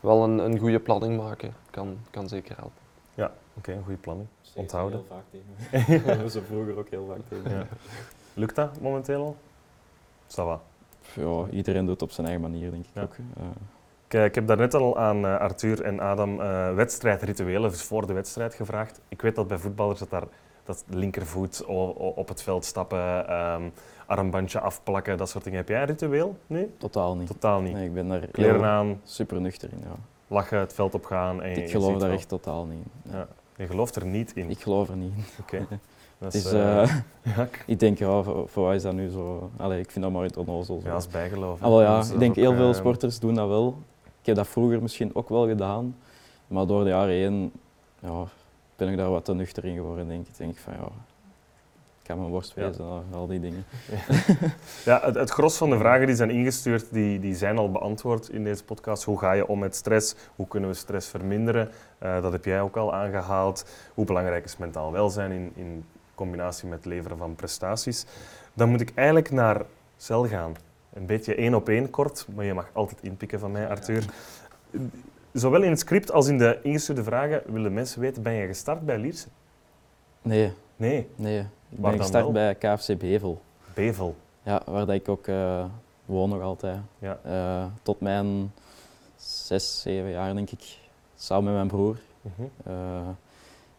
wel 0.00 0.24
een, 0.24 0.38
een 0.38 0.58
goede 0.58 0.80
planning 0.80 1.16
maken 1.16 1.54
kan, 1.70 1.98
kan 2.10 2.28
zeker 2.28 2.56
helpen. 2.56 2.82
Ja, 3.14 3.24
oké, 3.24 3.34
okay, 3.58 3.74
een 3.74 3.82
goede 3.82 3.98
planning. 3.98 4.28
Onthouden. 4.54 5.04
Heel 5.08 5.16
vaak 5.16 5.24
tegen. 5.30 5.98
dat 5.98 6.06
hebben 6.16 6.30
ze 6.30 6.42
vroeger 6.42 6.78
ook 6.78 6.88
heel 6.88 7.06
vaak 7.06 7.28
tegen. 7.28 7.58
Ja. 7.58 7.66
Lukt 8.38 8.54
dat 8.54 8.80
momenteel 8.80 9.36
al? 10.36 10.60
Ja, 11.14 11.46
iedereen 11.50 11.84
doet 11.84 11.94
het 11.94 12.02
op 12.02 12.10
zijn 12.10 12.26
eigen 12.26 12.50
manier, 12.50 12.70
denk 12.70 12.84
ik 12.84 12.90
ja. 12.94 13.02
ook. 13.02 13.16
Uh. 13.18 13.44
Kijk, 14.08 14.26
ik 14.26 14.34
heb 14.34 14.46
daarnet 14.46 14.74
al 14.74 14.98
aan 14.98 15.24
uh, 15.24 15.36
Arthur 15.38 15.82
en 15.82 16.00
Adam 16.00 16.40
uh, 16.40 16.74
wedstrijdrituelen, 16.74 17.70
dus 17.70 17.82
voor 17.82 18.06
de 18.06 18.12
wedstrijd, 18.12 18.54
gevraagd. 18.54 19.00
Ik 19.08 19.22
weet 19.22 19.34
dat 19.34 19.48
bij 19.48 19.58
voetballers 19.58 19.98
dat 19.98 20.10
daar 20.10 20.24
dat 20.64 20.84
linkervoet 20.88 21.64
op 22.14 22.28
het 22.28 22.42
veld 22.42 22.64
stappen, 22.64 23.34
um, 23.34 23.72
armbandje 24.06 24.60
afplakken, 24.60 25.16
dat 25.16 25.28
soort 25.28 25.44
dingen. 25.44 25.58
Heb 25.58 25.68
jij 25.68 25.80
een 25.80 25.86
ritueel 25.86 26.38
nu? 26.46 26.74
Totaal 26.78 27.16
niet. 27.16 27.26
Totaal 27.26 27.60
niet. 27.60 27.72
Nee, 27.72 27.86
ik 27.86 27.94
ben 27.94 28.08
daar 28.08 28.26
Kleren 28.26 28.64
aan. 28.64 29.00
super 29.04 29.40
nuchter 29.40 29.72
in. 29.72 29.78
Ja. 29.78 29.94
Lachen, 30.26 30.58
het 30.58 30.74
veld 30.74 30.94
op 30.94 31.04
gaan. 31.04 31.42
En 31.42 31.56
ik 31.56 31.70
geloof 31.70 31.98
daar 31.98 32.10
echt 32.10 32.28
totaal 32.28 32.64
niet 32.64 32.84
in. 33.04 33.10
Ja. 33.12 33.28
Je 33.56 33.66
gelooft 33.66 33.96
er 33.96 34.06
niet 34.06 34.32
in? 34.36 34.50
Ik 34.50 34.60
geloof 34.60 34.88
er 34.88 34.96
niet 34.96 35.12
in. 35.16 35.24
Oké. 35.40 35.56
Okay. 35.56 35.78
Dus, 36.18 36.52
uh, 36.52 36.52
ja. 37.36 37.48
Ik 37.66 37.78
denk, 37.78 37.98
ja, 37.98 38.22
voor, 38.22 38.48
voor 38.48 38.74
is 38.74 38.82
dat 38.82 38.92
nu 38.92 39.08
zo? 39.08 39.50
Allee, 39.56 39.80
ik 39.80 39.90
vind 39.90 40.04
dat 40.04 40.14
maar 40.14 40.22
het 40.22 40.36
onnozel. 40.36 40.80
Ja, 40.84 40.92
als 40.92 41.08
bijgeloof. 41.08 41.62
Ah, 41.62 41.80
ja, 41.80 42.12
ik 42.12 42.18
denk 42.18 42.34
heel 42.34 42.54
veel 42.54 42.74
sporters 42.74 43.18
doen 43.18 43.34
dat 43.34 43.48
wel. 43.48 43.78
Ik 44.20 44.26
heb 44.26 44.36
dat 44.36 44.48
vroeger 44.48 44.82
misschien 44.82 45.14
ook 45.14 45.28
wel 45.28 45.46
gedaan, 45.46 45.96
maar 46.46 46.66
door 46.66 46.84
de 46.84 46.90
jaren 46.90 47.14
heen 47.14 47.52
ja, 48.00 48.24
ben 48.76 48.88
ik 48.88 48.96
daar 48.96 49.10
wat 49.10 49.24
te 49.24 49.34
nuchter 49.34 49.64
in 49.64 49.74
geworden, 49.74 50.08
denk 50.08 50.26
ik. 50.26 50.36
denk 50.36 50.56
van, 50.56 50.72
ja, 50.72 50.84
ik 51.98 52.04
kan 52.04 52.18
mijn 52.18 52.30
worst 52.30 52.54
wezen, 52.54 52.84
ja. 52.84 53.16
al 53.16 53.26
die 53.26 53.40
dingen. 53.40 53.64
Ja, 54.84 55.00
het, 55.02 55.14
het 55.14 55.30
gros 55.30 55.56
van 55.56 55.70
de 55.70 55.78
vragen 55.78 56.06
die 56.06 56.16
zijn 56.16 56.30
ingestuurd, 56.30 56.92
die, 56.92 57.20
die 57.20 57.34
zijn 57.34 57.58
al 57.58 57.70
beantwoord 57.70 58.28
in 58.28 58.44
deze 58.44 58.64
podcast. 58.64 59.04
Hoe 59.04 59.18
ga 59.18 59.32
je 59.32 59.46
om 59.46 59.58
met 59.58 59.74
stress? 59.74 60.14
Hoe 60.36 60.46
kunnen 60.46 60.70
we 60.70 60.76
stress 60.76 61.08
verminderen? 61.08 61.70
Uh, 62.02 62.22
dat 62.22 62.32
heb 62.32 62.44
jij 62.44 62.60
ook 62.60 62.76
al 62.76 62.94
aangehaald. 62.94 63.64
Hoe 63.94 64.04
belangrijk 64.04 64.44
is 64.44 64.56
mentaal 64.56 64.92
welzijn 64.92 65.32
in, 65.32 65.52
in 65.54 65.84
combinatie 66.18 66.68
met 66.68 66.84
leveren 66.84 67.18
van 67.18 67.34
prestaties? 67.34 68.06
Dan 68.54 68.68
moet 68.68 68.80
ik 68.80 68.92
eigenlijk 68.94 69.30
naar 69.30 69.62
Cel 69.96 70.26
gaan. 70.28 70.56
Een 70.92 71.06
beetje 71.06 71.34
één 71.34 71.54
op 71.54 71.68
één 71.68 71.90
kort, 71.90 72.26
maar 72.34 72.44
je 72.44 72.54
mag 72.54 72.70
altijd 72.72 73.02
inpikken 73.02 73.38
van 73.38 73.52
mij, 73.52 73.68
Arthur. 73.68 74.04
Zowel 75.32 75.62
in 75.62 75.70
het 75.70 75.78
script 75.78 76.12
als 76.12 76.26
in 76.26 76.38
de 76.38 76.58
ingestuurde 76.62 77.02
vragen 77.02 77.42
willen 77.46 77.72
mensen 77.72 78.00
weten, 78.00 78.22
ben 78.22 78.32
je 78.32 78.46
gestart 78.46 78.86
bij 78.86 78.98
Lierse? 78.98 79.28
Nee. 80.22 80.52
Nee? 80.76 81.08
Nee. 81.16 81.38
Ik 81.68 81.80
ben 81.80 81.98
gestart 81.98 82.32
bij 82.32 82.54
KFC 82.54 82.98
Bevel. 82.98 83.42
Bevel? 83.74 84.16
Ja, 84.42 84.62
waar 84.66 84.86
dat 84.86 84.94
ik 84.94 85.08
ook 85.08 85.26
uh, 85.26 85.64
woon 86.04 86.28
nog 86.28 86.42
altijd. 86.42 86.78
Ja. 86.98 87.18
Uh, 87.26 87.64
tot 87.82 88.00
mijn 88.00 88.52
zes, 89.16 89.80
zeven 89.80 90.10
jaar 90.10 90.34
denk 90.34 90.50
ik, 90.50 90.78
samen 91.16 91.44
met 91.44 91.54
mijn 91.54 91.68
broer. 91.68 91.96
Uh 92.22 92.32
-huh. 92.36 93.08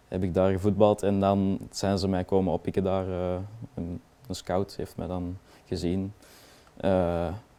Heb 0.10 0.24
ik 0.24 0.34
daar 0.34 0.52
gevoetbald 0.52 1.04
en 1.04 1.20
dan 1.20 1.60
zijn 1.72 1.98
ze 1.98 2.08
mij 2.08 2.24
komen 2.24 2.54
oppikken 2.54 2.84
daar. 2.84 3.08
Een, 3.08 4.02
een, 4.28 4.36
scout 4.36 4.76
heeft 4.76 4.98
mij 4.98 5.08
dan 5.08 5.38
gezien. 5.66 6.14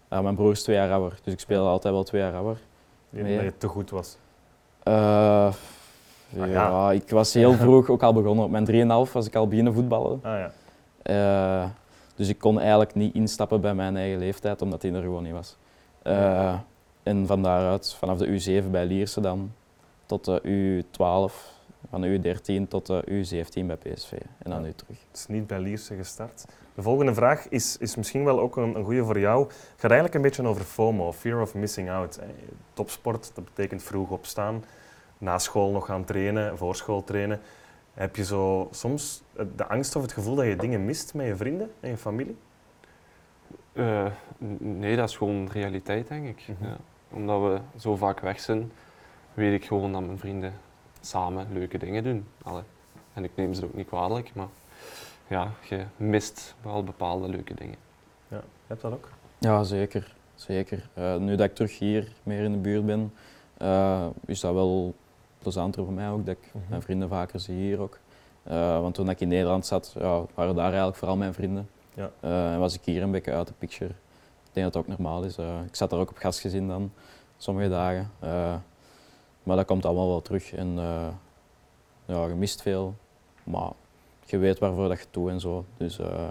ja, 0.09 0.23
mijn 0.23 0.35
broer 0.35 0.51
is 0.51 0.63
twee 0.63 0.77
jaar 0.77 0.93
ouder, 0.93 1.19
dus 1.23 1.33
ik 1.33 1.41
speelde 1.41 1.69
altijd 1.69 1.95
wel 1.95 2.03
twee 2.03 2.21
jaar 2.21 2.35
ouder. 2.35 2.61
Ja, 3.11 3.23
dat 3.23 3.43
je 3.43 3.53
te 3.59 3.69
goed 3.69 3.91
was? 3.91 4.17
Ah, 4.83 5.55
ja. 6.29 6.91
ik 6.91 7.11
was 7.11 7.35
heel 7.35 7.53
vroeg 7.65 7.91
ook 7.91 8.03
al 8.03 8.13
begonnen. 8.13 8.45
Op 8.45 8.51
mijn 8.51 9.07
3,5 9.07 9.13
was 9.13 9.27
ik 9.27 9.35
al 9.35 9.49
beginnen 9.49 9.75
voetballen. 9.75 10.21
Ah, 10.23 10.39
ja. 10.39 10.51
Uh, 11.03 11.69
dus 12.15 12.29
ik 12.29 12.39
kon 12.39 12.59
eigenlijk 12.61 12.95
niet 12.95 13.15
instappen 13.15 13.61
bij 13.61 13.75
mijn 13.75 13.97
eigen 13.97 14.19
leeftijd, 14.19 14.63
omdat 14.63 14.83
hij 14.83 14.93
er 14.93 15.03
gewoon 15.03 15.23
niet 15.23 15.33
was. 15.33 15.57
Uh, 16.03 16.55
en 17.03 17.27
van 17.27 17.43
daaruit, 17.43 17.95
vanaf 17.95 18.19
de 18.19 18.63
U7 18.63 18.71
bij 18.71 18.87
Lierse 18.87 19.21
dan, 19.21 19.53
tot 20.07 20.25
de 20.25 20.43
U12, 20.43 21.60
van 21.91 22.01
de 22.01 22.19
U13 22.19 22.69
tot 22.69 22.87
de 22.87 23.05
U17 23.07 23.67
bij 23.67 23.77
PSV. 23.77 24.13
En 24.39 24.51
dan 24.51 24.63
nu 24.63 24.73
terug. 24.73 24.97
Het 25.09 25.19
is 25.19 25.27
niet 25.27 25.47
bij 25.47 25.61
Lierse 25.61 25.95
gestart. 25.95 26.45
De 26.75 26.83
volgende 26.83 27.15
vraag 27.15 27.49
is, 27.49 27.77
is 27.77 27.97
misschien 27.97 28.25
wel 28.25 28.41
ook 28.41 28.57
een, 28.57 28.77
een 28.77 28.85
goede 28.85 29.05
voor 29.05 29.19
jou. 29.19 29.43
Het 29.49 29.81
gaat 29.81 29.91
eigenlijk 29.91 30.15
een 30.15 30.23
beetje 30.23 30.47
over 30.47 30.65
FOMO, 30.65 31.13
Fear 31.13 31.41
of 31.41 31.55
Missing 31.55 31.91
Out. 31.91 32.19
Topsport, 32.73 33.31
dat 33.35 33.45
betekent 33.45 33.83
vroeg 33.83 34.11
opstaan 34.11 34.65
na 35.19 35.39
school 35.39 35.71
nog 35.71 35.87
gaan 35.87 36.05
trainen, 36.05 36.59
voor 36.59 36.77
school 36.77 37.05
trainen. 37.05 37.41
Heb 37.95 38.17
je 38.17 38.25
zo 38.25 38.69
soms 38.71 39.23
de 39.57 39.67
angst 39.67 39.97
of 39.97 40.03
het 40.03 40.13
gevoel 40.13 40.35
dat 40.35 40.45
je 40.45 40.57
dingen 40.57 40.85
mist 40.85 41.15
met 41.15 41.27
je 41.27 41.37
vrienden 41.37 41.71
en 41.81 41.91
je 41.91 41.97
familie? 41.97 42.37
Uh, 43.73 44.07
nee, 44.59 44.97
dat 44.97 45.09
is 45.09 45.17
gewoon 45.17 45.49
realiteit, 45.53 46.09
denk 46.09 46.27
ik. 46.27 46.45
Mm 46.49 46.57
-hmm. 46.59 46.69
ja. 46.69 46.77
Omdat 47.11 47.41
we 47.41 47.59
zo 47.79 47.97
vaak 47.97 48.21
weg 48.21 48.41
zijn, 48.41 48.73
weet 49.35 49.61
ik 49.61 49.67
gewoon 49.67 49.93
dat 49.93 50.01
mijn 50.01 50.19
vrienden 50.19 50.53
samen 51.01 51.47
leuke 51.53 51.79
dingen 51.79 52.05
doen. 52.05 52.27
Allee. 52.43 52.63
En 53.13 53.25
ik 53.25 53.31
neem 53.35 53.55
ze 53.55 53.65
ook 53.65 53.75
niet 53.75 53.87
kwalijk, 53.87 54.31
maar 54.35 54.49
ja, 55.27 55.51
je 55.69 55.85
mist 55.97 56.55
wel 56.63 56.85
bepaalde 56.85 57.29
leuke 57.29 57.55
dingen. 57.55 57.77
Je 58.29 58.41
hebt 58.67 58.81
dat 58.83 58.93
ook? 58.93 59.09
Ja, 59.39 59.63
zeker. 59.63 60.15
zeker. 60.35 60.89
Eh, 60.95 61.17
nu 61.17 61.37
dat 61.37 61.47
ik 61.47 61.55
terug 61.55 61.79
hier 61.79 62.13
meer 62.23 62.43
in 62.43 62.53
de 62.53 62.59
buurt 62.59 62.87
ben, 62.87 63.13
eh, 63.57 64.07
is 64.25 64.41
dat 64.41 64.53
wel 64.55 64.95
plezanter 65.39 65.85
voor 65.85 65.93
mij 65.93 66.11
ook, 66.11 66.27
dat 66.27 66.37
ik 66.37 66.49
Mhm. 66.55 66.65
mijn 66.69 66.83
vrienden 66.83 67.09
vaker 67.09 67.41
zie 67.41 67.55
hier 67.55 67.81
ook. 67.81 67.99
Eh, 68.43 68.81
want 68.81 68.95
toen 68.95 69.11
ik 69.11 69.21
in 69.21 69.29
Nederland 69.29 69.67
zat, 69.67 69.95
ja, 69.99 70.23
waren 70.35 70.55
daar 70.55 70.65
eigenlijk 70.67 70.97
vooral 70.97 71.17
mijn 71.17 71.35
vrienden. 71.35 71.69
Ja. 71.95 72.11
Eh, 72.21 72.53
en 72.53 72.59
was 72.59 72.75
ik 72.75 72.81
hier 72.85 73.03
een 73.03 73.11
beetje 73.11 73.33
uit 73.33 73.47
de 73.47 73.53
picture. 73.59 73.91
Ik 74.45 74.51
denk 74.53 74.65
dat 74.67 74.73
dat 74.73 74.83
ook 74.83 74.89
normaal 74.99 75.23
is. 75.25 75.37
Eh, 75.37 75.61
ik 75.67 75.75
zat 75.77 75.91
daar 75.91 76.01
ook 76.01 76.11
op 76.11 76.17
gastgezin 76.17 76.69
dan, 76.69 76.93
sommige 77.37 77.69
dagen. 77.69 78.11
Maar 79.43 79.57
dat 79.57 79.67
komt 79.67 79.85
allemaal 79.85 80.09
wel 80.09 80.23
terug. 80.23 80.53
En 80.55 80.79
eh, 80.79 81.09
ja, 82.05 82.27
je 82.27 82.35
mist 82.35 82.63
veel, 82.63 82.95
maar 83.45 83.71
je 84.25 84.39
weet 84.39 84.59
waarvoor 84.59 84.89
dat 84.89 84.99
je 84.99 85.05
het 85.05 85.13
doet 85.13 85.31
en 85.31 85.41
zo. 85.41 85.65
Dus 85.77 85.99
eh 85.99 86.29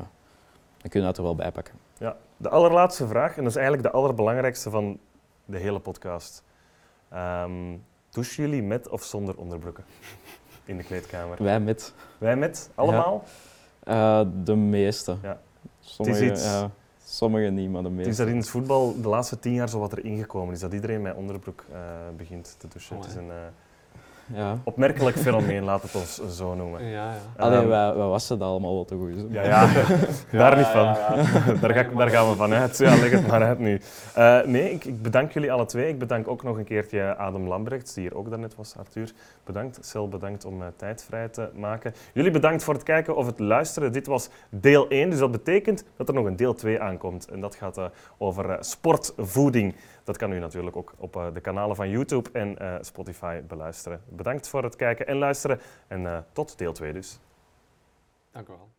dan 0.82 0.90
kun 0.92 1.00
je 1.00 1.06
dat 1.06 1.18
er 1.18 1.24
wel 1.24 1.36
bij 1.36 1.52
pakken. 1.52 1.74
Ja, 1.98 2.18
de 2.38 2.50
allerlaatste 2.50 3.08
vraag, 3.08 3.38
en 3.38 3.42
dat 3.44 3.52
is 3.52 3.56
eigenlijk 3.58 3.88
de 3.88 3.94
allerbelangrijkste 3.94 4.70
van 4.70 5.00
de 5.46 5.58
hele 5.58 5.80
podcast. 5.80 6.44
Ehm 7.10 7.52
douchen 8.10 8.44
jullie 8.44 8.64
met 8.64 8.90
of 8.90 9.04
zonder 9.04 9.38
onderbroeken 9.38 9.84
in 10.66 10.78
de 10.78 10.84
kleedkamer? 10.84 11.44
Wij 11.44 11.60
met 11.60 11.94
Wij 12.18 12.36
met? 12.36 12.70
Allemaal? 12.76 13.24
eh, 13.84 14.22
de 14.44 14.56
meeste. 14.56 15.18
Ja. 15.22 15.40
Sommige, 15.80 16.26
iets- 16.26 16.44
ja, 16.44 16.70
sommige 17.16 17.50
niet, 17.50 17.70
maar 17.70 17.82
de 17.82 17.88
Het 17.88 17.96
meeste. 17.98 18.12
is 18.12 18.18
dat 18.18 18.28
in 18.28 18.36
het 18.38 18.50
voetbal 18.50 19.02
de 19.02 19.08
laatste 19.08 19.40
tien 19.40 19.54
jaar 19.54 19.70
zo 19.70 19.80
wat 19.80 19.92
er 19.92 20.06
ingekomen 20.06 20.54
is, 20.54 20.60
dat 20.60 20.74
iedereen 20.74 21.02
met 21.02 21.16
onderbroek 21.16 21.66
eh, 21.72 21.80
begint 22.18 22.56
te 22.58 22.68
douchen. 22.68 22.96
Oh, 22.96 23.02
het 23.02 23.12
is 23.12 23.18
een 23.18 23.30
eh, 23.30 23.36
Ja. 24.34 24.58
opmerkelijk 24.64 25.18
fenomeen, 25.18 25.64
laat 25.64 25.82
het 25.82 25.96
ons 25.96 26.22
zo 26.38 26.56
noemen. 26.56 26.84
Ja, 26.86 26.90
ja. 27.12 27.44
Allee, 27.44 27.66
wij, 27.66 27.96
wij 27.96 28.06
wassen 28.08 28.40
dat 28.40 28.48
allemaal 28.48 28.74
wel 28.74 28.86
te 28.86 28.96
goed. 28.96 29.12
Ja, 29.30 29.44
ja, 29.44 29.68
daar 30.40 30.58
niet 30.58 30.66
van. 30.66 30.84
ja, 30.84 31.14
ja. 31.16 31.54
daar, 31.62 31.74
ga 31.74 31.80
ik- 31.80 31.98
daar 31.98 32.10
gaan 32.10 32.30
we 32.30 32.36
van 32.36 32.54
uit. 32.54 32.78
Ja, 32.78 32.90
leg 32.96 33.12
het 33.12 33.28
maar 33.28 33.44
uit 33.44 33.60
nu. 33.60 33.82
Eh, 34.14 34.42
nee, 34.46 34.72
ik, 34.72 34.86
ik 34.86 35.02
bedank 35.02 35.32
jullie 35.32 35.52
alle 35.52 35.66
twee. 35.66 35.88
Ik 35.90 36.00
bedank 36.00 36.28
ook 36.28 36.44
nog 36.44 36.58
een 36.58 36.64
keertje 36.64 37.16
Adam 37.16 37.48
Lambrechts, 37.48 37.94
die 37.94 38.04
hier 38.04 38.16
ook 38.18 38.30
daarnet 38.30 38.56
was. 38.56 38.76
Arthur, 38.78 39.12
bedankt. 39.44 39.80
Cel, 39.82 40.08
bedankt 40.10 40.46
om 40.46 40.62
eh, 40.62 40.68
tijd 40.76 41.04
vrij 41.04 41.28
te 41.28 41.50
maken. 41.54 41.94
Jullie 42.14 42.32
bedankt 42.32 42.64
voor 42.64 42.74
het 42.74 42.84
kijken 42.84 43.16
of 43.16 43.26
het 43.26 43.40
luisteren. 43.40 43.92
Dit 43.92 44.08
was 44.08 44.30
deel 44.50 44.88
1, 44.88 45.10
dus 45.10 45.20
dat 45.20 45.32
betekent 45.32 45.84
dat 45.98 46.08
er 46.08 46.14
nog 46.14 46.26
een 46.26 46.36
deel 46.36 46.54
2 46.54 46.82
aankomt. 46.82 47.28
En 47.30 47.40
dat 47.42 47.56
gaat 47.56 47.78
eh, 47.78 47.86
over 48.18 48.58
sportvoeding. 48.60 49.76
Dat 50.10 50.18
kan 50.18 50.32
u 50.32 50.40
natuurlijk 50.40 50.76
ook 50.76 50.94
op 50.98 51.16
eh, 51.16 51.34
de 51.34 51.42
kanalen 51.42 51.76
van 51.76 51.90
YouTube 51.90 52.30
en 52.32 52.58
eh, 52.58 52.76
Spotify 52.82 53.42
beluisteren. 53.42 54.02
Bedankt 54.08 54.48
voor 54.48 54.64
het 54.64 54.76
kijken 54.76 55.08
en 55.08 55.18
luisteren. 55.18 55.60
En 55.88 56.06
eh, 56.06 56.18
tot 56.32 56.58
deel 56.58 56.74
2 56.74 56.94
dus. 56.94 57.20
Dank 58.32 58.48
u 58.48 58.52
wel. 58.52 58.79